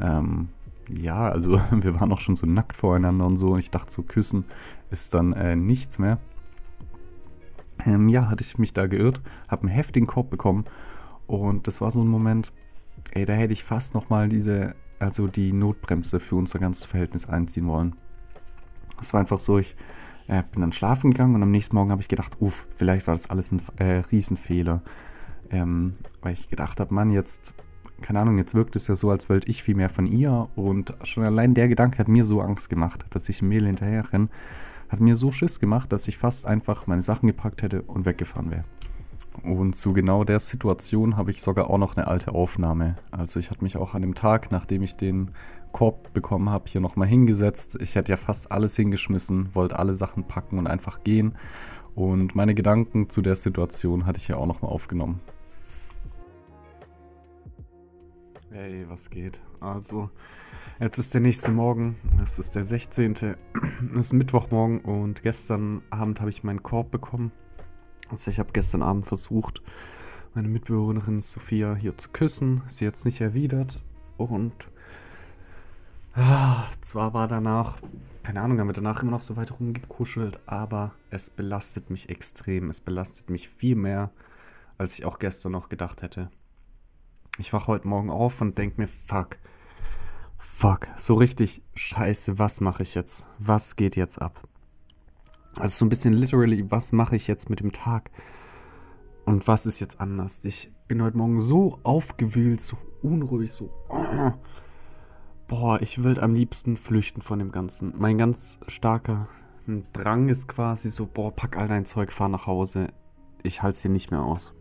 ähm, 0.00 0.48
ja, 0.88 1.28
also 1.28 1.60
wir 1.70 2.00
waren 2.00 2.12
auch 2.12 2.20
schon 2.20 2.34
so 2.34 2.46
nackt 2.46 2.74
voreinander 2.74 3.26
und 3.26 3.36
so. 3.36 3.52
Und 3.52 3.60
ich 3.60 3.70
dachte, 3.70 3.92
so 3.92 4.02
küssen 4.02 4.44
ist 4.90 5.14
dann 5.14 5.32
äh, 5.34 5.54
nichts 5.54 6.00
mehr. 6.00 6.18
Ähm, 7.86 8.08
ja, 8.08 8.28
hatte 8.28 8.42
ich 8.42 8.58
mich 8.58 8.72
da 8.72 8.88
geirrt, 8.88 9.20
habe 9.46 9.62
einen 9.62 9.70
heftigen 9.70 10.08
Korb 10.08 10.30
bekommen. 10.30 10.64
Und 11.28 11.68
das 11.68 11.80
war 11.80 11.92
so 11.92 12.02
ein 12.02 12.08
Moment, 12.08 12.52
ey, 13.12 13.24
da 13.24 13.34
hätte 13.34 13.52
ich 13.52 13.62
fast 13.62 13.94
nochmal 13.94 14.28
diese 14.28 14.74
also 14.98 15.26
die 15.26 15.52
Notbremse 15.52 16.20
für 16.20 16.36
unser 16.36 16.58
ganzes 16.58 16.84
Verhältnis 16.84 17.28
einziehen 17.28 17.66
wollen. 17.66 17.96
Es 19.00 19.12
war 19.12 19.20
einfach 19.20 19.38
so, 19.38 19.58
ich 19.58 19.76
äh, 20.26 20.42
bin 20.50 20.60
dann 20.60 20.72
schlafen 20.72 21.12
gegangen 21.12 21.34
und 21.34 21.42
am 21.42 21.50
nächsten 21.50 21.76
Morgen 21.76 21.90
habe 21.90 22.02
ich 22.02 22.08
gedacht, 22.08 22.36
uff, 22.40 22.66
vielleicht 22.76 23.06
war 23.06 23.14
das 23.14 23.30
alles 23.30 23.52
ein 23.52 23.62
äh, 23.76 24.02
Riesenfehler. 24.10 24.82
Ähm, 25.50 25.94
weil 26.20 26.34
ich 26.34 26.48
gedacht 26.48 26.78
habe, 26.80 26.92
Mann, 26.92 27.10
jetzt 27.10 27.54
keine 28.00 28.20
Ahnung, 28.20 28.38
jetzt 28.38 28.54
wirkt 28.54 28.76
es 28.76 28.86
ja 28.86 28.96
so, 28.96 29.10
als 29.10 29.28
wollte 29.28 29.48
ich 29.48 29.62
viel 29.62 29.74
mehr 29.74 29.88
von 29.88 30.06
ihr. 30.06 30.48
Und 30.54 30.94
schon 31.02 31.24
allein 31.24 31.54
der 31.54 31.68
Gedanke 31.68 31.98
hat 31.98 32.08
mir 32.08 32.24
so 32.24 32.40
Angst 32.40 32.70
gemacht, 32.70 33.04
dass 33.10 33.28
ich 33.28 33.42
Mehl 33.42 33.66
hinterher 33.66 34.12
renne. 34.12 34.28
Hat 34.88 35.00
mir 35.00 35.16
so 35.16 35.32
Schiss 35.32 35.60
gemacht, 35.60 35.92
dass 35.92 36.08
ich 36.08 36.16
fast 36.16 36.46
einfach 36.46 36.86
meine 36.86 37.02
Sachen 37.02 37.26
gepackt 37.26 37.62
hätte 37.62 37.82
und 37.82 38.06
weggefahren 38.06 38.50
wäre. 38.50 38.64
Und 39.42 39.74
zu 39.74 39.92
genau 39.92 40.24
der 40.24 40.40
Situation 40.40 41.16
habe 41.16 41.30
ich 41.30 41.40
sogar 41.42 41.70
auch 41.70 41.78
noch 41.78 41.96
eine 41.96 42.06
alte 42.06 42.32
Aufnahme. 42.32 42.96
Also 43.10 43.40
ich 43.40 43.50
hatte 43.50 43.62
mich 43.62 43.76
auch 43.76 43.94
an 43.94 44.02
dem 44.02 44.14
Tag, 44.14 44.50
nachdem 44.50 44.82
ich 44.82 44.96
den 44.96 45.30
Korb 45.72 46.12
bekommen 46.12 46.50
habe, 46.50 46.64
hier 46.68 46.80
nochmal 46.80 47.08
hingesetzt. 47.08 47.78
Ich 47.80 47.94
hätte 47.94 48.12
ja 48.12 48.16
fast 48.16 48.50
alles 48.52 48.76
hingeschmissen, 48.76 49.54
wollte 49.54 49.78
alle 49.78 49.94
Sachen 49.94 50.24
packen 50.24 50.58
und 50.58 50.66
einfach 50.66 51.04
gehen. 51.04 51.34
Und 51.94 52.34
meine 52.34 52.54
Gedanken 52.54 53.10
zu 53.10 53.22
der 53.22 53.34
Situation 53.34 54.06
hatte 54.06 54.18
ich 54.18 54.28
ja 54.28 54.36
auch 54.36 54.46
nochmal 54.46 54.70
aufgenommen. 54.70 55.20
Hey, 58.50 58.86
was 58.88 59.10
geht? 59.10 59.40
Also, 59.60 60.10
jetzt 60.80 60.98
ist 60.98 61.12
der 61.12 61.20
nächste 61.20 61.50
Morgen. 61.50 61.96
Es 62.22 62.38
ist 62.38 62.56
der 62.56 62.64
16. 62.64 63.14
Es 63.14 63.36
ist 63.98 64.12
Mittwochmorgen 64.12 64.80
und 64.80 65.22
gestern 65.22 65.82
Abend 65.90 66.20
habe 66.20 66.30
ich 66.30 66.44
meinen 66.44 66.62
Korb 66.62 66.90
bekommen. 66.90 67.30
Also, 68.10 68.30
ich 68.30 68.38
habe 68.38 68.52
gestern 68.52 68.82
Abend 68.82 69.06
versucht, 69.06 69.62
meine 70.34 70.48
Mitbewohnerin 70.48 71.20
Sophia 71.20 71.74
hier 71.74 71.96
zu 71.96 72.10
küssen. 72.10 72.62
Sie 72.68 72.86
hat 72.86 72.94
es 72.94 73.04
nicht 73.04 73.20
erwidert. 73.20 73.82
Und 74.16 74.54
ah, 76.14 76.64
zwar 76.80 77.14
war 77.14 77.28
danach, 77.28 77.78
keine 78.22 78.40
Ahnung, 78.40 78.58
haben 78.58 78.68
wir 78.68 78.72
danach 78.72 79.02
immer 79.02 79.12
noch 79.12 79.22
so 79.22 79.36
weit 79.36 79.58
rumgekuschelt, 79.58 80.40
aber 80.46 80.92
es 81.10 81.30
belastet 81.30 81.90
mich 81.90 82.08
extrem. 82.08 82.70
Es 82.70 82.80
belastet 82.80 83.30
mich 83.30 83.48
viel 83.48 83.76
mehr, 83.76 84.10
als 84.78 84.98
ich 84.98 85.04
auch 85.04 85.18
gestern 85.18 85.52
noch 85.52 85.68
gedacht 85.68 86.02
hätte. 86.02 86.30
Ich 87.38 87.52
wache 87.52 87.68
heute 87.68 87.86
Morgen 87.86 88.10
auf 88.10 88.40
und 88.40 88.58
denke 88.58 88.80
mir, 88.80 88.88
fuck, 88.88 89.36
fuck, 90.38 90.88
so 90.96 91.14
richtig 91.14 91.62
scheiße, 91.74 92.38
was 92.38 92.60
mache 92.60 92.82
ich 92.82 92.94
jetzt? 92.94 93.26
Was 93.38 93.76
geht 93.76 93.96
jetzt 93.96 94.20
ab? 94.20 94.47
Also 95.58 95.78
so 95.78 95.84
ein 95.84 95.88
bisschen 95.88 96.14
literally, 96.14 96.70
was 96.70 96.92
mache 96.92 97.16
ich 97.16 97.26
jetzt 97.26 97.50
mit 97.50 97.60
dem 97.60 97.72
Tag? 97.72 98.10
Und 99.24 99.46
was 99.46 99.66
ist 99.66 99.80
jetzt 99.80 100.00
anders? 100.00 100.44
Ich 100.44 100.72
bin 100.86 101.02
heute 101.02 101.16
Morgen 101.16 101.40
so 101.40 101.78
aufgewühlt, 101.82 102.60
so 102.60 102.76
unruhig, 103.02 103.52
so... 103.52 103.70
Boah, 105.48 105.80
ich 105.80 106.02
will 106.04 106.20
am 106.20 106.34
liebsten 106.34 106.76
flüchten 106.76 107.22
von 107.22 107.38
dem 107.38 107.52
Ganzen. 107.52 107.94
Mein 107.96 108.18
ganz 108.18 108.60
starker 108.66 109.28
Drang 109.92 110.28
ist 110.28 110.46
quasi 110.48 110.90
so, 110.90 111.06
boah, 111.06 111.34
pack 111.34 111.56
all 111.56 111.68
dein 111.68 111.84
Zeug, 111.86 112.12
fahr 112.12 112.28
nach 112.28 112.46
Hause. 112.46 112.88
Ich 113.42 113.62
halte 113.62 113.76
es 113.76 113.82
hier 113.82 113.90
nicht 113.90 114.10
mehr 114.10 114.22
aus 114.22 114.54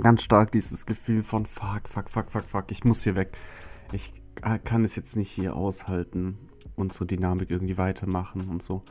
ganz 0.00 0.22
stark 0.22 0.52
dieses 0.52 0.86
Gefühl 0.86 1.22
von 1.22 1.46
fuck, 1.46 1.88
fuck, 1.88 2.08
fuck, 2.08 2.30
fuck, 2.30 2.48
fuck, 2.48 2.70
ich 2.70 2.84
muss 2.84 3.02
hier 3.02 3.14
weg. 3.14 3.36
Ich 3.92 4.12
kann 4.64 4.84
es 4.84 4.96
jetzt 4.96 5.16
nicht 5.16 5.30
hier 5.30 5.54
aushalten, 5.54 6.38
unsere 6.76 7.06
Dynamik 7.06 7.50
irgendwie 7.50 7.78
weitermachen 7.78 8.48
und 8.48 8.62
so. 8.62 8.82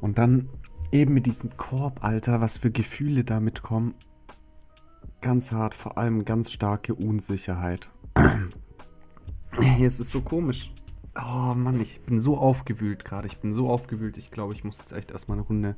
Und 0.00 0.18
dann 0.18 0.48
eben 0.90 1.14
mit 1.14 1.26
diesem 1.26 1.56
Korb, 1.56 2.04
Alter, 2.04 2.40
was 2.40 2.58
für 2.58 2.70
Gefühle 2.70 3.24
da 3.24 3.40
mitkommen. 3.40 3.94
Ganz 5.20 5.52
hart, 5.52 5.74
vor 5.74 5.98
allem 5.98 6.24
ganz 6.24 6.50
starke 6.50 6.94
Unsicherheit. 6.94 7.90
es 9.80 10.00
ist 10.00 10.10
so 10.10 10.20
komisch. 10.20 10.72
Oh 11.16 11.54
Mann, 11.54 11.80
ich 11.80 12.00
bin 12.02 12.20
so 12.20 12.38
aufgewühlt 12.38 13.04
gerade. 13.04 13.26
Ich 13.26 13.38
bin 13.38 13.52
so 13.52 13.68
aufgewühlt. 13.68 14.16
Ich 14.16 14.30
glaube, 14.30 14.54
ich 14.54 14.64
muss 14.64 14.78
jetzt 14.78 14.92
echt 14.92 15.10
erstmal 15.10 15.38
eine 15.38 15.46
Runde 15.46 15.76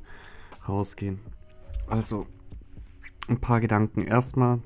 rausgehen. 0.67 1.19
Also, 1.87 2.25
ein 3.27 3.39
paar 3.39 3.59
Gedanken. 3.59 4.03
Erstmal, 4.03 4.61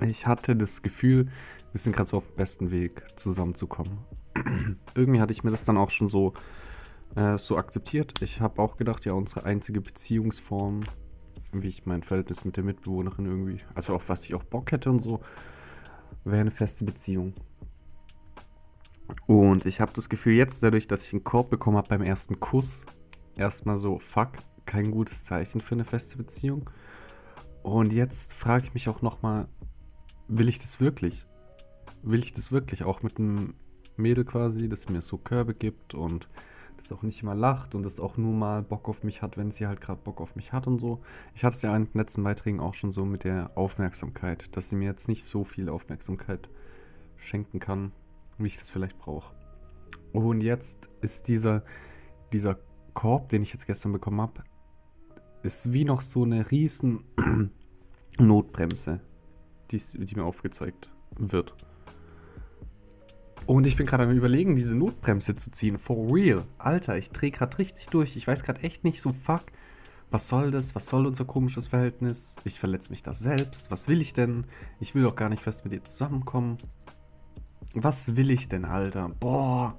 ich 0.00 0.26
hatte 0.26 0.56
das 0.56 0.82
Gefühl, 0.82 1.28
wir 1.72 1.80
sind 1.80 1.94
gerade 1.94 2.08
so 2.08 2.16
auf 2.16 2.28
dem 2.28 2.36
besten 2.36 2.70
Weg 2.70 3.04
zusammenzukommen. 3.16 3.98
Irgendwie 4.94 5.20
hatte 5.20 5.32
ich 5.32 5.44
mir 5.44 5.50
das 5.50 5.64
dann 5.64 5.76
auch 5.76 5.90
schon 5.90 6.08
so, 6.08 6.32
äh, 7.14 7.38
so 7.38 7.56
akzeptiert. 7.56 8.22
Ich 8.22 8.40
habe 8.40 8.60
auch 8.62 8.76
gedacht, 8.76 9.04
ja, 9.04 9.12
unsere 9.12 9.44
einzige 9.44 9.80
Beziehungsform, 9.80 10.80
wie 11.52 11.68
ich 11.68 11.86
mein 11.86 12.02
Verhältnis 12.02 12.44
mit 12.44 12.56
der 12.56 12.64
Mitbewohnerin 12.64 13.26
irgendwie, 13.26 13.60
also 13.74 13.94
auf 13.94 14.08
was 14.08 14.24
ich 14.24 14.34
auch 14.34 14.44
Bock 14.44 14.72
hätte 14.72 14.90
und 14.90 15.00
so, 15.00 15.20
wäre 16.24 16.40
eine 16.40 16.50
feste 16.50 16.84
Beziehung. 16.84 17.34
Und 19.26 19.66
ich 19.66 19.80
habe 19.80 19.92
das 19.92 20.08
Gefühl, 20.08 20.36
jetzt 20.36 20.62
dadurch, 20.62 20.86
dass 20.86 21.06
ich 21.06 21.12
einen 21.12 21.24
Korb 21.24 21.50
bekommen 21.50 21.76
habe 21.76 21.88
beim 21.88 22.02
ersten 22.02 22.38
Kuss, 22.38 22.86
erstmal 23.36 23.78
so, 23.78 23.98
fuck, 23.98 24.32
kein 24.66 24.90
gutes 24.90 25.24
Zeichen 25.24 25.60
für 25.60 25.74
eine 25.74 25.84
feste 25.84 26.16
Beziehung. 26.16 26.70
Und 27.62 27.92
jetzt 27.92 28.32
frage 28.32 28.66
ich 28.66 28.74
mich 28.74 28.88
auch 28.88 29.02
nochmal, 29.02 29.48
will 30.28 30.48
ich 30.48 30.58
das 30.58 30.80
wirklich? 30.80 31.26
Will 32.02 32.20
ich 32.20 32.32
das 32.32 32.52
wirklich 32.52 32.84
auch 32.84 33.02
mit 33.02 33.18
einem 33.18 33.54
Mädel 34.00 34.24
quasi, 34.24 34.68
das 34.68 34.88
mir 34.88 35.00
so 35.02 35.18
Körbe 35.18 35.54
gibt 35.54 35.94
und 35.94 36.28
das 36.76 36.92
auch 36.92 37.02
nicht 37.02 37.22
immer 37.22 37.34
lacht 37.34 37.74
und 37.74 37.82
das 37.82 38.00
auch 38.00 38.16
nur 38.16 38.32
mal 38.32 38.62
Bock 38.62 38.88
auf 38.88 39.04
mich 39.04 39.22
hat, 39.22 39.36
wenn 39.36 39.50
sie 39.50 39.66
halt 39.66 39.80
gerade 39.80 40.00
Bock 40.02 40.20
auf 40.20 40.36
mich 40.36 40.52
hat 40.52 40.66
und 40.66 40.78
so. 40.78 41.00
Ich 41.34 41.44
hatte 41.44 41.56
es 41.56 41.62
ja 41.62 41.76
in 41.76 41.84
den 41.84 41.98
letzten 41.98 42.24
Beiträgen 42.24 42.60
auch 42.60 42.74
schon 42.74 42.90
so 42.90 43.04
mit 43.04 43.24
der 43.24 43.50
Aufmerksamkeit, 43.54 44.56
dass 44.56 44.70
sie 44.70 44.76
mir 44.76 44.86
jetzt 44.86 45.08
nicht 45.08 45.24
so 45.24 45.44
viel 45.44 45.68
Aufmerksamkeit 45.68 46.48
schenken 47.16 47.60
kann, 47.60 47.92
wie 48.38 48.46
ich 48.46 48.56
das 48.56 48.70
vielleicht 48.70 48.98
brauche. 48.98 49.34
Und 50.12 50.40
jetzt 50.40 50.88
ist 51.02 51.28
dieser, 51.28 51.62
dieser 52.32 52.58
Korb, 52.94 53.28
den 53.28 53.42
ich 53.42 53.52
jetzt 53.52 53.66
gestern 53.66 53.92
bekommen 53.92 54.20
habe, 54.20 54.42
ist 55.42 55.72
wie 55.72 55.84
noch 55.84 56.00
so 56.00 56.24
eine 56.24 56.50
riesen 56.50 57.04
Notbremse, 58.18 59.00
die, 59.70 59.78
die 59.78 60.14
mir 60.16 60.24
aufgezeigt 60.24 60.90
wird. 61.16 61.54
Und 63.46 63.66
ich 63.66 63.76
bin 63.76 63.86
gerade 63.86 64.04
am 64.04 64.10
überlegen, 64.10 64.54
diese 64.54 64.76
Notbremse 64.76 65.36
zu 65.36 65.50
ziehen. 65.50 65.78
For 65.78 66.14
real. 66.14 66.44
Alter, 66.58 66.96
ich 66.96 67.10
drehe 67.10 67.30
gerade 67.30 67.58
richtig 67.58 67.88
durch. 67.88 68.16
Ich 68.16 68.26
weiß 68.26 68.42
gerade 68.44 68.62
echt 68.62 68.84
nicht 68.84 69.00
so, 69.00 69.12
fuck, 69.12 69.42
was 70.10 70.28
soll 70.28 70.50
das? 70.50 70.74
Was 70.74 70.86
soll 70.86 71.06
unser 71.06 71.24
komisches 71.24 71.68
Verhältnis? 71.68 72.36
Ich 72.44 72.58
verletze 72.58 72.90
mich 72.90 73.02
da 73.02 73.12
selbst. 73.12 73.70
Was 73.70 73.88
will 73.88 74.00
ich 74.00 74.12
denn? 74.12 74.44
Ich 74.80 74.94
will 74.94 75.02
doch 75.02 75.14
gar 75.14 75.28
nicht 75.28 75.42
fest 75.42 75.64
mit 75.64 75.72
dir 75.72 75.84
zusammenkommen. 75.84 76.58
Was 77.74 78.16
will 78.16 78.30
ich 78.30 78.48
denn, 78.48 78.64
Alter? 78.64 79.08
Boah. 79.20 79.76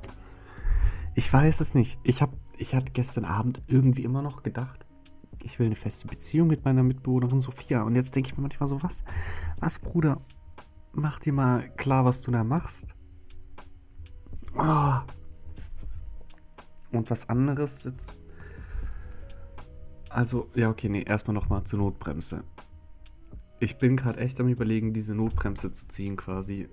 Ich 1.15 1.32
weiß 1.32 1.60
es 1.60 1.76
nicht. 1.76 2.00
Ich 2.04 2.21
hab, 2.21 2.32
ich 2.58 2.76
hatte 2.76 2.93
gestern 2.93 3.26
Abend 3.26 3.62
irgendwie 3.67 4.04
immer 4.04 4.21
noch 4.21 4.43
gedacht, 4.43 4.86
ich 5.43 5.60
will 5.60 5.65
eine 5.65 5.76
feste 5.76 6.08
Beziehung 6.08 6.47
mit 6.47 6.63
meiner 6.63 6.84
Mitbewohnerin 6.84 7.39
Sophia. 7.39 7.82
Und 7.82 7.95
jetzt 7.95 8.15
denke 8.15 8.30
ich 8.30 8.38
mir 8.38 8.43
manchmal 8.43 8.69
so, 8.69 8.82
was, 8.84 9.04
was, 9.60 9.80
Bruder, 9.80 10.21
mach 10.93 11.19
dir 11.19 11.34
mal 11.34 11.69
klar, 11.76 12.06
was 12.06 12.21
du 12.21 12.32
da 12.32 12.43
machst. 12.43 12.95
Oh. 14.56 14.94
Und 16.92 17.10
was 17.10 17.30
anderes 17.30 17.84
jetzt. 17.86 18.18
Also, 20.10 20.50
ja, 20.56 20.70
okay, 20.70 20.90
nee, 20.90 21.04
erstmal 21.04 21.34
nochmal 21.34 21.64
zur 21.64 21.80
Notbremse. 21.80 22.44
Ich 23.60 23.78
bin 23.78 23.96
gerade 23.96 24.20
echt 24.20 24.42
am 24.42 24.48
überlegen, 24.48 24.92
diese 24.92 25.16
Notbremse 25.16 25.72
zu 25.72 25.88
ziehen, 25.88 26.18
quasi. 26.18 26.68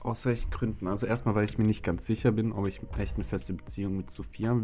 Aus 0.00 0.24
welchen 0.24 0.50
Gründen? 0.50 0.88
Also 0.88 1.06
erstmal, 1.06 1.34
weil 1.34 1.44
ich 1.44 1.58
mir 1.58 1.66
nicht 1.66 1.84
ganz 1.84 2.06
sicher 2.06 2.32
bin, 2.32 2.52
ob 2.52 2.66
ich 2.66 2.80
echt 2.96 3.16
eine 3.16 3.24
feste 3.24 3.54
Beziehung 3.54 3.96
mit 3.96 4.10
Sophia 4.10 4.60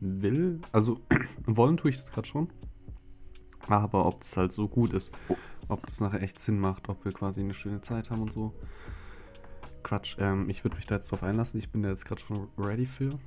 will. 0.00 0.60
Also 0.72 1.00
wollen 1.46 1.76
tue 1.76 1.90
ich 1.90 1.96
das 1.96 2.12
gerade 2.12 2.28
schon. 2.28 2.48
Aber 3.68 4.06
ob 4.06 4.20
das 4.20 4.36
halt 4.36 4.52
so 4.52 4.68
gut 4.68 4.92
ist, 4.92 5.12
ob 5.68 5.84
das 5.86 6.00
nachher 6.00 6.22
echt 6.22 6.38
Sinn 6.38 6.60
macht, 6.60 6.88
ob 6.88 7.04
wir 7.04 7.12
quasi 7.12 7.40
eine 7.40 7.54
schöne 7.54 7.80
Zeit 7.80 8.10
haben 8.10 8.22
und 8.22 8.32
so. 8.32 8.54
Quatsch, 9.86 10.16
ähm, 10.18 10.50
ich 10.50 10.64
würde 10.64 10.76
mich 10.76 10.86
da 10.86 10.96
jetzt 10.96 11.12
drauf 11.12 11.22
einlassen. 11.22 11.58
Ich 11.58 11.70
bin 11.70 11.82
da 11.82 11.90
jetzt 11.90 12.06
gerade 12.06 12.20
schon 12.20 12.48
ready 12.58 12.86
für. 12.86 13.20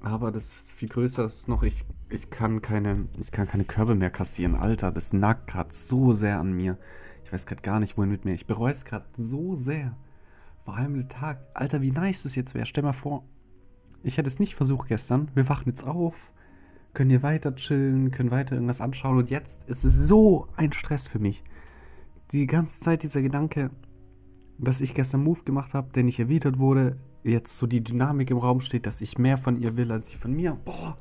Aber 0.00 0.32
das 0.32 0.52
ist 0.52 0.72
viel 0.72 0.88
größer 0.88 1.24
ist 1.24 1.48
noch, 1.48 1.62
ich, 1.62 1.84
ich 2.08 2.30
kann 2.30 2.60
keine, 2.60 3.08
ich 3.18 3.30
kann 3.30 3.46
keine 3.46 3.64
Körbe 3.64 3.94
mehr 3.94 4.10
kassieren. 4.10 4.56
Alter, 4.56 4.90
das 4.90 5.12
nagt 5.12 5.46
gerade 5.46 5.72
so 5.72 6.12
sehr 6.12 6.40
an 6.40 6.52
mir. 6.52 6.76
Ich 7.24 7.32
weiß 7.32 7.46
gerade 7.46 7.62
gar 7.62 7.78
nicht, 7.78 7.96
wohin 7.96 8.10
mit 8.10 8.24
mir. 8.24 8.34
Ich 8.34 8.46
bereue 8.46 8.72
es 8.72 8.84
gerade 8.84 9.06
so 9.16 9.54
sehr. 9.54 9.96
Vor 10.64 10.76
allem 10.76 10.94
der 10.94 11.08
Tag. 11.08 11.38
Alter, 11.54 11.82
wie 11.82 11.92
nice 11.92 12.24
das 12.24 12.34
jetzt 12.34 12.54
wäre. 12.54 12.66
Stell 12.66 12.82
mal 12.82 12.92
vor, 12.92 13.24
ich 14.02 14.18
hätte 14.18 14.28
es 14.28 14.40
nicht 14.40 14.56
versucht 14.56 14.88
gestern. 14.88 15.30
Wir 15.34 15.48
wachen 15.48 15.68
jetzt 15.68 15.86
auf, 15.86 16.32
können 16.94 17.10
hier 17.10 17.22
weiter 17.22 17.54
chillen, 17.54 18.10
können 18.10 18.32
weiter 18.32 18.56
irgendwas 18.56 18.80
anschauen 18.80 19.18
und 19.18 19.30
jetzt 19.30 19.68
ist 19.68 19.84
es 19.84 19.94
so 20.08 20.48
ein 20.56 20.72
Stress 20.72 21.06
für 21.06 21.20
mich. 21.20 21.44
Die 22.32 22.48
ganze 22.48 22.80
Zeit 22.80 23.04
dieser 23.04 23.22
Gedanke, 23.22 23.70
dass 24.58 24.80
ich 24.80 24.94
gestern 24.94 25.22
Move 25.22 25.44
gemacht 25.44 25.74
habe, 25.74 25.92
der 25.92 26.02
nicht 26.02 26.18
erwidert 26.18 26.58
wurde, 26.58 26.96
jetzt 27.22 27.56
so 27.56 27.66
die 27.66 27.82
Dynamik 27.82 28.30
im 28.30 28.38
Raum 28.38 28.60
steht, 28.60 28.86
dass 28.86 29.00
ich 29.00 29.18
mehr 29.18 29.38
von 29.38 29.60
ihr 29.60 29.76
will 29.76 29.92
als 29.92 30.12
ich 30.12 30.18
von 30.18 30.32
mir. 30.32 30.58
Boah, 30.64 30.96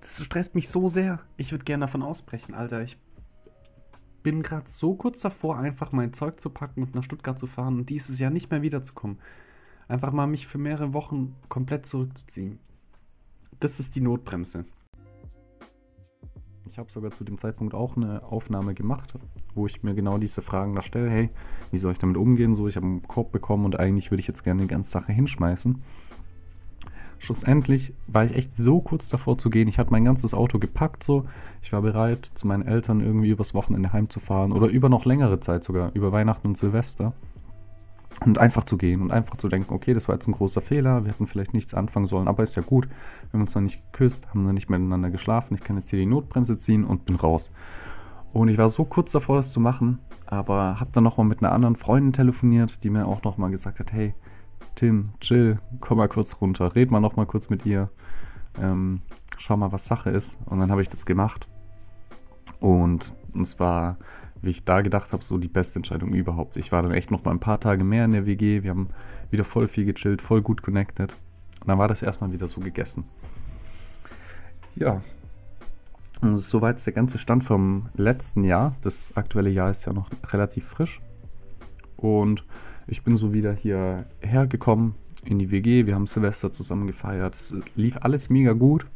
das 0.00 0.24
stresst 0.24 0.54
mich 0.54 0.68
so 0.68 0.88
sehr. 0.88 1.20
Ich 1.36 1.52
würde 1.52 1.64
gerne 1.64 1.82
davon 1.82 2.02
ausbrechen, 2.02 2.54
Alter. 2.54 2.82
Ich 2.82 2.98
bin 4.22 4.42
gerade 4.42 4.68
so 4.68 4.94
kurz 4.94 5.20
davor, 5.20 5.58
einfach 5.58 5.92
mein 5.92 6.12
Zeug 6.12 6.40
zu 6.40 6.50
packen 6.50 6.82
und 6.82 6.94
nach 6.94 7.04
Stuttgart 7.04 7.38
zu 7.38 7.46
fahren 7.46 7.78
und 7.78 7.90
dieses 7.90 8.18
Jahr 8.18 8.30
nicht 8.30 8.50
mehr 8.50 8.62
wiederzukommen. 8.62 9.18
Einfach 9.88 10.12
mal 10.12 10.26
mich 10.26 10.46
für 10.46 10.58
mehrere 10.58 10.92
Wochen 10.94 11.36
komplett 11.48 11.86
zurückzuziehen. 11.86 12.58
Das 13.60 13.78
ist 13.78 13.94
die 13.94 14.00
Notbremse. 14.00 14.64
Ich 16.68 16.78
habe 16.78 16.90
sogar 16.90 17.12
zu 17.12 17.24
dem 17.24 17.38
Zeitpunkt 17.38 17.74
auch 17.74 17.96
eine 17.96 18.22
Aufnahme 18.24 18.74
gemacht, 18.74 19.14
wo 19.54 19.66
ich 19.66 19.82
mir 19.82 19.94
genau 19.94 20.18
diese 20.18 20.42
Fragen 20.42 20.74
da 20.74 20.82
stelle. 20.82 21.08
Hey, 21.08 21.30
wie 21.70 21.78
soll 21.78 21.92
ich 21.92 21.98
damit 21.98 22.16
umgehen? 22.16 22.54
So, 22.54 22.66
ich 22.66 22.76
habe 22.76 22.86
einen 22.86 23.02
Korb 23.02 23.30
bekommen 23.30 23.64
und 23.64 23.78
eigentlich 23.78 24.10
würde 24.10 24.20
ich 24.20 24.26
jetzt 24.26 24.42
gerne 24.42 24.62
die 24.62 24.68
ganze 24.68 24.90
Sache 24.90 25.12
hinschmeißen. 25.12 25.80
Schlussendlich 27.18 27.94
war 28.08 28.24
ich 28.24 28.34
echt 28.34 28.56
so 28.56 28.80
kurz 28.80 29.08
davor 29.08 29.38
zu 29.38 29.48
gehen. 29.48 29.68
Ich 29.68 29.78
hatte 29.78 29.92
mein 29.92 30.04
ganzes 30.04 30.34
Auto 30.34 30.58
gepackt, 30.58 31.02
so. 31.02 31.24
Ich 31.62 31.72
war 31.72 31.82
bereit, 31.82 32.30
zu 32.34 32.46
meinen 32.46 32.66
Eltern 32.66 33.00
irgendwie 33.00 33.30
übers 33.30 33.54
Wochenende 33.54 33.92
heimzufahren 33.92 34.52
oder 34.52 34.66
über 34.66 34.88
noch 34.88 35.04
längere 35.04 35.40
Zeit 35.40 35.64
sogar, 35.64 35.92
über 35.94 36.12
Weihnachten 36.12 36.48
und 36.48 36.58
Silvester. 36.58 37.14
Und 38.24 38.38
einfach 38.38 38.64
zu 38.64 38.78
gehen 38.78 39.02
und 39.02 39.12
einfach 39.12 39.36
zu 39.36 39.48
denken, 39.48 39.74
okay, 39.74 39.92
das 39.92 40.08
war 40.08 40.14
jetzt 40.14 40.26
ein 40.26 40.32
großer 40.32 40.62
Fehler, 40.62 41.04
wir 41.04 41.12
hätten 41.12 41.26
vielleicht 41.26 41.52
nichts 41.52 41.74
anfangen 41.74 42.06
sollen, 42.06 42.28
aber 42.28 42.42
ist 42.42 42.54
ja 42.54 42.62
gut. 42.62 42.88
Wir 42.88 43.34
haben 43.34 43.42
uns 43.42 43.54
noch 43.54 43.62
nicht 43.62 43.82
geküsst, 43.92 44.28
haben 44.30 44.44
noch 44.44 44.52
nicht 44.52 44.70
miteinander 44.70 45.10
geschlafen, 45.10 45.54
ich 45.54 45.62
kann 45.62 45.76
jetzt 45.76 45.90
hier 45.90 45.98
die 45.98 46.06
Notbremse 46.06 46.56
ziehen 46.56 46.84
und 46.84 47.04
bin 47.04 47.16
raus. 47.16 47.52
Und 48.32 48.48
ich 48.48 48.56
war 48.58 48.68
so 48.68 48.84
kurz 48.84 49.12
davor, 49.12 49.36
das 49.36 49.52
zu 49.52 49.60
machen, 49.60 49.98
aber 50.24 50.80
habe 50.80 50.90
dann 50.92 51.04
nochmal 51.04 51.26
mit 51.26 51.40
einer 51.40 51.52
anderen 51.52 51.76
Freundin 51.76 52.12
telefoniert, 52.12 52.82
die 52.84 52.90
mir 52.90 53.06
auch 53.06 53.22
nochmal 53.22 53.50
gesagt 53.50 53.80
hat, 53.80 53.92
hey, 53.92 54.14
Tim, 54.76 55.10
chill, 55.20 55.58
komm 55.80 55.98
mal 55.98 56.08
kurz 56.08 56.40
runter, 56.40 56.74
red 56.74 56.90
mal 56.90 57.00
nochmal 57.00 57.26
kurz 57.26 57.48
mit 57.48 57.64
ihr, 57.64 57.90
ähm, 58.60 59.00
schau 59.38 59.56
mal, 59.56 59.72
was 59.72 59.86
Sache 59.86 60.10
ist. 60.10 60.38
Und 60.44 60.60
dann 60.60 60.70
habe 60.70 60.82
ich 60.82 60.88
das 60.88 61.06
gemacht. 61.06 61.48
Und 62.60 63.14
es 63.40 63.58
war 63.58 63.96
wie 64.42 64.50
ich 64.50 64.64
da 64.64 64.80
gedacht 64.80 65.12
habe, 65.12 65.24
so 65.24 65.38
die 65.38 65.48
beste 65.48 65.78
Entscheidung 65.78 66.12
überhaupt. 66.12 66.56
Ich 66.56 66.72
war 66.72 66.82
dann 66.82 66.92
echt 66.92 67.10
noch 67.10 67.24
mal 67.24 67.30
ein 67.32 67.40
paar 67.40 67.60
Tage 67.60 67.84
mehr 67.84 68.04
in 68.04 68.12
der 68.12 68.26
WG. 68.26 68.62
Wir 68.62 68.70
haben 68.70 68.88
wieder 69.30 69.44
voll 69.44 69.68
viel 69.68 69.84
gechillt, 69.84 70.22
voll 70.22 70.42
gut 70.42 70.62
connected. 70.62 71.16
Und 71.60 71.68
dann 71.68 71.78
war 71.78 71.88
das 71.88 72.02
erstmal 72.02 72.32
wieder 72.32 72.48
so 72.48 72.60
gegessen. 72.60 73.04
Ja. 74.74 75.00
Und 76.20 76.36
soweit 76.36 76.84
der 76.84 76.92
ganze 76.92 77.18
Stand 77.18 77.44
vom 77.44 77.88
letzten 77.94 78.44
Jahr. 78.44 78.76
Das 78.82 79.16
aktuelle 79.16 79.50
Jahr 79.50 79.70
ist 79.70 79.84
ja 79.84 79.92
noch 79.92 80.10
relativ 80.32 80.66
frisch. 80.66 81.00
Und 81.96 82.44
ich 82.86 83.02
bin 83.02 83.16
so 83.16 83.32
wieder 83.32 83.52
hierher 83.52 84.46
gekommen 84.48 84.94
in 85.24 85.38
die 85.38 85.50
WG. 85.50 85.86
Wir 85.86 85.94
haben 85.94 86.06
Silvester 86.06 86.52
zusammen 86.52 86.86
gefeiert. 86.86 87.34
Es 87.34 87.54
lief 87.74 87.98
alles 88.00 88.30
mega 88.30 88.52
gut. 88.52 88.86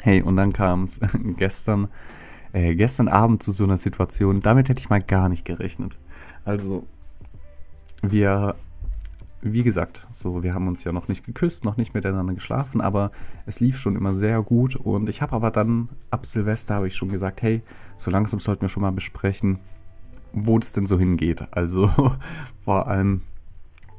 Hey, 0.00 0.20
und 0.22 0.36
dann 0.36 0.52
kam 0.52 0.84
es 0.84 1.00
gestern 1.38 1.88
äh, 2.54 2.76
gestern 2.76 3.08
Abend 3.08 3.42
zu 3.42 3.52
so 3.52 3.64
einer 3.64 3.76
Situation, 3.76 4.40
damit 4.40 4.68
hätte 4.68 4.78
ich 4.78 4.88
mal 4.88 5.02
gar 5.02 5.28
nicht 5.28 5.44
gerechnet. 5.44 5.98
Also, 6.44 6.86
wir, 8.00 8.54
wie 9.42 9.64
gesagt, 9.64 10.06
so, 10.10 10.44
wir 10.44 10.54
haben 10.54 10.68
uns 10.68 10.84
ja 10.84 10.92
noch 10.92 11.08
nicht 11.08 11.26
geküsst, 11.26 11.64
noch 11.64 11.76
nicht 11.76 11.94
miteinander 11.94 12.32
geschlafen, 12.32 12.80
aber 12.80 13.10
es 13.44 13.58
lief 13.58 13.76
schon 13.76 13.96
immer 13.96 14.14
sehr 14.14 14.40
gut 14.40 14.76
und 14.76 15.08
ich 15.08 15.20
habe 15.20 15.34
aber 15.34 15.50
dann, 15.50 15.88
ab 16.12 16.26
Silvester 16.26 16.76
habe 16.76 16.86
ich 16.86 16.94
schon 16.94 17.08
gesagt, 17.08 17.42
hey, 17.42 17.60
so 17.96 18.12
langsam 18.12 18.38
sollten 18.38 18.62
wir 18.62 18.68
schon 18.68 18.82
mal 18.82 18.92
besprechen, 18.92 19.58
wo 20.32 20.58
das 20.58 20.72
denn 20.72 20.86
so 20.86 20.96
hingeht. 20.96 21.48
Also, 21.50 21.90
vor 22.64 22.86
allem, 22.86 23.22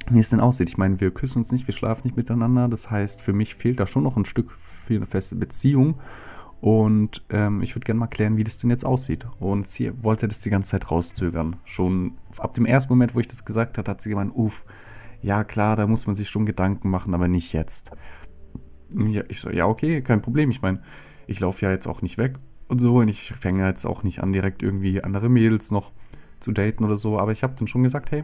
wie 0.10 0.20
es 0.20 0.30
denn 0.30 0.40
aussieht. 0.40 0.70
Ich 0.70 0.78
meine, 0.78 1.02
wir 1.02 1.12
küssen 1.12 1.40
uns 1.40 1.52
nicht, 1.52 1.68
wir 1.68 1.74
schlafen 1.74 2.04
nicht 2.06 2.16
miteinander. 2.16 2.70
Das 2.70 2.90
heißt, 2.90 3.22
für 3.22 3.34
mich 3.34 3.56
fehlt 3.56 3.82
da 3.82 3.88
schon 3.88 4.04
noch 4.04 4.16
ein 4.16 4.26
Stück 4.26 4.52
für 4.52 4.96
eine 4.96 5.06
feste 5.06 5.36
Beziehung. 5.36 5.96
Und 6.66 7.24
ähm, 7.30 7.62
ich 7.62 7.76
würde 7.76 7.86
gerne 7.86 8.00
mal 8.00 8.08
klären, 8.08 8.38
wie 8.38 8.44
das 8.44 8.58
denn 8.58 8.72
jetzt 8.72 8.88
aussieht. 8.88 9.28
Und 9.40 9.68
sie 9.68 9.92
wollte 10.04 10.28
das 10.28 10.40
die 10.40 10.50
ganze 10.50 10.72
Zeit 10.72 10.90
rauszögern. 10.90 11.58
Schon 11.64 12.14
ab 12.40 12.56
dem 12.56 12.66
ersten 12.66 12.92
Moment, 12.92 13.14
wo 13.14 13.20
ich 13.20 13.28
das 13.28 13.46
gesagt 13.46 13.78
habe, 13.78 13.92
hat 13.92 14.02
sie 14.02 14.10
gemeint, 14.10 14.32
uff, 14.34 14.66
ja 15.22 15.44
klar, 15.44 15.76
da 15.76 15.86
muss 15.86 16.08
man 16.08 16.16
sich 16.16 16.28
schon 16.28 16.48
Gedanken 16.48 16.90
machen, 16.90 17.14
aber 17.14 17.28
nicht 17.28 17.54
jetzt. 17.54 17.92
Ja, 18.90 19.22
ich 19.28 19.42
so, 19.42 19.52
ja, 19.52 19.68
okay, 19.68 20.02
kein 20.02 20.24
Problem. 20.24 20.50
Ich 20.50 20.64
meine, 20.64 20.82
ich 21.28 21.40
laufe 21.40 21.64
ja 21.64 21.72
jetzt 21.72 21.86
auch 21.86 22.02
nicht 22.02 22.18
weg 22.18 22.40
und 22.68 22.82
so. 22.82 22.96
Und 22.96 23.10
ich 23.10 23.32
fange 23.40 23.64
jetzt 23.64 23.86
auch 23.86 24.02
nicht 24.02 24.24
an, 24.24 24.34
direkt 24.34 24.64
irgendwie 24.64 25.04
andere 25.04 25.30
Mädels 25.30 25.70
noch 25.70 25.92
zu 26.40 26.52
daten 26.52 26.84
oder 26.84 26.98
so. 26.98 27.20
Aber 27.20 27.32
ich 27.32 27.44
habe 27.44 27.54
dann 27.56 27.68
schon 27.68 27.84
gesagt, 27.84 28.10
hey, 28.10 28.24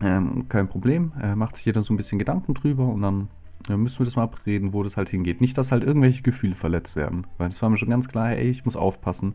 ähm, 0.00 0.48
kein 0.48 0.68
Problem. 0.68 1.10
Äh, 1.20 1.34
macht 1.34 1.56
sich 1.56 1.66
jeder 1.66 1.82
so 1.82 1.92
ein 1.92 1.96
bisschen 1.96 2.20
Gedanken 2.20 2.54
drüber 2.54 2.86
und 2.86 3.02
dann 3.02 3.28
dann 3.66 3.80
müssen 3.80 3.98
wir 3.98 4.04
das 4.04 4.16
mal 4.16 4.22
abreden, 4.24 4.72
wo 4.72 4.82
das 4.82 4.96
halt 4.96 5.08
hingeht. 5.08 5.40
Nicht, 5.40 5.58
dass 5.58 5.72
halt 5.72 5.84
irgendwelche 5.84 6.22
Gefühle 6.22 6.54
verletzt 6.54 6.96
werden. 6.96 7.26
Weil 7.38 7.48
es 7.48 7.60
war 7.60 7.68
mir 7.68 7.76
schon 7.76 7.90
ganz 7.90 8.08
klar, 8.08 8.30
ey, 8.30 8.48
ich 8.48 8.64
muss 8.64 8.76
aufpassen. 8.76 9.34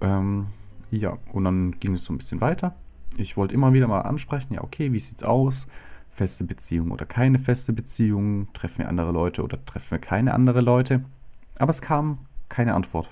Ähm, 0.00 0.46
ja, 0.90 1.18
und 1.32 1.44
dann 1.44 1.78
ging 1.80 1.94
es 1.94 2.04
so 2.04 2.12
ein 2.12 2.18
bisschen 2.18 2.40
weiter. 2.40 2.74
Ich 3.16 3.36
wollte 3.36 3.54
immer 3.54 3.72
wieder 3.72 3.88
mal 3.88 4.02
ansprechen, 4.02 4.54
ja, 4.54 4.62
okay, 4.62 4.92
wie 4.92 4.98
sieht's 4.98 5.24
aus? 5.24 5.66
Feste 6.10 6.44
Beziehung 6.44 6.90
oder 6.90 7.06
keine 7.06 7.38
feste 7.38 7.72
Beziehung? 7.72 8.52
Treffen 8.52 8.78
wir 8.78 8.88
andere 8.88 9.12
Leute 9.12 9.42
oder 9.42 9.64
treffen 9.64 9.92
wir 9.92 9.98
keine 9.98 10.34
andere 10.34 10.60
Leute? 10.60 11.04
Aber 11.58 11.70
es 11.70 11.82
kam 11.82 12.18
keine 12.48 12.74
Antwort. 12.74 13.08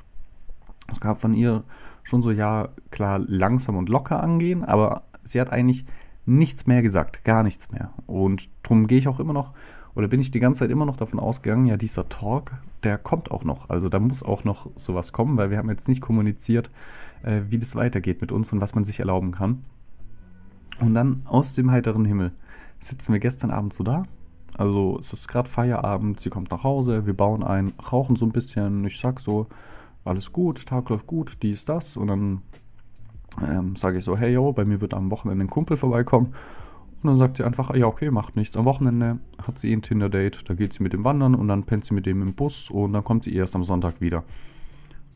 Es 0.88 1.00
gab 1.00 1.20
von 1.20 1.34
ihr 1.34 1.64
schon 2.02 2.22
so, 2.22 2.30
ja, 2.30 2.68
klar, 2.90 3.20
langsam 3.20 3.76
und 3.76 3.88
locker 3.88 4.22
angehen, 4.22 4.64
aber 4.64 5.04
sie 5.24 5.40
hat 5.40 5.50
eigentlich 5.50 5.84
nichts 6.26 6.66
mehr 6.66 6.82
gesagt, 6.82 7.24
gar 7.24 7.42
nichts 7.42 7.70
mehr. 7.70 7.92
Und 8.06 8.50
darum 8.62 8.86
gehe 8.86 8.98
ich 8.98 9.08
auch 9.08 9.20
immer 9.20 9.32
noch 9.32 9.52
oder 9.94 10.08
bin 10.08 10.20
ich 10.20 10.30
die 10.30 10.40
ganze 10.40 10.60
Zeit 10.60 10.70
immer 10.70 10.86
noch 10.86 10.96
davon 10.96 11.20
ausgegangen, 11.20 11.66
ja, 11.66 11.76
dieser 11.76 12.08
Talk, 12.08 12.52
der 12.82 12.98
kommt 12.98 13.30
auch 13.30 13.44
noch. 13.44 13.68
Also 13.68 13.88
da 13.88 13.98
muss 14.00 14.22
auch 14.22 14.44
noch 14.44 14.68
sowas 14.74 15.12
kommen, 15.12 15.36
weil 15.36 15.50
wir 15.50 15.58
haben 15.58 15.68
jetzt 15.68 15.88
nicht 15.88 16.00
kommuniziert, 16.00 16.70
äh, 17.22 17.42
wie 17.48 17.58
das 17.58 17.76
weitergeht 17.76 18.20
mit 18.20 18.32
uns 18.32 18.52
und 18.52 18.60
was 18.60 18.74
man 18.74 18.84
sich 18.84 19.00
erlauben 19.00 19.32
kann. 19.32 19.64
Und 20.80 20.94
dann 20.94 21.22
aus 21.26 21.54
dem 21.54 21.70
heiteren 21.70 22.04
Himmel 22.04 22.32
sitzen 22.80 23.12
wir 23.12 23.20
gestern 23.20 23.50
Abend 23.50 23.72
so 23.72 23.84
da. 23.84 24.04
Also 24.56 24.98
es 24.98 25.12
ist 25.12 25.28
gerade 25.28 25.48
Feierabend, 25.48 26.20
sie 26.20 26.30
kommt 26.30 26.50
nach 26.50 26.64
Hause, 26.64 27.06
wir 27.06 27.14
bauen 27.14 27.42
ein, 27.42 27.72
rauchen 27.90 28.16
so 28.16 28.26
ein 28.26 28.32
bisschen. 28.32 28.84
Ich 28.84 28.98
sag 28.98 29.20
so, 29.20 29.46
alles 30.04 30.32
gut, 30.32 30.66
Tag 30.66 30.88
läuft 30.90 31.06
gut, 31.06 31.38
dies, 31.42 31.64
das. 31.64 31.96
Und 31.96 32.08
dann 32.08 32.42
ähm, 33.46 33.76
sage 33.76 33.98
ich 33.98 34.04
so, 34.04 34.16
hey 34.16 34.32
yo, 34.32 34.52
bei 34.52 34.64
mir 34.64 34.80
wird 34.80 34.94
am 34.94 35.10
Wochenende 35.10 35.44
ein 35.44 35.50
Kumpel 35.50 35.76
vorbeikommen. 35.76 36.34
Und 37.02 37.08
dann 37.08 37.16
sagt 37.16 37.36
sie 37.36 37.44
einfach, 37.44 37.74
ja, 37.74 37.86
okay, 37.86 38.10
macht 38.10 38.36
nichts. 38.36 38.56
Am 38.56 38.64
Wochenende 38.64 39.18
hat 39.44 39.58
sie 39.58 39.70
eh 39.70 39.72
ein 39.72 39.82
Tinder-Date, 39.82 40.48
da 40.48 40.54
geht 40.54 40.72
sie 40.72 40.82
mit 40.82 40.92
dem 40.92 41.04
wandern 41.04 41.34
und 41.34 41.48
dann 41.48 41.64
pennt 41.64 41.84
sie 41.84 41.94
mit 41.94 42.06
dem 42.06 42.22
im 42.22 42.34
Bus 42.34 42.70
und 42.70 42.92
dann 42.92 43.02
kommt 43.02 43.24
sie 43.24 43.34
erst 43.34 43.56
am 43.56 43.64
Sonntag 43.64 44.00
wieder. 44.00 44.24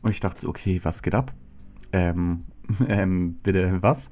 Und 0.01 0.11
ich 0.11 0.19
dachte, 0.19 0.47
okay, 0.47 0.81
was 0.83 1.01
geht 1.01 1.15
ab? 1.15 1.33
Ähm, 1.93 2.43
ähm, 2.87 3.37
bitte 3.41 3.81
was? 3.81 4.09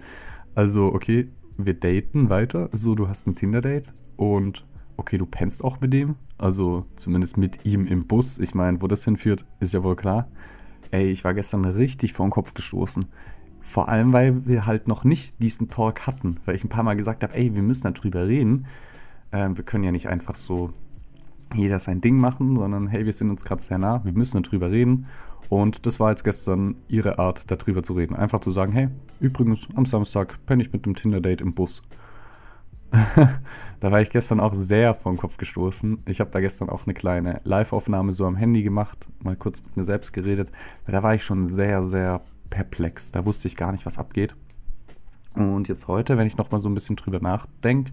Also, 0.54 0.94
okay, 0.94 1.30
wir 1.58 1.74
daten 1.74 2.30
weiter. 2.30 2.70
So, 2.72 2.96
du 2.96 3.10
hast 3.10 3.28
ein 3.28 3.36
Tinder-Date 3.36 3.94
und 4.16 4.66
okay, 4.98 5.18
du 5.18 5.26
pennst 5.26 5.64
auch 5.64 5.82
mit 5.82 5.94
dem. 5.94 6.16
Also 6.38 6.86
zumindest 6.96 7.38
mit 7.38 7.66
ihm 7.66 7.86
im 7.88 8.08
Bus. 8.08 8.40
Ich 8.40 8.56
meine, 8.56 8.82
wo 8.82 8.88
das 8.88 9.06
hinführt, 9.06 9.46
ist 9.60 9.74
ja 9.74 9.84
wohl 9.84 9.96
klar. 9.96 10.30
Ey, 10.92 11.10
ich 11.10 11.24
war 11.24 11.34
gestern 11.34 11.66
richtig 11.66 12.14
vor 12.14 12.26
den 12.26 12.32
Kopf 12.32 12.54
gestoßen. 12.54 13.06
Vor 13.76 13.90
allem, 13.90 14.14
weil 14.14 14.48
wir 14.48 14.66
halt 14.66 14.88
noch 14.88 15.04
nicht 15.04 15.44
diesen 15.44 15.70
Talk 15.70 16.08
hatten, 16.08 16.38
weil 16.46 16.56
ich 16.56 16.64
ein 16.64 16.70
paar 16.70 16.84
Mal 16.84 16.96
gesagt 16.96 17.24
habe, 17.24 17.36
ey, 17.36 17.56
wir 17.56 17.62
müssen 17.62 17.94
darüber 17.94 18.26
reden. 18.26 18.68
Ähm, 19.34 19.58
wir 19.58 19.66
können 19.66 19.84
ja 19.84 19.92
nicht 19.92 20.08
einfach 20.08 20.36
so 20.36 20.72
jeder 21.54 21.80
sein 21.80 22.00
Ding 22.00 22.16
machen, 22.16 22.56
sondern 22.56 22.88
hey, 22.88 23.04
wir 23.04 23.12
sind 23.12 23.30
uns 23.30 23.44
gerade 23.44 23.62
sehr 23.62 23.78
nah, 23.78 24.02
wir 24.06 24.14
müssen 24.14 24.42
darüber 24.42 24.72
reden. 24.72 25.08
Und 25.50 25.86
das 25.86 26.00
war 26.00 26.12
jetzt 26.12 26.24
gestern 26.24 26.76
ihre 26.88 27.20
Art, 27.20 27.52
darüber 27.52 27.84
zu 27.84 27.92
reden. 27.92 28.16
Einfach 28.16 28.40
zu 28.40 28.50
sagen, 28.50 28.72
hey, 28.72 28.88
übrigens, 29.20 29.68
am 29.76 29.86
Samstag 29.86 30.40
penne 30.46 30.64
ich 30.64 30.72
mit 30.72 30.86
einem 30.86 30.96
Tinder-Date 30.96 31.42
im 31.42 31.54
Bus. 31.54 31.84
da 33.82 33.92
war 33.92 34.00
ich 34.00 34.10
gestern 34.10 34.40
auch 34.40 34.54
sehr 34.54 34.94
vom 34.94 35.18
Kopf 35.18 35.36
gestoßen. 35.36 35.98
Ich 36.08 36.22
habe 36.22 36.32
da 36.32 36.40
gestern 36.40 36.70
auch 36.70 36.86
eine 36.86 36.94
kleine 36.94 37.42
Live-Aufnahme 37.44 38.14
so 38.14 38.26
am 38.26 38.38
Handy 38.38 38.64
gemacht, 38.64 39.10
mal 39.22 39.36
kurz 39.36 39.62
mit 39.62 39.76
mir 39.76 39.84
selbst 39.84 40.14
geredet. 40.14 40.50
Da 40.88 41.04
war 41.04 41.14
ich 41.14 41.26
schon 41.26 41.46
sehr, 41.46 41.84
sehr 41.84 42.22
perplex. 42.50 43.12
Da 43.12 43.26
wusste 43.26 43.48
ich 43.48 43.56
gar 43.56 43.72
nicht, 43.72 43.86
was 43.86 43.98
abgeht. 43.98 44.36
Und 45.34 45.68
jetzt 45.68 45.88
heute, 45.88 46.18
wenn 46.18 46.28
ich 46.28 46.38
nochmal 46.38 46.62
so 46.62 46.70
ein 46.70 46.74
bisschen 46.74 46.96
drüber 46.96 47.20
nachdenke, 47.20 47.92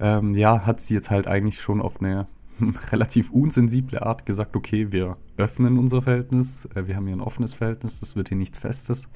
ähm, 0.00 0.34
ja, 0.34 0.66
hat 0.66 0.80
sie 0.80 0.94
jetzt 0.94 1.10
halt 1.10 1.26
eigentlich 1.26 1.60
schon 1.60 1.80
auf 1.80 2.00
eine 2.00 2.26
relativ 2.92 3.30
unsensible 3.30 4.02
Art 4.02 4.26
gesagt, 4.26 4.56
okay, 4.56 4.92
wir 4.92 5.16
öffnen 5.36 5.78
unser 5.78 6.02
Verhältnis, 6.02 6.68
äh, 6.74 6.86
wir 6.86 6.96
haben 6.96 7.06
hier 7.06 7.16
ein 7.16 7.20
offenes 7.20 7.54
Verhältnis, 7.54 8.00
das 8.00 8.16
wird 8.16 8.28
hier 8.28 8.38
nichts 8.38 8.58
Festes. 8.58 9.08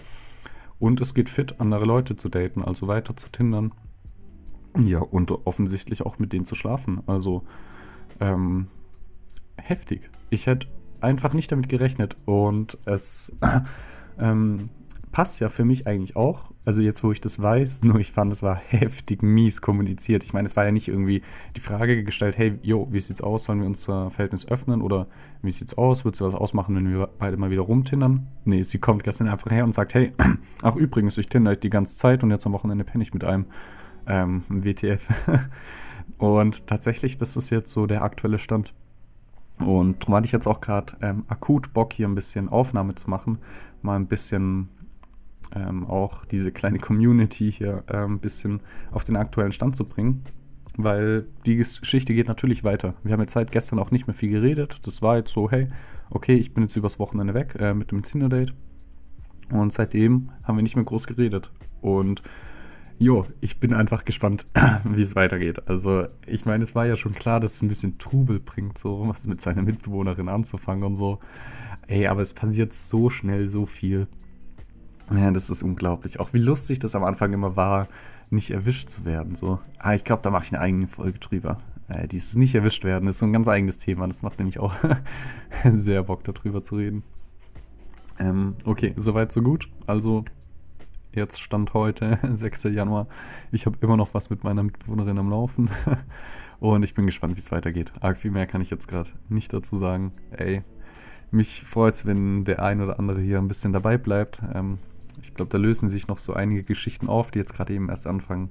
Und 0.78 1.00
es 1.00 1.14
geht 1.14 1.28
fit, 1.28 1.60
andere 1.60 1.84
Leute 1.84 2.16
zu 2.16 2.28
daten, 2.28 2.62
also 2.62 2.86
weiter 2.86 3.16
zu 3.16 3.28
tindern. 3.30 3.72
Ja, 4.76 5.00
und 5.00 5.32
offensichtlich 5.32 6.02
auch 6.02 6.18
mit 6.18 6.32
denen 6.32 6.44
zu 6.44 6.54
schlafen. 6.54 7.02
Also, 7.06 7.42
ähm, 8.20 8.68
heftig. 9.56 10.08
Ich 10.30 10.46
hätte 10.46 10.68
einfach 11.00 11.34
nicht 11.34 11.50
damit 11.50 11.68
gerechnet. 11.68 12.16
Und 12.26 12.78
es 12.84 13.36
Ähm, 14.18 14.70
passt 15.12 15.40
ja 15.40 15.48
für 15.48 15.64
mich 15.64 15.86
eigentlich 15.86 16.16
auch. 16.16 16.52
Also 16.64 16.82
jetzt, 16.82 17.02
wo 17.02 17.12
ich 17.12 17.20
das 17.20 17.40
weiß, 17.40 17.82
nur 17.84 17.98
ich 17.98 18.12
fand, 18.12 18.32
es 18.32 18.42
war 18.42 18.56
heftig 18.56 19.22
mies 19.22 19.60
kommuniziert. 19.60 20.22
Ich 20.22 20.32
meine, 20.32 20.46
es 20.46 20.56
war 20.56 20.64
ja 20.64 20.72
nicht 20.72 20.88
irgendwie 20.88 21.22
die 21.56 21.60
Frage 21.60 22.04
gestellt, 22.04 22.36
hey, 22.38 22.58
jo, 22.62 22.88
wie 22.90 23.00
sieht's 23.00 23.22
aus, 23.22 23.44
sollen 23.44 23.60
wir 23.60 23.66
unser 23.66 24.10
Verhältnis 24.10 24.46
öffnen 24.46 24.82
oder 24.82 25.06
wie 25.42 25.50
sieht's 25.50 25.76
aus, 25.76 26.04
wird 26.04 26.16
sie 26.16 26.24
was 26.24 26.34
ausmachen, 26.34 26.76
wenn 26.76 26.88
wir 26.88 27.08
beide 27.18 27.36
mal 27.36 27.50
wieder 27.50 27.62
rumtindern? 27.62 28.26
Nee, 28.44 28.62
sie 28.62 28.78
kommt 28.78 29.04
gestern 29.04 29.28
einfach 29.28 29.50
her 29.50 29.64
und 29.64 29.72
sagt, 29.72 29.94
hey, 29.94 30.12
ach 30.62 30.76
übrigens, 30.76 31.16
ich 31.18 31.28
tinder 31.28 31.56
die 31.56 31.70
ganze 31.70 31.96
Zeit 31.96 32.22
und 32.22 32.30
jetzt 32.30 32.46
am 32.46 32.52
Wochenende 32.52 32.84
penne 32.84 33.02
ich 33.02 33.14
mit 33.14 33.24
einem 33.24 33.46
ähm, 34.06 34.42
WTF. 34.48 35.08
und 36.18 36.66
tatsächlich, 36.66 37.18
das 37.18 37.36
ist 37.36 37.50
jetzt 37.50 37.72
so 37.72 37.86
der 37.86 38.02
aktuelle 38.02 38.38
Stand. 38.38 38.74
Und 39.58 40.02
darum 40.02 40.14
hatte 40.14 40.26
ich 40.26 40.32
jetzt 40.32 40.46
auch 40.46 40.60
gerade 40.60 40.96
ähm, 41.02 41.24
akut 41.28 41.72
Bock, 41.72 41.92
hier 41.92 42.06
ein 42.06 42.14
bisschen 42.14 42.48
Aufnahme 42.48 42.94
zu 42.94 43.10
machen, 43.10 43.38
mal 43.82 43.96
ein 43.96 44.06
bisschen 44.06 44.68
ähm, 45.54 45.86
auch 45.86 46.24
diese 46.24 46.52
kleine 46.52 46.78
Community 46.78 47.50
hier 47.50 47.84
äh, 47.88 47.96
ein 47.96 48.18
bisschen 48.18 48.60
auf 48.90 49.04
den 49.04 49.16
aktuellen 49.16 49.52
Stand 49.52 49.76
zu 49.76 49.84
bringen. 49.84 50.24
Weil 50.76 51.26
die 51.44 51.56
Geschichte 51.56 52.14
geht 52.14 52.28
natürlich 52.28 52.62
weiter. 52.62 52.94
Wir 53.02 53.12
haben 53.12 53.20
jetzt 53.20 53.32
seit 53.32 53.50
gestern 53.50 53.80
auch 53.80 53.90
nicht 53.90 54.06
mehr 54.06 54.14
viel 54.14 54.30
geredet. 54.30 54.78
Das 54.84 55.02
war 55.02 55.16
jetzt 55.16 55.32
so, 55.32 55.50
hey, 55.50 55.68
okay, 56.10 56.36
ich 56.36 56.54
bin 56.54 56.62
jetzt 56.62 56.76
übers 56.76 57.00
Wochenende 57.00 57.34
weg 57.34 57.56
äh, 57.58 57.74
mit 57.74 57.90
dem 57.90 58.02
Tinder-Date. 58.02 58.54
Und 59.50 59.72
seitdem 59.72 60.30
haben 60.44 60.56
wir 60.56 60.62
nicht 60.62 60.76
mehr 60.76 60.84
groß 60.84 61.06
geredet. 61.08 61.50
Und 61.80 62.22
jo, 62.98 63.26
ich 63.40 63.58
bin 63.60 63.72
einfach 63.74 64.04
gespannt, 64.04 64.46
wie 64.84 65.02
es 65.02 65.16
weitergeht. 65.16 65.68
Also, 65.68 66.06
ich 66.26 66.44
meine, 66.46 66.62
es 66.62 66.74
war 66.74 66.86
ja 66.86 66.96
schon 66.96 67.12
klar, 67.12 67.40
dass 67.40 67.54
es 67.54 67.62
ein 67.62 67.68
bisschen 67.68 67.98
Trubel 67.98 68.40
bringt, 68.40 68.78
so 68.78 69.08
was 69.08 69.26
mit 69.26 69.40
seiner 69.40 69.62
Mitbewohnerin 69.62 70.28
anzufangen 70.28 70.84
und 70.84 70.94
so. 70.96 71.18
Ey, 71.88 72.06
aber 72.06 72.20
es 72.20 72.34
passiert 72.34 72.72
so 72.74 73.10
schnell 73.10 73.48
so 73.48 73.66
viel. 73.66 74.06
Ja, 75.10 75.30
das 75.30 75.48
ist 75.48 75.62
unglaublich. 75.62 76.20
Auch 76.20 76.34
wie 76.34 76.38
lustig 76.38 76.78
das 76.78 76.94
am 76.94 77.02
Anfang 77.02 77.32
immer 77.32 77.56
war, 77.56 77.88
nicht 78.30 78.50
erwischt 78.50 78.90
zu 78.90 79.06
werden. 79.06 79.34
So. 79.34 79.58
Ah, 79.78 79.94
ich 79.94 80.04
glaube, 80.04 80.22
da 80.22 80.30
mache 80.30 80.44
ich 80.44 80.52
eine 80.52 80.60
eigene 80.60 80.86
Folge 80.86 81.18
drüber. 81.18 81.58
Äh, 81.88 82.06
dieses 82.06 82.36
nicht 82.36 82.54
erwischt 82.54 82.84
werden 82.84 83.08
ist 83.08 83.18
so 83.18 83.26
ein 83.26 83.32
ganz 83.32 83.48
eigenes 83.48 83.78
Thema. 83.78 84.06
Das 84.06 84.20
macht 84.20 84.38
nämlich 84.38 84.58
auch 84.58 84.74
sehr 85.64 86.02
Bock, 86.02 86.24
darüber 86.24 86.62
zu 86.62 86.76
reden. 86.76 87.02
Ähm, 88.18 88.56
okay, 88.64 88.92
soweit, 88.96 89.32
so 89.32 89.40
gut. 89.40 89.70
Also, 89.86 90.26
jetzt 91.12 91.40
stand 91.40 91.72
heute, 91.72 92.18
6. 92.30 92.64
Januar. 92.64 93.06
Ich 93.50 93.64
habe 93.64 93.78
immer 93.80 93.96
noch 93.96 94.12
was 94.12 94.28
mit 94.28 94.44
meiner 94.44 94.62
Mitbewohnerin 94.62 95.18
am 95.18 95.30
Laufen. 95.30 95.70
Und 96.60 96.82
ich 96.82 96.92
bin 96.92 97.06
gespannt, 97.06 97.36
wie 97.36 97.40
es 97.40 97.52
weitergeht. 97.52 97.92
Arg 98.00 98.18
viel 98.18 98.32
mehr 98.32 98.46
kann 98.46 98.60
ich 98.60 98.68
jetzt 98.68 98.88
gerade 98.88 99.10
nicht 99.28 99.52
dazu 99.52 99.78
sagen. 99.78 100.12
Ey, 100.32 100.64
mich 101.30 101.62
freut 101.64 101.94
es, 101.94 102.06
wenn 102.06 102.44
der 102.44 102.62
ein 102.62 102.80
oder 102.80 102.98
andere 102.98 103.20
hier 103.20 103.38
ein 103.38 103.48
bisschen 103.48 103.72
dabei 103.72 103.98
bleibt. 103.98 104.42
Ähm, 104.54 104.78
ich 105.22 105.34
glaube, 105.34 105.50
da 105.50 105.58
lösen 105.58 105.88
sich 105.88 106.08
noch 106.08 106.18
so 106.18 106.32
einige 106.32 106.62
Geschichten 106.62 107.08
auf, 107.08 107.30
die 107.30 107.38
jetzt 107.38 107.54
gerade 107.54 107.74
eben 107.74 107.88
erst 107.88 108.06
anfangen. 108.06 108.50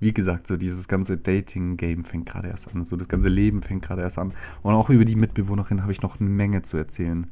Wie 0.00 0.14
gesagt, 0.14 0.46
so 0.46 0.56
dieses 0.56 0.86
ganze 0.86 1.18
Dating-Game 1.18 2.04
fängt 2.04 2.26
gerade 2.26 2.48
erst 2.48 2.72
an. 2.72 2.84
So 2.84 2.96
das 2.96 3.08
ganze 3.08 3.28
Leben 3.28 3.62
fängt 3.62 3.82
gerade 3.82 4.02
erst 4.02 4.18
an. 4.18 4.32
Und 4.62 4.74
auch 4.74 4.90
über 4.90 5.04
die 5.04 5.16
Mitbewohnerin 5.16 5.82
habe 5.82 5.92
ich 5.92 6.02
noch 6.02 6.20
eine 6.20 6.28
Menge 6.28 6.62
zu 6.62 6.76
erzählen. 6.76 7.26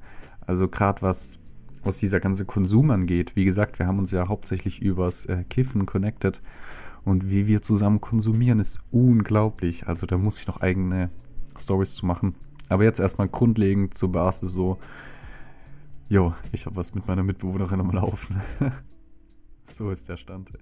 Also 0.47 0.69
gerade 0.69 1.03
was, 1.03 1.39
was 1.85 1.99
dieser 1.99 2.19
ganze 2.19 2.45
Konsum 2.45 2.91
angeht. 2.91 3.37
Wie 3.37 3.45
gesagt, 3.45 3.79
wir 3.79 3.87
haben 3.87 4.01
uns 4.01 4.11
ja 4.11 4.27
hauptsächlich 4.27 4.83
übers 4.83 5.27
äh, 5.27 5.45
Kiffen 5.49 5.87
connected. 5.87 6.43
Und 7.05 7.31
wie 7.31 7.47
wir 7.47 7.63
zusammen 7.63 8.01
konsumieren, 8.01 8.59
ist 8.59 8.81
unglaublich. 8.91 9.87
Also 9.87 10.07
da 10.07 10.19
muss 10.19 10.41
ich 10.41 10.49
noch 10.49 10.61
eigene 10.61 11.11
Stories 11.57 11.95
zu 11.95 12.05
machen. 12.05 12.35
Aber 12.69 12.85
jetzt 12.85 13.01
erstmal 13.01 13.29
grundlegend 13.29 13.95
zur 13.95 14.13
Basis 14.13 14.53
so, 14.53 14.79
Jo, 16.09 16.35
ich 16.53 16.67
habe 16.67 16.77
was 16.77 16.95
mit 16.95 17.07
meiner 17.09 17.25
Mitbewohnerin 17.25 17.81
am 17.81 17.91
Laufen. 17.91 18.41
so 19.65 19.91
ist 19.91 20.09
der 20.09 20.17
Stand. 20.17 20.53